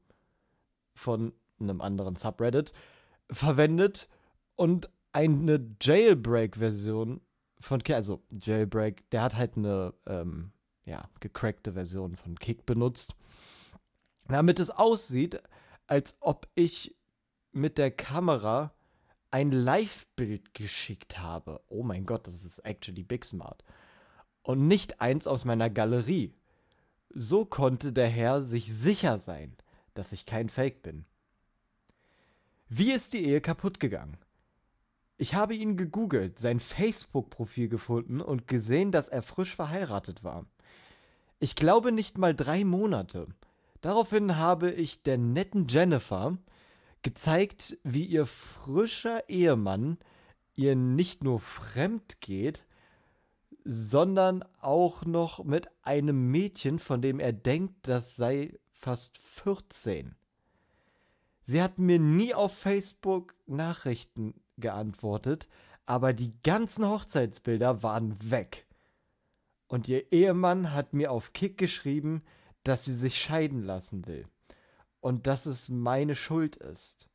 von 0.94 1.32
einem 1.60 1.80
anderen 1.80 2.18
Subreddit 2.18 2.74
verwendet 3.32 4.10
und 4.56 4.90
eine 5.14 5.76
Jailbreak-Version 5.82 7.22
von 7.62 7.84
Kick, 7.84 7.96
also 7.96 8.22
Jailbreak, 8.30 9.10
der 9.12 9.22
hat 9.22 9.36
halt 9.36 9.56
eine 9.56 9.94
ähm, 10.06 10.52
ja, 10.84 11.10
gecrackte 11.22 11.74
Version 11.74 12.16
von 12.16 12.38
Kick 12.38 12.66
benutzt. 12.66 13.16
Damit 14.28 14.60
es 14.60 14.70
aussieht, 14.70 15.42
als 15.88 16.18
ob 16.20 16.48
ich 16.56 16.96
mit 17.52 17.78
der 17.78 17.92
Kamera 17.92 18.74
ein 19.32 19.52
Live-Bild 19.52 20.54
geschickt 20.54 21.20
habe. 21.20 21.62
Oh 21.68 21.84
mein 21.84 22.06
Gott, 22.06 22.28
das 22.28 22.44
ist 22.44 22.60
actually 22.60 23.04
big 23.04 23.26
smart. 23.26 23.64
Und 24.42 24.68
nicht 24.68 25.02
eins 25.02 25.28
aus 25.28 25.46
meiner 25.46 25.70
Galerie. 25.70 26.34
So 27.10 27.46
konnte 27.46 27.94
der 27.94 28.08
Herr 28.08 28.42
sich 28.42 28.74
sicher 28.74 29.18
sein, 29.18 29.56
dass 29.94 30.12
ich 30.12 30.26
kein 30.26 30.50
Fake 30.50 30.82
bin. 30.82 31.06
Wie 32.68 32.92
ist 32.92 33.14
die 33.14 33.26
Ehe 33.26 33.42
kaputt 33.42 33.80
gegangen? 33.80 34.18
Ich 35.18 35.34
habe 35.34 35.56
ihn 35.56 35.76
gegoogelt, 35.76 36.40
sein 36.40 36.60
Facebook-Profil 36.60 37.68
gefunden 37.68 38.22
und 38.22 38.48
gesehen, 38.48 38.92
dass 38.92 39.10
er 39.10 39.22
frisch 39.22 39.56
verheiratet 39.56 40.24
war. 40.24 40.46
Ich 41.40 41.56
glaube 41.56 41.92
nicht 41.92 42.18
mal 42.18 42.34
drei 42.34 42.64
Monate. 42.64 43.28
Daraufhin 43.82 44.38
habe 44.38 44.72
ich 44.72 45.04
der 45.04 45.18
netten 45.18 45.68
Jennifer 45.68 46.38
gezeigt, 47.02 47.78
wie 47.84 48.06
ihr 48.06 48.26
frischer 48.26 49.28
Ehemann 49.30 49.98
ihr 50.56 50.76
nicht 50.76 51.24
nur 51.24 51.40
fremd 51.40 52.20
geht, 52.22 52.66
sondern 53.64 54.44
auch 54.62 55.06
noch 55.06 55.44
mit 55.44 55.70
einem 55.84 56.32
Mädchen, 56.32 56.80
von 56.80 57.02
dem 57.02 57.20
er 57.20 57.34
denkt, 57.34 57.88
das 57.88 58.16
sei 58.16 58.58
fast 58.72 59.18
14. 59.20 60.16
Sie 61.44 61.62
hat 61.62 61.80
mir 61.80 62.00
nie 62.00 62.34
auf 62.34 62.58
Facebook 62.58 63.36
Nachrichten 63.48 64.34
geantwortet, 64.58 65.48
aber 65.86 66.14
die 66.14 66.34
ganzen 66.44 66.88
Hochzeitsbilder 66.88 67.82
waren 67.82 68.18
weg. 68.30 68.68
Und 69.68 69.88
ihr 69.88 70.12
Ehemann 70.12 70.74
hat 70.74 70.94
mir 70.94 71.12
auf 71.12 71.34
Kick 71.34 71.58
geschrieben, 71.58 72.24
dass 72.64 72.86
sie 72.86 72.94
sich 72.94 73.18
scheiden 73.18 73.64
lassen 73.64 74.06
will 74.08 74.28
und 75.02 75.28
dass 75.28 75.46
es 75.46 75.70
meine 75.70 76.16
Schuld 76.16 76.56
ist, 76.56 77.10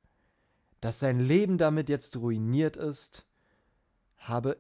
dass 0.81 1.01
sein 1.01 1.21
Leben 1.21 1.59
damit 1.59 1.89
jetzt 1.89 2.17
ruiniert 2.17 2.77
ist, 2.77 3.27
habe 4.17 4.59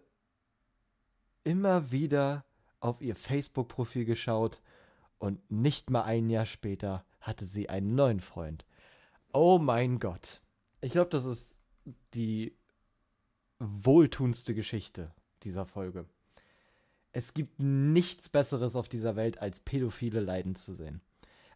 immer 1.42 1.90
wieder 1.90 2.44
auf 2.80 3.00
ihr 3.00 3.16
Facebook-Profil 3.16 4.04
geschaut 4.04 4.60
und 5.18 5.50
nicht 5.50 5.90
mal 5.90 6.02
ein 6.02 6.28
Jahr 6.28 6.46
später 6.46 7.04
hatte 7.20 7.44
sie 7.44 7.68
einen 7.68 7.94
neuen 7.94 8.20
Freund. 8.20 8.66
Oh 9.32 9.58
mein 9.58 9.98
Gott. 9.98 10.42
Ich 10.80 10.92
glaube, 10.92 11.10
das 11.10 11.24
ist 11.24 11.56
die 12.12 12.56
wohltuendste 13.58 14.54
Geschichte 14.54 15.12
dieser 15.42 15.64
Folge. 15.64 16.06
Es 17.12 17.32
gibt 17.32 17.62
nichts 17.62 18.28
Besseres 18.28 18.76
auf 18.76 18.88
dieser 18.88 19.16
Welt, 19.16 19.38
als 19.38 19.60
Pädophile 19.60 20.20
leiden 20.20 20.54
zu 20.54 20.74
sehen. 20.74 21.00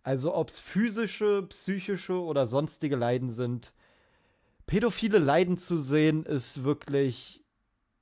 Also 0.03 0.35
ob 0.35 0.49
es 0.49 0.61
physische, 0.61 1.43
psychische 1.49 2.21
oder 2.21 2.47
sonstige 2.47 2.97
Leiden 2.97 3.31
sind, 3.31 3.73
Pädophile 4.67 5.19
leiden 5.19 5.57
zu 5.57 5.79
sehen, 5.79 6.25
ist 6.25 6.65
wirklich 6.65 7.43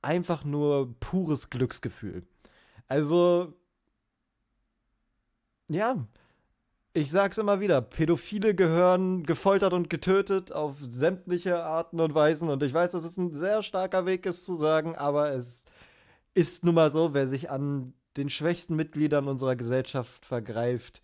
einfach 0.01 0.43
nur 0.43 0.93
pures 0.99 1.49
Glücksgefühl. 1.49 2.23
Also, 2.87 3.53
ja, 5.69 6.05
ich 6.93 7.11
sag's 7.11 7.37
immer 7.37 7.59
wieder, 7.59 7.81
Pädophile 7.81 8.55
gehören 8.55 9.23
gefoltert 9.23 9.73
und 9.73 9.89
getötet 9.89 10.51
auf 10.51 10.77
sämtliche 10.81 11.63
Arten 11.63 11.99
und 11.99 12.15
Weisen. 12.15 12.49
Und 12.49 12.63
ich 12.63 12.73
weiß, 12.73 12.91
dass 12.91 13.03
es 13.03 13.17
ein 13.17 13.33
sehr 13.33 13.61
starker 13.61 14.05
Weg 14.05 14.25
ist 14.25 14.45
zu 14.45 14.55
sagen, 14.55 14.95
aber 14.95 15.31
es 15.31 15.65
ist 16.33 16.63
nun 16.63 16.75
mal 16.75 16.91
so, 16.91 17.13
wer 17.13 17.27
sich 17.27 17.49
an 17.49 17.93
den 18.17 18.29
schwächsten 18.29 18.75
Mitgliedern 18.75 19.27
unserer 19.27 19.55
Gesellschaft 19.55 20.25
vergreift, 20.25 21.01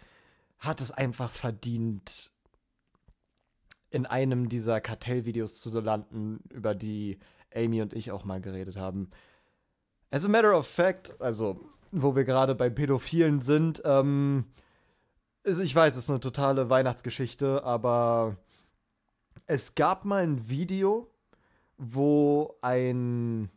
hat 0.63 0.81
es 0.81 0.91
einfach 0.91 1.31
verdient, 1.31 2.31
in 3.89 4.05
einem 4.05 4.49
dieser 4.49 4.81
Kartellvideos 4.81 5.59
zu 5.59 5.79
landen, 5.79 6.39
über 6.49 6.73
die 6.73 7.19
Amy 7.53 7.81
und 7.81 7.93
ich 7.93 8.11
auch 8.11 8.23
mal 8.23 8.41
geredet 8.41 8.77
haben. 8.77 9.11
As 10.09 10.25
a 10.25 10.29
matter 10.29 10.57
of 10.57 10.65
fact, 10.65 11.19
also 11.21 11.59
wo 11.91 12.15
wir 12.15 12.23
gerade 12.23 12.55
bei 12.55 12.69
Pädophilen 12.69 13.41
sind, 13.41 13.81
ähm, 13.85 14.45
also 15.45 15.61
ich 15.61 15.75
weiß, 15.75 15.95
es 15.95 16.05
ist 16.05 16.09
eine 16.09 16.21
totale 16.21 16.69
Weihnachtsgeschichte, 16.69 17.63
aber 17.63 18.37
es 19.45 19.75
gab 19.75 20.05
mal 20.05 20.23
ein 20.23 20.47
Video, 20.49 21.11
wo 21.77 22.57
ein 22.61 23.49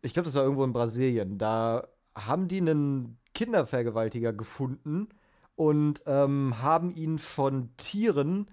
ich 0.00 0.14
glaube, 0.14 0.24
das 0.24 0.34
war 0.34 0.42
irgendwo 0.42 0.64
in 0.64 0.72
Brasilien. 0.72 1.38
Da 1.38 1.86
haben 2.14 2.48
die 2.48 2.58
einen 2.58 3.18
Kindervergewaltiger 3.34 4.32
gefunden 4.32 5.08
und 5.62 6.02
ähm, 6.06 6.60
haben 6.60 6.90
ihn 6.90 7.20
von 7.20 7.70
Tieren 7.76 8.48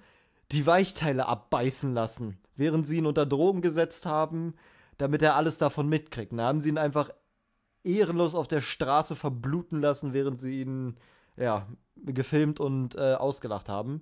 die 0.52 0.68
Weichteile 0.68 1.26
abbeißen 1.26 1.92
lassen, 1.92 2.38
während 2.56 2.86
sie 2.86 2.98
ihn 2.98 3.08
unter 3.08 3.26
Drogen 3.26 3.64
gesetzt 3.64 4.06
haben, 4.06 4.54
damit 5.00 5.24
er 5.24 5.36
alles 5.36 5.58
davon 5.58 5.90
mitkriegt. 5.90 6.34
Da 6.34 6.44
haben 6.44 6.60
sie 6.60 6.70
ihn 6.70 6.78
einfach 6.78 7.10
ehrenlos 7.84 8.36
auf 8.36 8.48
der 8.48 8.62
Straße 8.62 9.16
verbluten 9.16 9.82
lassen, 9.82 10.14
während 10.14 10.40
sie 10.40 10.62
ihn 10.62 10.98
ja 11.36 11.68
gefilmt 11.96 12.60
und 12.60 12.94
äh, 12.94 13.16
ausgelacht 13.16 13.70
haben. 13.70 14.02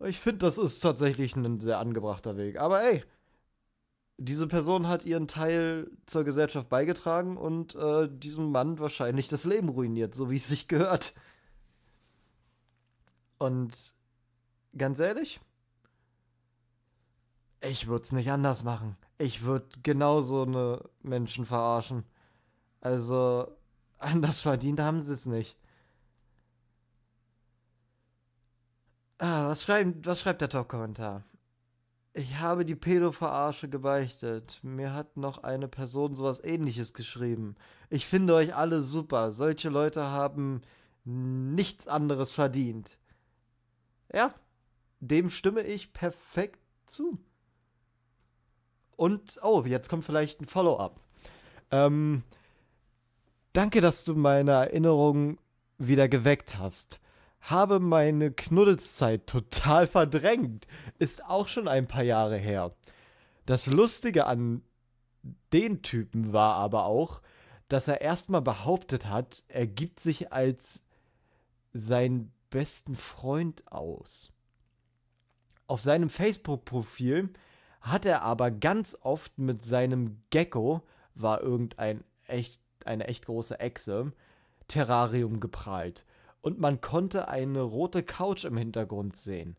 Ich 0.00 0.18
finde, 0.18 0.38
das 0.38 0.56
ist 0.56 0.80
tatsächlich 0.80 1.36
ein 1.36 1.60
sehr 1.60 1.78
angebrachter 1.78 2.38
Weg. 2.38 2.58
Aber 2.58 2.82
ey, 2.82 3.04
diese 4.16 4.46
Person 4.46 4.88
hat 4.88 5.04
ihren 5.04 5.28
Teil 5.28 5.90
zur 6.06 6.24
Gesellschaft 6.24 6.70
beigetragen 6.70 7.36
und 7.36 7.74
äh, 7.74 8.08
diesem 8.10 8.50
Mann 8.50 8.78
wahrscheinlich 8.78 9.28
das 9.28 9.44
Leben 9.44 9.68
ruiniert, 9.68 10.14
so 10.14 10.30
wie 10.30 10.36
es 10.36 10.48
sich 10.48 10.68
gehört. 10.68 11.12
Und 13.38 13.94
ganz 14.76 14.98
ehrlich, 14.98 15.40
ich 17.60 17.86
würde 17.86 18.02
es 18.02 18.12
nicht 18.12 18.30
anders 18.30 18.62
machen. 18.64 18.96
Ich 19.18 19.42
würde 19.42 19.66
genauso 19.82 20.42
eine 20.42 20.88
Menschen 21.02 21.44
verarschen. 21.44 22.04
Also, 22.80 23.48
anders 23.98 24.40
verdient 24.42 24.80
haben 24.80 25.00
sie 25.00 25.12
es 25.12 25.26
nicht. 25.26 25.56
Ah, 29.18 29.48
was, 29.48 29.62
schreiben, 29.64 30.00
was 30.04 30.20
schreibt 30.20 30.40
der 30.40 30.48
Top-Kommentar? 30.48 31.24
Ich 32.14 32.36
habe 32.38 32.64
die 32.64 32.74
Pädo-Verarsche 32.76 33.68
gebeichtet. 33.68 34.60
Mir 34.62 34.92
hat 34.94 35.16
noch 35.16 35.42
eine 35.44 35.68
Person 35.68 36.16
sowas 36.16 36.42
ähnliches 36.42 36.94
geschrieben. 36.94 37.56
Ich 37.90 38.06
finde 38.06 38.34
euch 38.34 38.54
alle 38.54 38.82
super. 38.82 39.32
Solche 39.32 39.68
Leute 39.68 40.04
haben 40.04 40.62
nichts 41.04 41.86
anderes 41.88 42.32
verdient. 42.32 42.97
Ja, 44.12 44.34
dem 45.00 45.30
stimme 45.30 45.62
ich 45.62 45.92
perfekt 45.92 46.60
zu. 46.86 47.18
Und, 48.96 49.38
oh, 49.42 49.62
jetzt 49.64 49.88
kommt 49.88 50.04
vielleicht 50.04 50.40
ein 50.40 50.46
Follow-up. 50.46 51.00
Ähm, 51.70 52.24
danke, 53.52 53.80
dass 53.80 54.04
du 54.04 54.14
meine 54.14 54.52
Erinnerung 54.52 55.38
wieder 55.78 56.08
geweckt 56.08 56.58
hast. 56.58 57.00
habe 57.40 57.78
meine 57.78 58.32
Knuddelszeit 58.32 59.26
total 59.26 59.86
verdrängt. 59.86 60.66
Ist 60.98 61.24
auch 61.24 61.46
schon 61.46 61.68
ein 61.68 61.86
paar 61.86 62.02
Jahre 62.02 62.36
her. 62.36 62.74
Das 63.46 63.66
Lustige 63.66 64.26
an 64.26 64.62
den 65.52 65.82
Typen 65.82 66.32
war 66.32 66.56
aber 66.56 66.84
auch, 66.84 67.22
dass 67.68 67.86
er 67.88 68.00
erstmal 68.00 68.42
behauptet 68.42 69.06
hat, 69.06 69.44
er 69.48 69.66
gibt 69.66 70.00
sich 70.00 70.32
als 70.32 70.82
seinen 71.72 72.32
besten 72.50 72.96
Freund 72.96 73.70
aus. 73.70 74.32
Auf 75.66 75.80
seinem 75.80 76.08
Facebook-Profil 76.08 77.30
hat 77.80 78.04
er 78.04 78.22
aber 78.22 78.50
ganz 78.50 78.96
oft 79.00 79.38
mit 79.38 79.62
seinem 79.62 80.22
Gecko, 80.30 80.82
war 81.14 81.42
irgendein 81.42 82.04
echt, 82.26 82.60
eine 82.84 83.06
echt 83.06 83.26
große 83.26 83.60
Echse, 83.60 84.12
Terrarium 84.66 85.40
geprahlt. 85.40 86.04
Und 86.40 86.58
man 86.58 86.80
konnte 86.80 87.28
eine 87.28 87.62
rote 87.62 88.02
Couch 88.02 88.44
im 88.44 88.56
Hintergrund 88.56 89.16
sehen. 89.16 89.56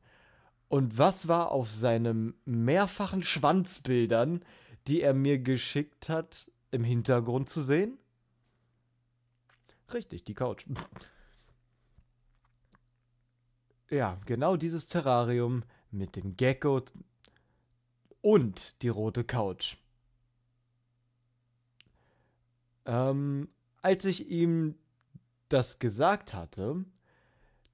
Und 0.68 0.98
was 0.98 1.28
war 1.28 1.52
auf 1.52 1.70
seinen 1.70 2.36
mehrfachen 2.46 3.24
Schwanzbildern, 3.24 4.44
die 4.88 5.02
er 5.02 5.14
mir 5.14 5.40
geschickt 5.40 6.10
hat, 6.10 6.52
im 6.72 6.84
Hintergrund 6.84 7.50
zu 7.50 7.62
sehen? 7.62 7.98
Richtig, 9.94 10.24
die 10.24 10.36
Couch. 10.36 10.66
ja, 13.90 14.20
genau 14.26 14.56
dieses 14.56 14.88
Terrarium 14.88 15.64
mit 15.92 16.16
dem 16.16 16.38
Gecko 16.38 16.82
und 18.22 18.82
die 18.82 18.90
rote 18.90 19.24
Couch. 19.24 19.78
Ähm, 22.86 23.50
als 23.82 24.06
ich 24.06 24.30
ihm 24.30 24.76
das 25.50 25.80
gesagt 25.80 26.34
hatte, 26.34 26.86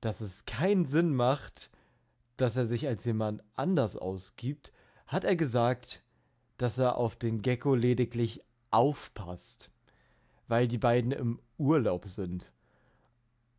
dass 0.01 0.21
es 0.21 0.45
keinen 0.45 0.85
Sinn 0.85 1.15
macht, 1.15 1.69
dass 2.37 2.55
er 2.55 2.65
sich 2.65 2.87
als 2.87 3.05
jemand 3.05 3.43
anders 3.55 3.95
ausgibt, 3.97 4.71
hat 5.07 5.23
er 5.23 5.35
gesagt, 5.35 6.03
dass 6.57 6.77
er 6.77 6.97
auf 6.97 7.15
den 7.15 7.41
Gecko 7.41 7.75
lediglich 7.75 8.41
aufpasst, 8.71 9.71
weil 10.47 10.67
die 10.67 10.77
beiden 10.77 11.11
im 11.11 11.39
Urlaub 11.57 12.05
sind. 12.05 12.51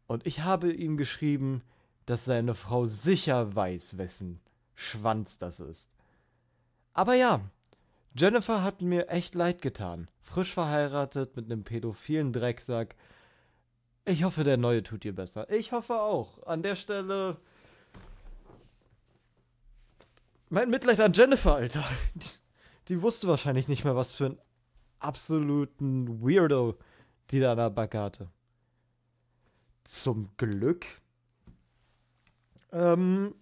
Und 0.06 0.26
ich 0.26 0.40
habe 0.40 0.72
ihm 0.72 0.96
geschrieben, 0.96 1.62
dass 2.06 2.24
seine 2.24 2.54
Frau 2.54 2.86
sicher 2.86 3.54
weiß, 3.54 3.98
wessen 3.98 4.40
Schwanz 4.74 5.38
das 5.38 5.60
ist. 5.60 5.90
Aber 6.92 7.14
ja, 7.14 7.40
Jennifer 8.16 8.62
hat 8.62 8.80
mir 8.80 9.08
echt 9.08 9.34
leid 9.34 9.60
getan. 9.60 10.08
Frisch 10.22 10.54
verheiratet 10.54 11.36
mit 11.36 11.46
einem 11.46 11.64
pädophilen 11.64 12.32
Drecksack. 12.32 12.96
Ich 14.04 14.24
hoffe, 14.24 14.44
der 14.44 14.56
neue 14.56 14.82
tut 14.82 15.04
ihr 15.04 15.14
besser. 15.14 15.50
Ich 15.50 15.72
hoffe 15.72 16.00
auch. 16.00 16.46
An 16.46 16.62
der 16.62 16.76
Stelle. 16.76 17.36
Mein 20.48 20.70
Mitleid 20.70 21.00
an 21.00 21.12
Jennifer, 21.12 21.56
Alter. 21.56 21.84
Die, 22.88 23.02
wusste 23.02 23.26
wahrscheinlich 23.26 23.66
nicht 23.66 23.84
mehr, 23.84 23.96
was 23.96 24.12
für 24.12 24.26
einen 24.26 24.38
absoluten 25.00 26.22
Weirdo 26.22 26.78
die 27.30 27.40
da 27.40 27.52
an 27.52 27.58
der 27.58 27.70
Backe 27.70 27.98
hatte. 27.98 28.30
Zum 29.84 30.30
Glück 30.36 30.86
ähm, 32.76 33.34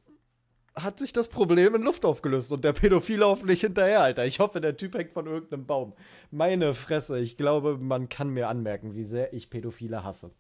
hat 0.77 0.99
sich 0.99 1.13
das 1.13 1.29
Problem 1.29 1.75
in 1.75 1.83
Luft 1.83 2.05
aufgelöst 2.05 2.53
und 2.53 2.65
der 2.65 2.73
Pädophile 2.73 3.27
hoffentlich 3.27 3.61
hinterher, 3.61 4.01
Alter. 4.01 4.27
Ich 4.27 4.41
hoffe, 4.41 4.61
der 4.61 4.77
Typ 4.77 4.95
hängt 4.97 5.13
von 5.13 5.27
irgendeinem 5.27 5.67
Baum. 5.67 5.93
Meine 6.31 6.75
Fresse, 6.75 7.19
ich 7.21 7.37
glaube, 7.37 7.79
man 7.79 8.09
kann 8.09 8.31
mir 8.31 8.49
anmerken, 8.49 8.95
wie 8.95 9.05
sehr 9.05 9.33
ich 9.33 9.51
Pädophile 9.51 10.03
hasse. 10.03 10.33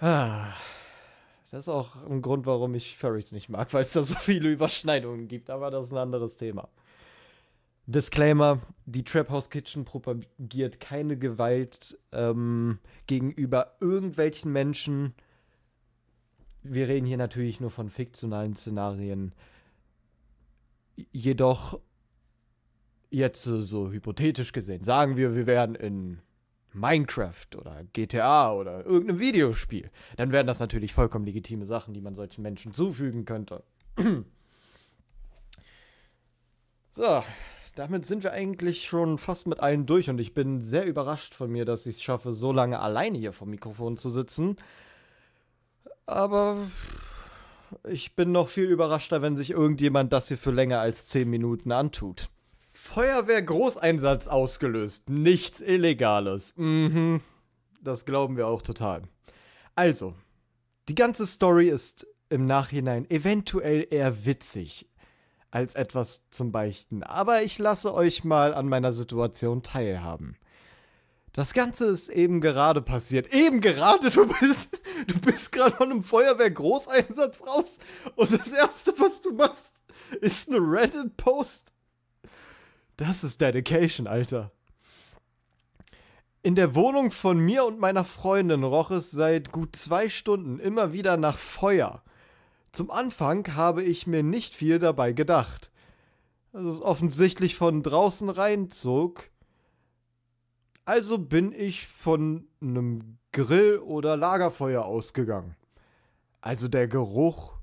Ah, 0.00 0.52
das 1.50 1.64
ist 1.64 1.68
auch 1.68 1.96
ein 2.08 2.22
Grund, 2.22 2.46
warum 2.46 2.74
ich 2.74 2.96
Furries 2.96 3.32
nicht 3.32 3.48
mag, 3.48 3.72
weil 3.74 3.82
es 3.82 3.92
da 3.92 4.04
so 4.04 4.14
viele 4.14 4.50
Überschneidungen 4.50 5.26
gibt, 5.26 5.50
aber 5.50 5.70
das 5.70 5.86
ist 5.86 5.92
ein 5.92 5.98
anderes 5.98 6.36
Thema. 6.36 6.68
Disclaimer: 7.86 8.60
Die 8.86 9.02
Trap 9.02 9.30
House 9.30 9.50
Kitchen 9.50 9.84
propagiert 9.84 10.78
keine 10.78 11.16
Gewalt 11.16 11.98
ähm, 12.12 12.78
gegenüber 13.06 13.76
irgendwelchen 13.80 14.52
Menschen 14.52 15.14
wir 16.70 16.88
reden 16.88 17.06
hier 17.06 17.16
natürlich 17.16 17.60
nur 17.60 17.70
von 17.70 17.90
fiktionalen 17.90 18.54
Szenarien. 18.54 19.32
Jedoch, 21.12 21.80
jetzt 23.10 23.42
so, 23.42 23.90
hypothetisch 23.90 24.52
gesehen, 24.52 24.84
sagen 24.84 25.16
wir, 25.16 25.34
wir 25.34 25.46
wären 25.46 25.74
in 25.74 26.20
Minecraft 26.72 27.46
oder 27.56 27.84
GTA 27.92 28.52
oder 28.52 28.84
irgendeinem 28.84 29.20
Videospiel, 29.20 29.90
dann 30.16 30.32
wären 30.32 30.46
das 30.46 30.60
natürlich 30.60 30.92
vollkommen 30.92 31.24
legitime 31.24 31.64
Sachen, 31.64 31.94
die 31.94 32.00
man 32.00 32.14
solchen 32.14 32.42
Menschen 32.42 32.72
zufügen 32.72 33.24
könnte. 33.24 33.62
so, 36.92 37.22
damit 37.74 38.06
sind 38.06 38.22
wir 38.22 38.32
eigentlich 38.32 38.86
schon 38.86 39.18
fast 39.18 39.46
mit 39.46 39.60
allen 39.60 39.86
durch 39.86 40.10
und 40.10 40.18
ich 40.18 40.34
bin 40.34 40.60
sehr 40.62 40.84
überrascht 40.84 41.34
von 41.34 41.50
mir, 41.50 41.64
dass 41.64 41.86
ich 41.86 41.96
es 41.96 42.02
schaffe, 42.02 42.32
so 42.32 42.52
lange 42.52 42.80
alleine 42.80 43.18
hier 43.18 43.32
vom 43.32 43.50
Mikrofon 43.50 43.96
zu 43.96 44.08
sitzen. 44.08 44.56
Aber 46.08 46.56
ich 47.84 48.16
bin 48.16 48.32
noch 48.32 48.48
viel 48.48 48.64
überraschter, 48.64 49.20
wenn 49.20 49.36
sich 49.36 49.50
irgendjemand 49.50 50.10
das 50.10 50.28
hier 50.28 50.38
für 50.38 50.50
länger 50.50 50.80
als 50.80 51.06
10 51.08 51.28
Minuten 51.28 51.70
antut. 51.70 52.30
Feuerwehr 52.72 53.42
Großeinsatz 53.42 54.26
ausgelöst. 54.26 55.10
Nichts 55.10 55.60
Illegales. 55.60 56.54
Mhm. 56.56 57.20
Das 57.82 58.06
glauben 58.06 58.38
wir 58.38 58.46
auch 58.46 58.62
total. 58.62 59.02
Also, 59.74 60.14
die 60.88 60.94
ganze 60.94 61.26
Story 61.26 61.68
ist 61.68 62.06
im 62.30 62.46
Nachhinein 62.46 63.08
eventuell 63.10 63.86
eher 63.90 64.24
witzig 64.24 64.88
als 65.50 65.74
etwas 65.74 66.30
zum 66.30 66.52
Beichten. 66.52 67.02
Aber 67.02 67.42
ich 67.42 67.58
lasse 67.58 67.92
euch 67.92 68.24
mal 68.24 68.54
an 68.54 68.66
meiner 68.66 68.92
Situation 68.92 69.62
teilhaben. 69.62 70.38
Das 71.32 71.52
Ganze 71.52 71.86
ist 71.86 72.08
eben 72.08 72.40
gerade 72.40 72.82
passiert. 72.82 73.32
Eben 73.32 73.60
gerade, 73.60 74.10
du 74.10 74.26
bist, 74.26 74.68
du 75.06 75.20
bist 75.20 75.52
gerade 75.52 75.76
von 75.76 75.90
einem 75.90 76.02
Feuerwehr-Großeinsatz 76.02 77.42
raus 77.46 77.78
und 78.16 78.32
das 78.32 78.52
Erste, 78.52 78.94
was 78.98 79.20
du 79.20 79.32
machst, 79.32 79.82
ist 80.20 80.48
eine 80.48 80.58
Reddit-Post. 80.58 81.72
Das 82.96 83.22
ist 83.22 83.40
Dedication, 83.40 84.06
Alter. 84.06 84.50
In 86.42 86.54
der 86.54 86.74
Wohnung 86.74 87.10
von 87.10 87.38
mir 87.38 87.64
und 87.64 87.78
meiner 87.78 88.04
Freundin 88.04 88.64
roch 88.64 88.90
es 88.90 89.10
seit 89.10 89.52
gut 89.52 89.76
zwei 89.76 90.08
Stunden 90.08 90.58
immer 90.58 90.92
wieder 90.92 91.16
nach 91.16 91.36
Feuer. 91.36 92.02
Zum 92.72 92.90
Anfang 92.90 93.54
habe 93.54 93.82
ich 93.82 94.06
mir 94.06 94.22
nicht 94.22 94.54
viel 94.54 94.78
dabei 94.78 95.12
gedacht. 95.12 95.70
Dass 96.52 96.64
es 96.64 96.80
offensichtlich 96.80 97.54
von 97.54 97.82
draußen 97.82 98.30
reinzog 98.30 99.30
also 100.88 101.18
bin 101.18 101.52
ich 101.52 101.86
von 101.86 102.48
einem 102.62 103.18
Grill 103.32 103.78
oder 103.78 104.16
Lagerfeuer 104.16 104.86
ausgegangen. 104.86 105.54
Also 106.40 106.66
der 106.66 106.88
Geruch, 106.88 107.58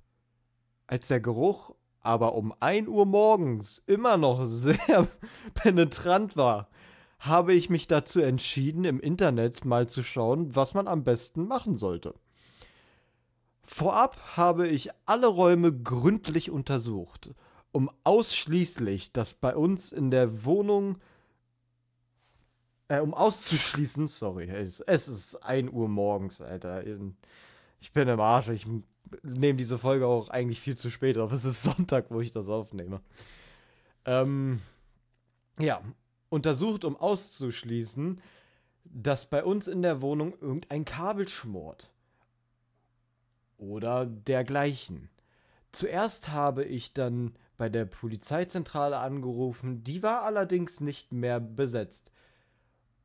als 0.85 1.07
der 1.07 1.21
Geruch 1.21 1.73
aber 2.01 2.35
um 2.35 2.53
1 2.59 2.87
Uhr 2.87 3.07
morgens 3.07 3.81
immer 3.87 4.17
noch 4.17 4.43
sehr 4.45 5.07
penetrant 5.55 6.37
war, 6.37 6.69
habe 7.17 7.55
ich 7.55 7.71
mich 7.71 7.87
dazu 7.87 8.21
entschieden, 8.21 8.85
im 8.85 8.99
Internet 8.99 9.65
mal 9.65 9.89
zu 9.89 10.03
schauen, 10.03 10.55
was 10.55 10.75
man 10.75 10.87
am 10.87 11.03
besten 11.03 11.47
machen 11.47 11.79
sollte. 11.79 12.13
Vorab 13.63 14.37
habe 14.37 14.67
ich 14.67 14.91
alle 15.07 15.25
Räume 15.25 15.73
gründlich 15.73 16.51
untersucht, 16.51 17.31
um 17.71 17.89
ausschließlich 18.03 19.13
das 19.13 19.33
bei 19.33 19.55
uns 19.55 19.91
in 19.91 20.11
der 20.11 20.45
Wohnung 20.45 20.99
äh, 22.87 22.99
um 22.99 23.13
auszuschließen, 23.13 24.07
sorry, 24.07 24.49
es, 24.49 24.79
es 24.81 25.07
ist 25.07 25.35
1 25.43 25.71
Uhr 25.71 25.87
morgens, 25.87 26.41
Alter. 26.41 26.83
Ich 27.79 27.91
bin 27.91 28.07
im 28.07 28.19
Arsch. 28.19 28.49
Ich 28.49 28.67
nehme 29.23 29.57
diese 29.57 29.77
Folge 29.77 30.07
auch 30.07 30.29
eigentlich 30.29 30.59
viel 30.59 30.77
zu 30.77 30.89
spät 30.89 31.17
auf. 31.17 31.31
Es 31.31 31.45
ist 31.45 31.63
Sonntag, 31.63 32.05
wo 32.09 32.21
ich 32.21 32.31
das 32.31 32.49
aufnehme. 32.49 33.01
Ähm, 34.05 34.61
ja, 35.59 35.81
untersucht, 36.29 36.85
um 36.85 36.95
auszuschließen, 36.95 38.21
dass 38.83 39.25
bei 39.25 39.43
uns 39.43 39.67
in 39.67 39.81
der 39.81 40.01
Wohnung 40.01 40.33
irgendein 40.39 40.85
Kabel 40.85 41.27
schmort. 41.27 41.91
Oder 43.57 44.05
dergleichen. 44.05 45.09
Zuerst 45.71 46.29
habe 46.29 46.63
ich 46.63 46.93
dann 46.93 47.35
bei 47.57 47.69
der 47.69 47.85
Polizeizentrale 47.85 48.97
angerufen, 48.97 49.83
die 49.83 50.03
war 50.03 50.23
allerdings 50.23 50.81
nicht 50.81 51.13
mehr 51.13 51.39
besetzt 51.39 52.11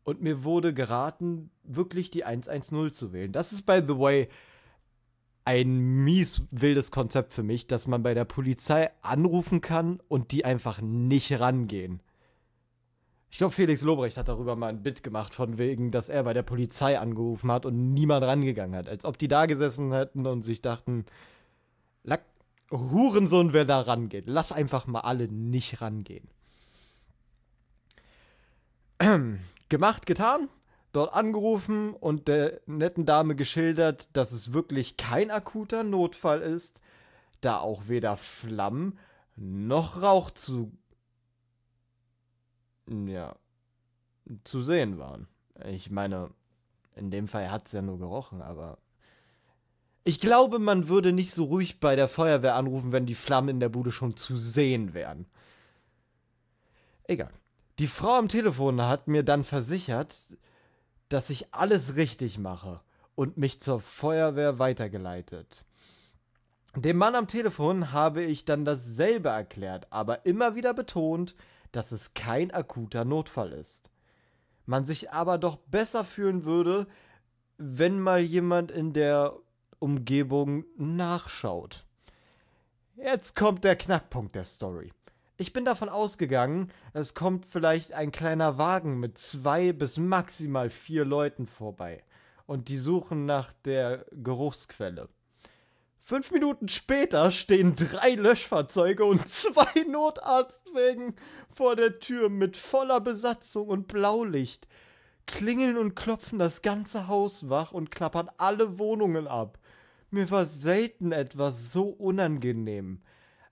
und 0.05 0.23
mir 0.23 0.45
wurde 0.45 0.75
geraten, 0.75 1.51
wirklich 1.63 2.11
die 2.11 2.25
110 2.25 2.93
zu 2.93 3.13
wählen. 3.13 3.33
Das 3.33 3.53
ist, 3.53 3.67
by 3.67 3.81
the 3.87 3.99
way, 3.99 4.29
ein 5.45 5.79
mies 5.79 6.43
wildes 6.51 6.91
Konzept 6.91 7.33
für 7.33 7.43
mich, 7.43 7.67
dass 7.67 7.87
man 7.87 8.03
bei 8.03 8.15
der 8.15 8.25
Polizei 8.25 8.91
anrufen 9.03 9.61
kann 9.61 10.01
und 10.09 10.33
die 10.33 10.45
einfach 10.45 10.81
nicht 10.81 11.41
rangehen. 11.41 12.03
Ich 13.31 13.39
glaube, 13.39 13.53
Felix 13.53 13.83
Lobrecht 13.83 14.17
hat 14.17 14.29
darüber 14.29 14.57
mal 14.57 14.69
ein 14.69 14.83
Bit 14.83 15.03
gemacht, 15.05 15.35
von 15.35 15.57
wegen, 15.59 15.93
dass 15.93 16.09
er 16.09 16.25
bei 16.25 16.35
der 16.35 16.43
Polizei 16.43 16.99
angerufen 16.99 17.51
hat 17.53 17.65
und 17.65 17.95
niemand 17.95 18.25
rangegangen 18.25 18.77
hat. 18.77 18.89
Als 18.89 19.05
ob 19.05 19.19
die 19.19 19.29
da 19.29 19.47
gesessen 19.47 19.93
hätten 19.93 20.27
und 20.27 20.43
sich 20.43 20.63
dachten, 20.63 21.05
Lack, 22.03 22.25
Hurensohn, 22.71 23.53
wer 23.53 23.65
da 23.65 23.81
rangeht. 23.81 24.25
Lass 24.27 24.53
einfach 24.53 24.87
mal 24.87 25.01
alle 25.01 25.29
nicht 25.29 25.81
rangehen. 25.81 26.29
Gemacht, 29.71 30.05
getan. 30.05 30.51
Dort 30.93 31.15
angerufen 31.15 31.95
und 31.95 32.27
der 32.27 32.61
netten 32.67 33.07
Dame 33.07 33.37
geschildert, 33.37 34.15
dass 34.17 34.33
es 34.33 34.53
wirklich 34.53 34.97
kein 34.97 35.31
akuter 35.31 35.85
Notfall 35.85 36.41
ist, 36.41 36.81
da 37.41 37.59
auch 37.59 37.87
weder 37.87 38.17
Flammen 38.17 38.99
noch 39.37 40.03
Rauch 40.03 40.33
zu 40.33 40.73
ja, 42.89 43.37
zu 44.43 44.63
sehen 44.63 44.99
waren. 44.99 45.29
Ich 45.65 45.91
meine, 45.91 46.31
in 46.97 47.13
dem 47.13 47.29
Fall 47.29 47.51
hat 47.51 47.67
es 47.67 47.73
ja 47.73 47.83
nur 47.83 47.99
gerochen, 47.99 48.43
aber 48.43 48.79
ich 50.03 50.19
glaube, 50.21 50.59
man 50.59 50.89
würde 50.89 51.13
nicht 51.13 51.31
so 51.31 51.45
ruhig 51.45 51.79
bei 51.79 51.95
der 51.95 52.09
Feuerwehr 52.09 52.57
anrufen, 52.57 52.91
wenn 52.91 53.07
die 53.07 53.15
Flammen 53.15 53.51
in 53.51 53.61
der 53.61 53.69
Bude 53.69 53.93
schon 53.93 54.17
zu 54.17 54.37
sehen 54.37 54.95
wären. 54.95 55.27
Egal. 57.05 57.33
Die 57.81 57.87
Frau 57.87 58.19
am 58.19 58.29
Telefon 58.29 58.83
hat 58.83 59.09
mir 59.09 59.23
dann 59.23 59.43
versichert, 59.43 60.37
dass 61.09 61.31
ich 61.31 61.55
alles 61.55 61.97
richtig 61.97 62.37
mache 62.37 62.83
und 63.15 63.39
mich 63.39 63.63
zur 63.63 63.81
Feuerwehr 63.81 64.59
weitergeleitet. 64.59 65.65
Dem 66.77 66.99
Mann 66.99 67.15
am 67.15 67.27
Telefon 67.27 67.91
habe 67.91 68.23
ich 68.23 68.45
dann 68.45 68.67
dasselbe 68.67 69.31
erklärt, 69.31 69.87
aber 69.89 70.27
immer 70.27 70.55
wieder 70.55 70.75
betont, 70.75 71.35
dass 71.73 71.91
es 71.91 72.13
kein 72.13 72.51
akuter 72.51 73.07
Notfall 73.07 73.53
ist. 73.53 73.89
Man 74.67 74.85
sich 74.85 75.11
aber 75.11 75.39
doch 75.39 75.57
besser 75.57 76.05
fühlen 76.05 76.45
würde, 76.45 76.87
wenn 77.57 77.99
mal 77.99 78.21
jemand 78.21 78.71
in 78.71 78.93
der 78.93 79.35
Umgebung 79.79 80.67
nachschaut. 80.77 81.87
Jetzt 82.97 83.35
kommt 83.35 83.65
der 83.65 83.77
Knackpunkt 83.77 84.35
der 84.35 84.45
Story. 84.45 84.93
Ich 85.41 85.55
bin 85.55 85.65
davon 85.65 85.89
ausgegangen, 85.89 86.71
es 86.93 87.15
kommt 87.15 87.47
vielleicht 87.47 87.95
ein 87.95 88.13
kleiner 88.13 88.59
Wagen 88.59 89.01
mit 89.01 89.17
zwei 89.17 89.73
bis 89.73 89.97
maximal 89.97 90.69
vier 90.69 91.07
Leuten 91.07 91.47
vorbei 91.47 92.05
und 92.45 92.69
die 92.69 92.77
suchen 92.77 93.25
nach 93.25 93.55
der 93.65 94.05
Geruchsquelle. 94.13 95.09
Fünf 95.99 96.31
Minuten 96.31 96.69
später 96.69 97.31
stehen 97.31 97.75
drei 97.75 98.17
Löschfahrzeuge 98.17 99.07
und 99.07 99.27
zwei 99.29 99.83
Notarztwägen 99.89 101.15
vor 101.49 101.75
der 101.75 102.01
Tür 102.01 102.29
mit 102.29 102.59
voller 102.59 103.01
Besatzung 103.01 103.69
und 103.69 103.89
Blaulicht, 103.89 104.69
klingeln 105.25 105.79
und 105.79 105.97
klopfen 105.97 106.39
das 106.39 106.61
ganze 106.61 107.09
Haus 107.09 107.49
wach 107.49 107.73
und 107.73 107.91
klappern 107.91 108.29
alle 108.37 108.79
Wohnungen 108.79 109.27
ab. 109.27 109.59
Mir 110.11 110.31
war 110.31 110.45
selten 110.45 111.13
etwas 111.13 111.73
so 111.73 111.85
unangenehm. 111.85 113.01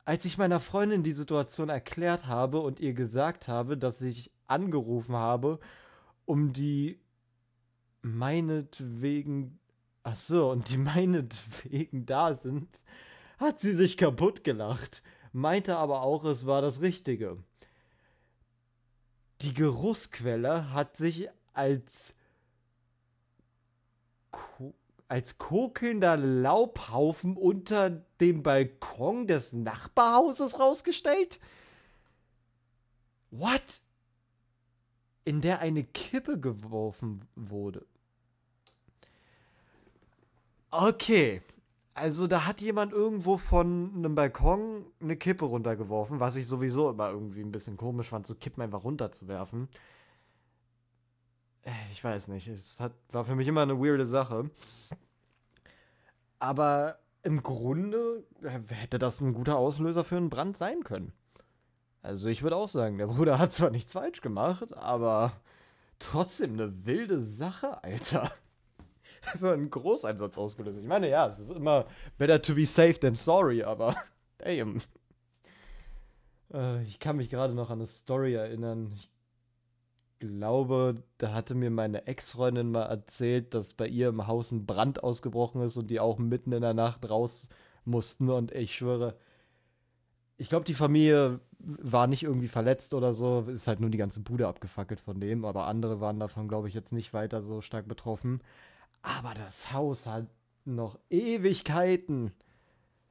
Als 0.09 0.24
ich 0.24 0.38
meiner 0.38 0.59
Freundin 0.59 1.02
die 1.02 1.12
Situation 1.12 1.68
erklärt 1.68 2.26
habe 2.26 2.61
und 2.61 2.80
ihr 2.80 2.94
gesagt 2.94 3.46
habe, 3.46 3.76
dass 3.76 4.00
ich 4.00 4.30
angerufen 4.46 5.14
habe, 5.14 5.61
um 6.24 6.54
die 6.54 6.98
meinetwegen 8.00 9.59
Ach 10.11 10.16
so, 10.16 10.50
und 10.50 10.70
die 10.70 10.78
meinetwegen 10.78 12.06
da 12.06 12.32
sind, 12.32 12.82
hat 13.36 13.61
sie 13.61 13.74
sich 13.74 13.98
kaputt 13.98 14.42
gelacht, 14.42 15.02
meinte 15.32 15.76
aber 15.76 16.00
auch, 16.00 16.24
es 16.24 16.46
war 16.46 16.62
das 16.62 16.80
Richtige. 16.80 17.36
Die 19.42 19.52
Geruchsquelle 19.52 20.72
hat 20.72 20.96
sich 20.96 21.28
als 21.52 22.14
als 25.09 25.36
kokelnder 25.36 26.16
Laubhaufen 26.16 27.36
unter 27.36 28.07
dem 28.20 28.42
Balkon 28.42 29.26
des 29.26 29.52
Nachbarhauses 29.52 30.58
rausgestellt? 30.58 31.40
What? 33.30 33.82
In 35.24 35.40
der 35.40 35.60
eine 35.60 35.84
Kippe 35.84 36.38
geworfen 36.40 37.22
wurde. 37.34 37.86
Okay. 40.70 41.42
Also 41.94 42.28
da 42.28 42.46
hat 42.46 42.60
jemand 42.60 42.92
irgendwo 42.92 43.36
von 43.36 43.92
einem 43.96 44.14
Balkon 44.14 44.86
eine 45.00 45.16
Kippe 45.16 45.44
runtergeworfen, 45.44 46.20
was 46.20 46.36
ich 46.36 46.46
sowieso 46.46 46.90
immer 46.90 47.10
irgendwie 47.10 47.40
ein 47.40 47.50
bisschen 47.50 47.76
komisch 47.76 48.10
fand, 48.10 48.24
so 48.24 48.36
Kippen 48.36 48.62
einfach 48.62 48.84
runterzuwerfen. 48.84 49.68
Äh, 51.64 51.70
ich 51.92 52.02
weiß 52.02 52.28
nicht, 52.28 52.46
es 52.46 52.78
hat, 52.78 52.92
war 53.10 53.24
für 53.24 53.34
mich 53.34 53.48
immer 53.48 53.62
eine 53.62 53.80
weirde 53.80 54.06
Sache. 54.06 54.48
Aber 56.38 56.98
im 57.22 57.42
Grunde 57.42 58.24
hätte 58.42 58.98
das 58.98 59.20
ein 59.20 59.34
guter 59.34 59.56
Auslöser 59.58 60.04
für 60.04 60.16
einen 60.16 60.30
Brand 60.30 60.56
sein 60.56 60.84
können. 60.84 61.12
Also 62.02 62.28
ich 62.28 62.42
würde 62.42 62.56
auch 62.56 62.68
sagen, 62.68 62.98
der 62.98 63.08
Bruder 63.08 63.38
hat 63.38 63.52
zwar 63.52 63.70
nichts 63.70 63.92
falsch 63.92 64.20
gemacht, 64.20 64.76
aber 64.76 65.32
trotzdem 65.98 66.54
eine 66.54 66.86
wilde 66.86 67.20
Sache, 67.20 67.82
Alter 67.82 68.30
für 69.38 69.52
einen 69.52 69.70
Großeinsatz 69.70 70.38
ausgelöst. 70.38 70.78
Ich 70.78 70.86
meine, 70.86 71.08
ja, 71.08 71.26
es 71.26 71.40
ist 71.40 71.50
immer 71.50 71.86
better 72.16 72.40
to 72.40 72.54
be 72.54 72.66
safe 72.66 72.98
than 72.98 73.14
sorry, 73.14 73.62
aber 73.62 73.96
damn. 74.38 74.80
Äh, 76.52 76.82
ich 76.84 76.98
kann 77.00 77.16
mich 77.16 77.30
gerade 77.30 77.54
noch 77.54 77.70
an 77.70 77.78
eine 77.78 77.86
Story 77.86 78.34
erinnern. 78.34 78.92
Ich 78.94 79.10
glaube, 80.18 81.02
da 81.18 81.32
hatte 81.32 81.54
mir 81.54 81.70
meine 81.70 82.06
Ex-Freundin 82.06 82.70
mal 82.70 82.84
erzählt, 82.84 83.54
dass 83.54 83.74
bei 83.74 83.86
ihr 83.86 84.08
im 84.08 84.26
Haus 84.26 84.50
ein 84.50 84.66
Brand 84.66 85.02
ausgebrochen 85.02 85.62
ist 85.62 85.76
und 85.76 85.90
die 85.90 86.00
auch 86.00 86.18
mitten 86.18 86.52
in 86.52 86.62
der 86.62 86.74
Nacht 86.74 87.08
raus 87.08 87.48
mussten. 87.84 88.28
Und 88.30 88.52
ich 88.52 88.74
schwöre, 88.74 89.16
ich 90.36 90.48
glaube, 90.48 90.64
die 90.64 90.74
Familie 90.74 91.40
war 91.58 92.06
nicht 92.06 92.22
irgendwie 92.22 92.48
verletzt 92.48 92.94
oder 92.94 93.14
so, 93.14 93.40
ist 93.48 93.66
halt 93.66 93.80
nur 93.80 93.90
die 93.90 93.98
ganze 93.98 94.20
Bude 94.20 94.46
abgefackelt 94.46 95.00
von 95.00 95.20
dem, 95.20 95.44
aber 95.44 95.66
andere 95.66 96.00
waren 96.00 96.20
davon, 96.20 96.48
glaube 96.48 96.68
ich, 96.68 96.74
jetzt 96.74 96.92
nicht 96.92 97.12
weiter 97.12 97.42
so 97.42 97.60
stark 97.60 97.88
betroffen. 97.88 98.40
Aber 99.02 99.34
das 99.34 99.72
Haus 99.72 100.06
hat 100.06 100.26
noch 100.64 100.98
Ewigkeiten 101.10 102.32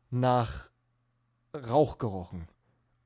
nach 0.09 0.69
Rauch 1.53 1.97
gerochen. 1.97 2.47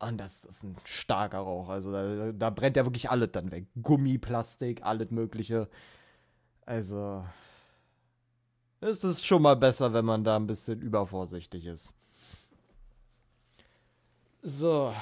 Und 0.02 0.18
das, 0.18 0.44
ist 0.46 0.64
ein 0.64 0.76
starker 0.84 1.40
Rauch. 1.40 1.70
Also 1.70 1.92
da, 1.92 2.32
da 2.32 2.50
brennt 2.50 2.76
ja 2.76 2.86
wirklich 2.86 3.10
alles 3.12 3.32
dann 3.32 3.52
weg. 3.52 3.68
Gummi, 3.82 4.18
Plastik, 4.18 4.84
alles 4.84 5.12
Mögliche. 5.12 5.70
Also. 6.66 7.24
Es 8.80 9.04
ist 9.04 9.26
schon 9.26 9.44
mal 9.44 9.56
besser, 9.56 9.94
wenn 9.94 10.06
man 10.06 10.24
da 10.24 10.36
ein 10.38 10.48
bisschen 10.48 10.82
übervorsichtig 10.82 11.66
ist. 11.66 11.94
So. 14.42 14.94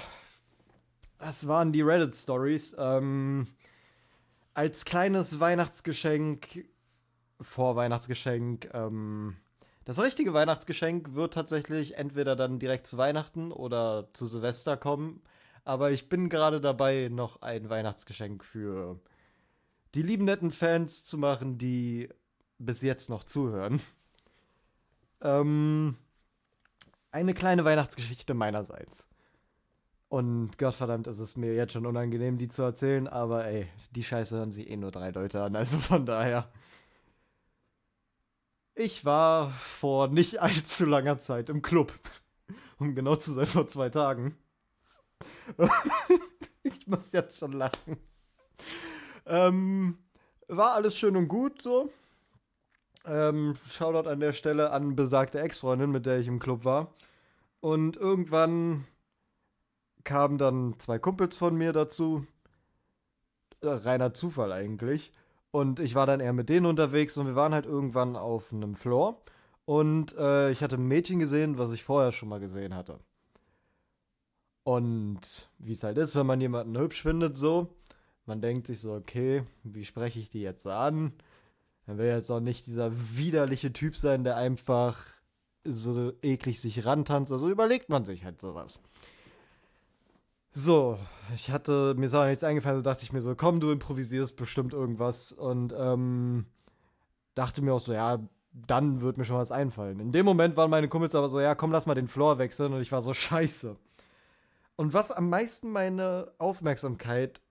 Das 1.18 1.48
waren 1.48 1.72
die 1.72 1.82
Reddit-Stories. 1.82 2.76
Ähm, 2.78 3.48
als 4.54 4.84
kleines 4.84 5.40
Weihnachtsgeschenk 5.40 6.66
Vorweihnachtsgeschenk. 7.42 8.70
Ähm, 8.74 9.38
das 9.90 10.00
richtige 10.00 10.36
Weihnachtsgeschenk 10.36 11.16
wird 11.16 11.34
tatsächlich 11.34 11.98
entweder 11.98 12.36
dann 12.36 12.60
direkt 12.60 12.86
zu 12.86 13.00
Weihnachten 13.00 13.52
oder 13.52 14.08
zu 14.14 14.28
Silvester 14.28 14.78
kommen. 14.78 15.20
Aber 15.66 15.90
ich 15.90 16.10
bin 16.10 16.30
gerade 16.30 16.62
dabei, 16.62 17.10
noch 17.12 17.42
ein 17.42 17.72
Weihnachtsgeschenk 17.72 18.44
für 18.44 19.00
die 19.96 20.04
lieben 20.04 20.26
netten 20.26 20.52
Fans 20.52 21.06
zu 21.06 21.18
machen, 21.18 21.58
die 21.58 22.08
bis 22.60 22.84
jetzt 22.84 23.10
noch 23.10 23.24
zuhören. 23.24 23.82
Ähm, 25.22 25.98
eine 27.10 27.34
kleine 27.34 27.66
Weihnachtsgeschichte 27.66 28.36
meinerseits. 28.36 29.08
Und 30.08 30.60
Gottverdammt 30.60 31.08
ist 31.08 31.18
es 31.18 31.36
mir 31.36 31.56
jetzt 31.56 31.74
schon 31.74 31.88
unangenehm, 31.88 32.38
die 32.38 32.48
zu 32.48 32.62
erzählen, 32.62 33.08
aber 33.08 33.46
ey, 33.46 33.68
die 33.90 34.04
Scheiße 34.04 34.38
hören 34.38 34.52
sich 34.52 34.70
eh 34.70 34.78
nur 34.78 34.92
drei 34.92 35.10
Leute 35.10 35.42
an, 35.42 35.56
also 35.56 35.80
von 35.80 36.06
daher. 36.06 36.52
Ich 38.80 39.04
war 39.04 39.52
vor 39.52 40.08
nicht 40.08 40.38
allzu 40.42 40.86
langer 40.86 41.20
Zeit 41.20 41.50
im 41.50 41.62
Club. 41.62 41.92
Um 42.80 42.96
genau 42.96 43.18
zu 43.18 43.34
sein, 43.34 43.46
vor 43.46 43.68
zwei 43.68 43.90
Tagen. 43.90 44.38
ich 46.64 46.88
muss 46.88 47.12
jetzt 47.12 47.38
schon 47.38 47.52
lachen. 47.52 47.98
Ähm, 49.26 49.98
war 50.48 50.76
alles 50.76 50.98
schön 50.98 51.18
und 51.18 51.28
gut 51.28 51.62
so. 51.62 51.92
Ähm, 53.04 53.58
Shoutout 53.68 54.08
an 54.08 54.22
der 54.22 54.32
Stelle 54.32 54.72
an 54.72 54.96
besagte 54.96 55.42
Ex-Freundin, 55.42 55.92
mit 55.92 56.06
der 56.06 56.20
ich 56.20 56.28
im 56.28 56.40
Club 56.40 56.64
war. 56.64 56.94
Und 57.60 57.98
irgendwann 57.98 58.88
kamen 60.06 60.38
dann 60.38 60.80
zwei 60.80 61.00
Kumpels 61.00 61.36
von 61.36 61.54
mir 61.58 61.74
dazu. 61.74 62.26
Äh, 63.60 63.68
reiner 63.68 64.14
Zufall 64.14 64.54
eigentlich. 64.54 65.12
Und 65.52 65.80
ich 65.80 65.96
war 65.96 66.06
dann 66.06 66.20
eher 66.20 66.34
mit 66.34 66.50
denen 66.50 66.66
unterwegs 66.66 67.18
und 67.18 67.26
wir 67.26 67.36
waren 67.36 67.54
halt 67.54 67.66
irgendwann 67.66 68.16
auf 68.16 68.54
einem 68.54 68.76
Floor. 68.76 69.22
Und 69.66 70.16
äh, 70.18 70.52
ich 70.52 70.62
hatte 70.62 70.76
ein 70.78 70.88
Mädchen 70.88 71.20
gesehen, 71.20 71.58
was 71.58 71.72
ich 71.72 71.84
vorher 71.84 72.12
schon 72.12 72.30
mal 72.30 72.40
gesehen 72.40 72.76
hatte. 72.76 73.00
Und 74.64 75.50
wie 75.58 75.72
es 75.72 75.84
halt 75.84 75.98
ist, 75.98 76.16
wenn 76.16 76.28
man 76.28 76.42
jemanden 76.42 76.78
hübsch 76.78 77.02
findet, 77.02 77.38
so, 77.38 77.70
man 78.26 78.42
denkt 78.42 78.68
sich 78.68 78.80
so, 78.80 78.94
okay, 78.94 79.44
wie 79.64 79.86
spreche 79.86 80.20
ich 80.20 80.30
die 80.30 80.42
jetzt 80.42 80.68
an? 80.68 81.14
Dann 81.88 81.98
will 81.98 82.08
jetzt 82.08 82.30
auch 82.30 82.40
nicht 82.40 82.68
dieser 82.68 82.92
widerliche 83.18 83.74
Typ 83.74 83.96
sein, 83.96 84.24
der 84.24 84.38
einfach 84.38 85.04
so 85.64 86.14
eklig 86.22 86.62
sich 86.62 86.86
rantanzt. 86.86 87.32
Also 87.32 87.50
überlegt 87.50 87.90
man 87.90 88.06
sich 88.06 88.24
halt 88.24 88.40
sowas. 88.40 88.82
So, 90.52 90.98
ich 91.36 91.52
hatte, 91.52 91.94
mir 91.96 92.08
ist 92.08 92.14
nichts 92.14 92.44
eingefallen, 92.44 92.80
so 92.80 92.84
dachte 92.84 93.04
ich 93.04 93.14
mir 93.14 93.22
so, 93.22 93.36
komm, 93.36 93.60
du 93.60 93.72
improvisierst 93.72 94.36
bestimmt 94.36 94.74
irgendwas. 94.74 95.32
Und 95.32 95.74
ähm, 95.78 96.46
dachte 97.36 97.62
mir 97.62 97.74
auch 97.74 97.80
so, 97.80 97.94
ja, 97.94 98.20
dann 98.52 99.02
wird 99.02 99.18
mir 99.18 99.26
schon 99.26 99.38
was 99.38 99.52
einfallen. 99.52 100.00
In 100.00 100.12
dem 100.12 100.26
Moment 100.26 100.58
waren 100.58 100.72
meine 100.72 100.88
Kumpels 100.90 101.16
aber 101.16 101.30
so, 101.30 101.40
ja, 101.40 101.56
komm, 101.56 101.72
lass 101.72 101.86
mal 101.86 101.96
den 101.96 102.08
Floor 102.08 102.40
wechseln. 102.40 102.74
Und 102.74 102.82
ich 102.82 102.92
war 102.92 103.02
so, 103.02 103.14
scheiße. 103.14 103.78
Und 104.76 104.94
was 104.94 105.12
am 105.12 105.30
meisten 105.30 105.72
meine 105.72 106.32
Aufmerksamkeit 106.40 107.42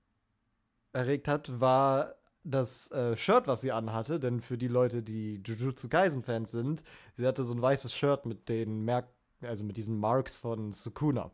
erregt 0.92 1.28
hat, 1.28 1.60
war 1.60 2.14
das 2.42 2.90
äh, 2.90 3.16
Shirt, 3.16 3.46
was 3.46 3.60
sie 3.60 3.72
anhatte. 3.72 4.18
Denn 4.18 4.40
für 4.40 4.58
die 4.58 4.68
Leute, 4.68 5.02
die 5.02 5.40
Jujutsu 5.44 5.88
Kaisen-Fans 5.88 6.50
sind, 6.50 6.82
sie 7.16 7.26
hatte 7.26 7.44
so 7.44 7.54
ein 7.54 7.62
weißes 7.62 7.94
Shirt 7.94 8.26
mit 8.26 8.48
den 8.48 8.84
Merk 8.84 9.08
also 9.42 9.64
mit 9.64 9.76
diesen 9.76 9.98
Marks 9.98 10.36
von 10.36 10.72
Sukuna. 10.72 11.30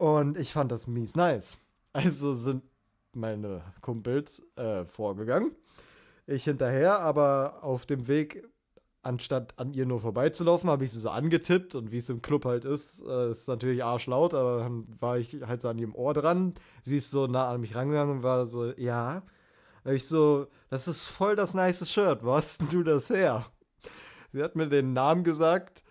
Und 0.00 0.38
ich 0.38 0.54
fand 0.54 0.72
das 0.72 0.86
mies 0.86 1.14
nice. 1.14 1.58
Also 1.92 2.32
sind 2.32 2.62
meine 3.12 3.62
Kumpels 3.82 4.42
äh, 4.56 4.86
vorgegangen. 4.86 5.54
Ich 6.26 6.44
hinterher, 6.44 7.00
aber 7.00 7.58
auf 7.60 7.84
dem 7.84 8.08
Weg, 8.08 8.48
anstatt 9.02 9.52
an 9.58 9.74
ihr 9.74 9.84
nur 9.84 10.00
vorbeizulaufen, 10.00 10.70
habe 10.70 10.86
ich 10.86 10.92
sie 10.92 11.00
so 11.00 11.10
angetippt 11.10 11.74
und 11.74 11.92
wie 11.92 11.98
es 11.98 12.08
im 12.08 12.22
Club 12.22 12.46
halt 12.46 12.64
ist, 12.64 13.02
äh, 13.02 13.30
ist 13.30 13.46
natürlich 13.46 13.84
arschlaut, 13.84 14.32
aber 14.32 14.60
dann 14.60 14.86
war 15.00 15.18
ich 15.18 15.36
halt 15.46 15.60
so 15.60 15.68
an 15.68 15.78
ihrem 15.78 15.94
Ohr 15.94 16.14
dran. 16.14 16.54
Sie 16.82 16.96
ist 16.96 17.10
so 17.10 17.26
nah 17.26 17.50
an 17.50 17.60
mich 17.60 17.74
rangegangen 17.74 18.16
und 18.16 18.22
war 18.22 18.46
so, 18.46 18.72
ja. 18.78 19.22
Ich 19.84 20.06
so, 20.06 20.46
das 20.70 20.88
ist 20.88 21.04
voll 21.04 21.36
das 21.36 21.52
nice 21.52 21.86
Shirt, 21.90 22.24
wo 22.24 22.32
hast 22.32 22.62
denn 22.62 22.68
du 22.70 22.82
das 22.82 23.10
her? 23.10 23.44
Sie 24.32 24.42
hat 24.42 24.56
mir 24.56 24.66
den 24.66 24.94
Namen 24.94 25.24
gesagt 25.24 25.82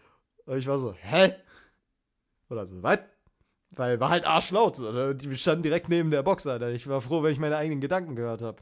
und 0.45 0.57
ich 0.57 0.65
war 0.65 0.79
so, 0.79 0.93
hä? 0.93 1.35
Oder 2.49 2.65
so, 2.65 2.81
was? 2.81 3.01
Weil 3.79 4.01
war 4.01 4.09
halt 4.09 4.25
arschlaut. 4.25 4.77
Die 5.21 5.37
standen 5.37 5.63
direkt 5.63 5.87
neben 5.87 6.11
der 6.11 6.21
Box, 6.21 6.45
Alter. 6.45 6.69
Ich 6.71 6.89
war 6.89 6.99
froh, 6.99 7.23
wenn 7.23 7.31
ich 7.31 7.39
meine 7.39 7.55
eigenen 7.55 7.79
Gedanken 7.79 8.17
gehört 8.17 8.41
habe. 8.41 8.61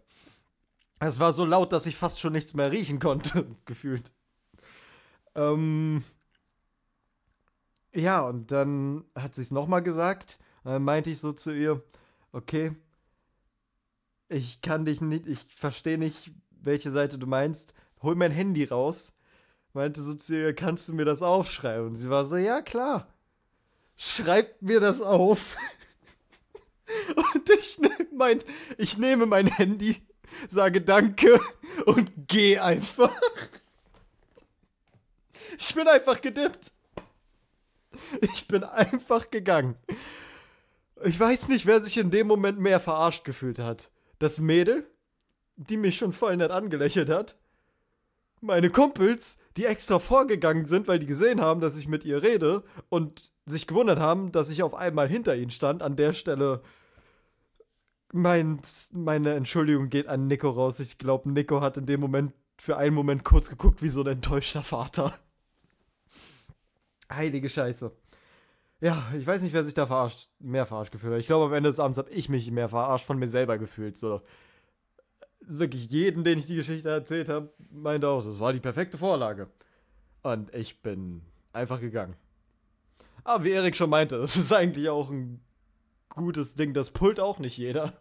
Es 1.00 1.20
war 1.20 1.34
so 1.34 1.44
laut, 1.44 1.74
dass 1.74 1.88
ich 1.88 1.96
fast 1.96 2.20
schon 2.20 2.34
nichts 2.34 2.54
mehr 2.54 2.72
riechen 2.72 3.00
konnte, 3.00 3.48
gefühlt. 3.66 4.12
Ähm 5.34 6.04
ja, 7.96 8.22
und 8.22 8.52
dann 8.52 9.06
hat 9.16 9.34
sie 9.34 9.42
es 9.42 9.50
nochmal 9.50 9.82
gesagt. 9.82 10.38
Dann 10.64 10.84
meinte 10.84 11.10
ich 11.10 11.20
so 11.20 11.34
zu 11.34 11.52
ihr, 11.52 11.82
okay, 12.32 12.76
ich 14.30 14.62
kann 14.62 14.86
dich 14.86 15.02
nicht, 15.02 15.26
ich 15.26 15.48
verstehe 15.56 15.98
nicht, 15.98 16.30
welche 16.52 16.92
Seite 16.92 17.18
du 17.18 17.26
meinst. 17.26 17.74
Hol 18.04 18.14
mein 18.14 18.32
Handy 18.32 18.66
raus. 18.66 19.14
Meinte 19.74 20.04
so 20.04 20.14
zu 20.14 20.38
ihr, 20.38 20.54
kannst 20.54 20.88
du 20.90 20.94
mir 20.94 21.06
das 21.06 21.24
aufschreiben? 21.24 21.88
Und 21.88 21.96
sie 21.96 22.12
war 22.12 22.24
so, 22.24 22.38
ja, 22.38 22.62
klar 22.62 23.08
schreibt 23.98 24.62
mir 24.62 24.80
das 24.80 25.02
auf. 25.02 25.56
Und 27.16 27.50
ich 27.50 27.80
nehme 27.80 28.08
mein, 28.14 28.44
ich 28.78 28.98
nehme 28.98 29.26
mein 29.26 29.48
Handy, 29.48 30.02
sage 30.48 30.82
Danke 30.82 31.40
und 31.86 32.12
gehe 32.28 32.64
einfach. 32.64 33.12
Ich 35.58 35.74
bin 35.76 35.88
einfach 35.88 36.22
gedippt. 36.22 36.72
Ich 38.22 38.48
bin 38.48 38.64
einfach 38.64 39.30
gegangen. 39.32 39.76
Ich 41.04 41.20
weiß 41.20 41.50
nicht, 41.50 41.66
wer 41.66 41.82
sich 41.82 41.98
in 41.98 42.12
dem 42.12 42.28
Moment 42.28 42.60
mehr 42.60 42.80
verarscht 42.80 43.26
gefühlt 43.26 43.60
hat. 43.60 43.92
Das 44.20 44.40
Mädel, 44.40 44.90
die 45.56 45.78
mich 45.78 45.98
schon 45.98 46.14
voll 46.14 46.38
nett 46.38 46.52
angelächelt 46.52 47.10
hat. 47.10 47.40
Meine 48.42 48.70
Kumpels, 48.70 49.40
die 49.58 49.66
extra 49.66 50.00
vorgegangen 50.00 50.66
sind, 50.66 50.88
weil 50.88 51.00
die 51.00 51.08
gesehen 51.08 51.42
haben, 51.42 51.60
dass 51.60 51.78
ich 51.78 51.88
mit 51.88 52.06
ihr 52.06 52.22
rede 52.22 52.64
und 52.90 53.32
sich 53.46 53.66
gewundert 53.66 54.00
haben, 54.00 54.32
dass 54.32 54.50
ich 54.50 54.62
auf 54.62 54.76
einmal 54.76 55.08
hinter 55.08 55.36
ihnen 55.36 55.50
stand. 55.50 55.82
An 55.82 55.96
der 55.96 56.14
Stelle 56.14 56.62
mein, 58.14 58.62
meine 58.94 59.34
Entschuldigung 59.34 59.90
geht 59.90 60.08
an 60.08 60.28
Nico 60.28 60.50
raus. 60.50 60.80
Ich 60.80 60.98
glaube, 60.98 61.32
Nico 61.32 61.62
hat 61.62 61.78
in 61.78 61.86
dem 61.86 62.00
Moment 62.00 62.34
für 62.58 62.78
einen 62.78 62.96
Moment 62.96 63.24
kurz 63.24 63.50
geguckt 63.50 63.82
wie 63.82 63.90
so 63.90 64.02
ein 64.02 64.08
enttäuschter 64.08 64.64
Vater. 64.64 65.14
Heilige 67.12 67.50
Scheiße. 67.50 67.92
Ja, 68.80 69.12
ich 69.18 69.26
weiß 69.26 69.42
nicht, 69.42 69.54
wer 69.54 69.64
sich 69.64 69.74
da 69.74 69.88
verarscht, 69.88 70.30
mehr 70.40 70.66
verarscht 70.66 70.92
gefühlt 70.92 71.14
hat. 71.14 71.20
Ich 71.20 71.28
glaube, 71.28 71.46
am 71.46 71.54
Ende 71.54 71.70
des 71.70 71.80
Abends 71.80 71.98
habe 71.98 72.12
ich 72.12 72.30
mich 72.30 72.52
mehr 72.52 72.70
verarscht 72.70 73.06
von 73.06 73.18
mir 73.18 73.28
selber 73.28 73.58
gefühlt. 73.58 73.98
So. 73.98 74.22
Wirklich 75.48 75.90
jeden, 75.90 76.24
den 76.24 76.40
ich 76.40 76.46
die 76.46 76.56
Geschichte 76.56 76.90
erzählt 76.90 77.30
habe, 77.30 77.50
meinte 77.72 78.08
auch, 78.10 78.24
das 78.24 78.40
war 78.40 78.54
die 78.54 78.60
perfekte 78.60 78.98
Vorlage. 78.98 79.48
Und 80.24 80.54
ich 80.54 80.82
bin 80.82 81.22
einfach 81.54 81.80
gegangen. 81.80 82.16
Aber 83.24 83.44
wie 83.44 83.52
Erik 83.52 83.76
schon 83.76 83.90
meinte, 83.90 84.18
das 84.20 84.36
ist 84.36 84.52
eigentlich 84.52 84.90
auch 84.90 85.10
ein 85.10 85.42
gutes 86.10 86.56
Ding. 86.56 86.74
Das 86.74 86.92
pullt 86.92 87.20
auch 87.20 87.40
nicht 87.40 87.58
jeder. 87.58 87.94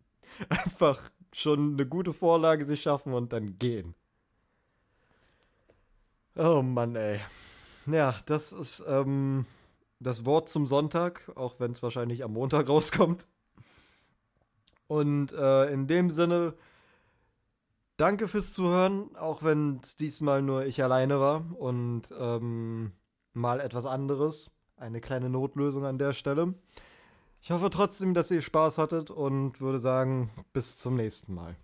Einfach 0.48 1.10
schon 1.32 1.74
eine 1.74 1.86
gute 1.86 2.12
Vorlage 2.12 2.64
sich 2.64 2.82
schaffen 2.82 3.12
und 3.12 3.32
dann 3.32 3.58
gehen. 3.58 3.94
Oh 6.36 6.62
Mann, 6.62 6.96
ey. 6.96 7.20
Ja, 7.86 8.16
das 8.26 8.52
ist 8.52 8.82
ähm, 8.86 9.46
das 9.98 10.24
Wort 10.24 10.48
zum 10.48 10.66
Sonntag, 10.66 11.30
auch 11.34 11.56
wenn 11.58 11.72
es 11.72 11.82
wahrscheinlich 11.82 12.24
am 12.24 12.32
Montag 12.32 12.68
rauskommt. 12.68 13.26
Und 14.86 15.32
äh, 15.32 15.72
in 15.72 15.86
dem 15.86 16.10
Sinne, 16.10 16.54
danke 18.00 18.28
fürs 18.28 18.52
Zuhören, 18.54 19.14
auch 19.16 19.42
wenn 19.42 19.80
es 19.82 19.96
diesmal 19.96 20.42
nur 20.42 20.64
ich 20.64 20.82
alleine 20.82 21.20
war 21.20 21.44
und 21.58 22.02
ähm, 22.18 22.92
mal 23.34 23.60
etwas 23.60 23.84
anderes 23.84 24.50
eine 24.76 25.00
kleine 25.00 25.28
Notlösung 25.28 25.84
an 25.84 25.98
der 25.98 26.14
Stelle. 26.14 26.54
Ich 27.42 27.50
hoffe 27.50 27.68
trotzdem, 27.68 28.14
dass 28.14 28.30
ihr 28.30 28.42
Spaß 28.42 28.78
hattet 28.78 29.10
und 29.10 29.60
würde 29.60 29.78
sagen, 29.78 30.30
bis 30.52 30.78
zum 30.78 30.96
nächsten 30.96 31.34
Mal. 31.34 31.56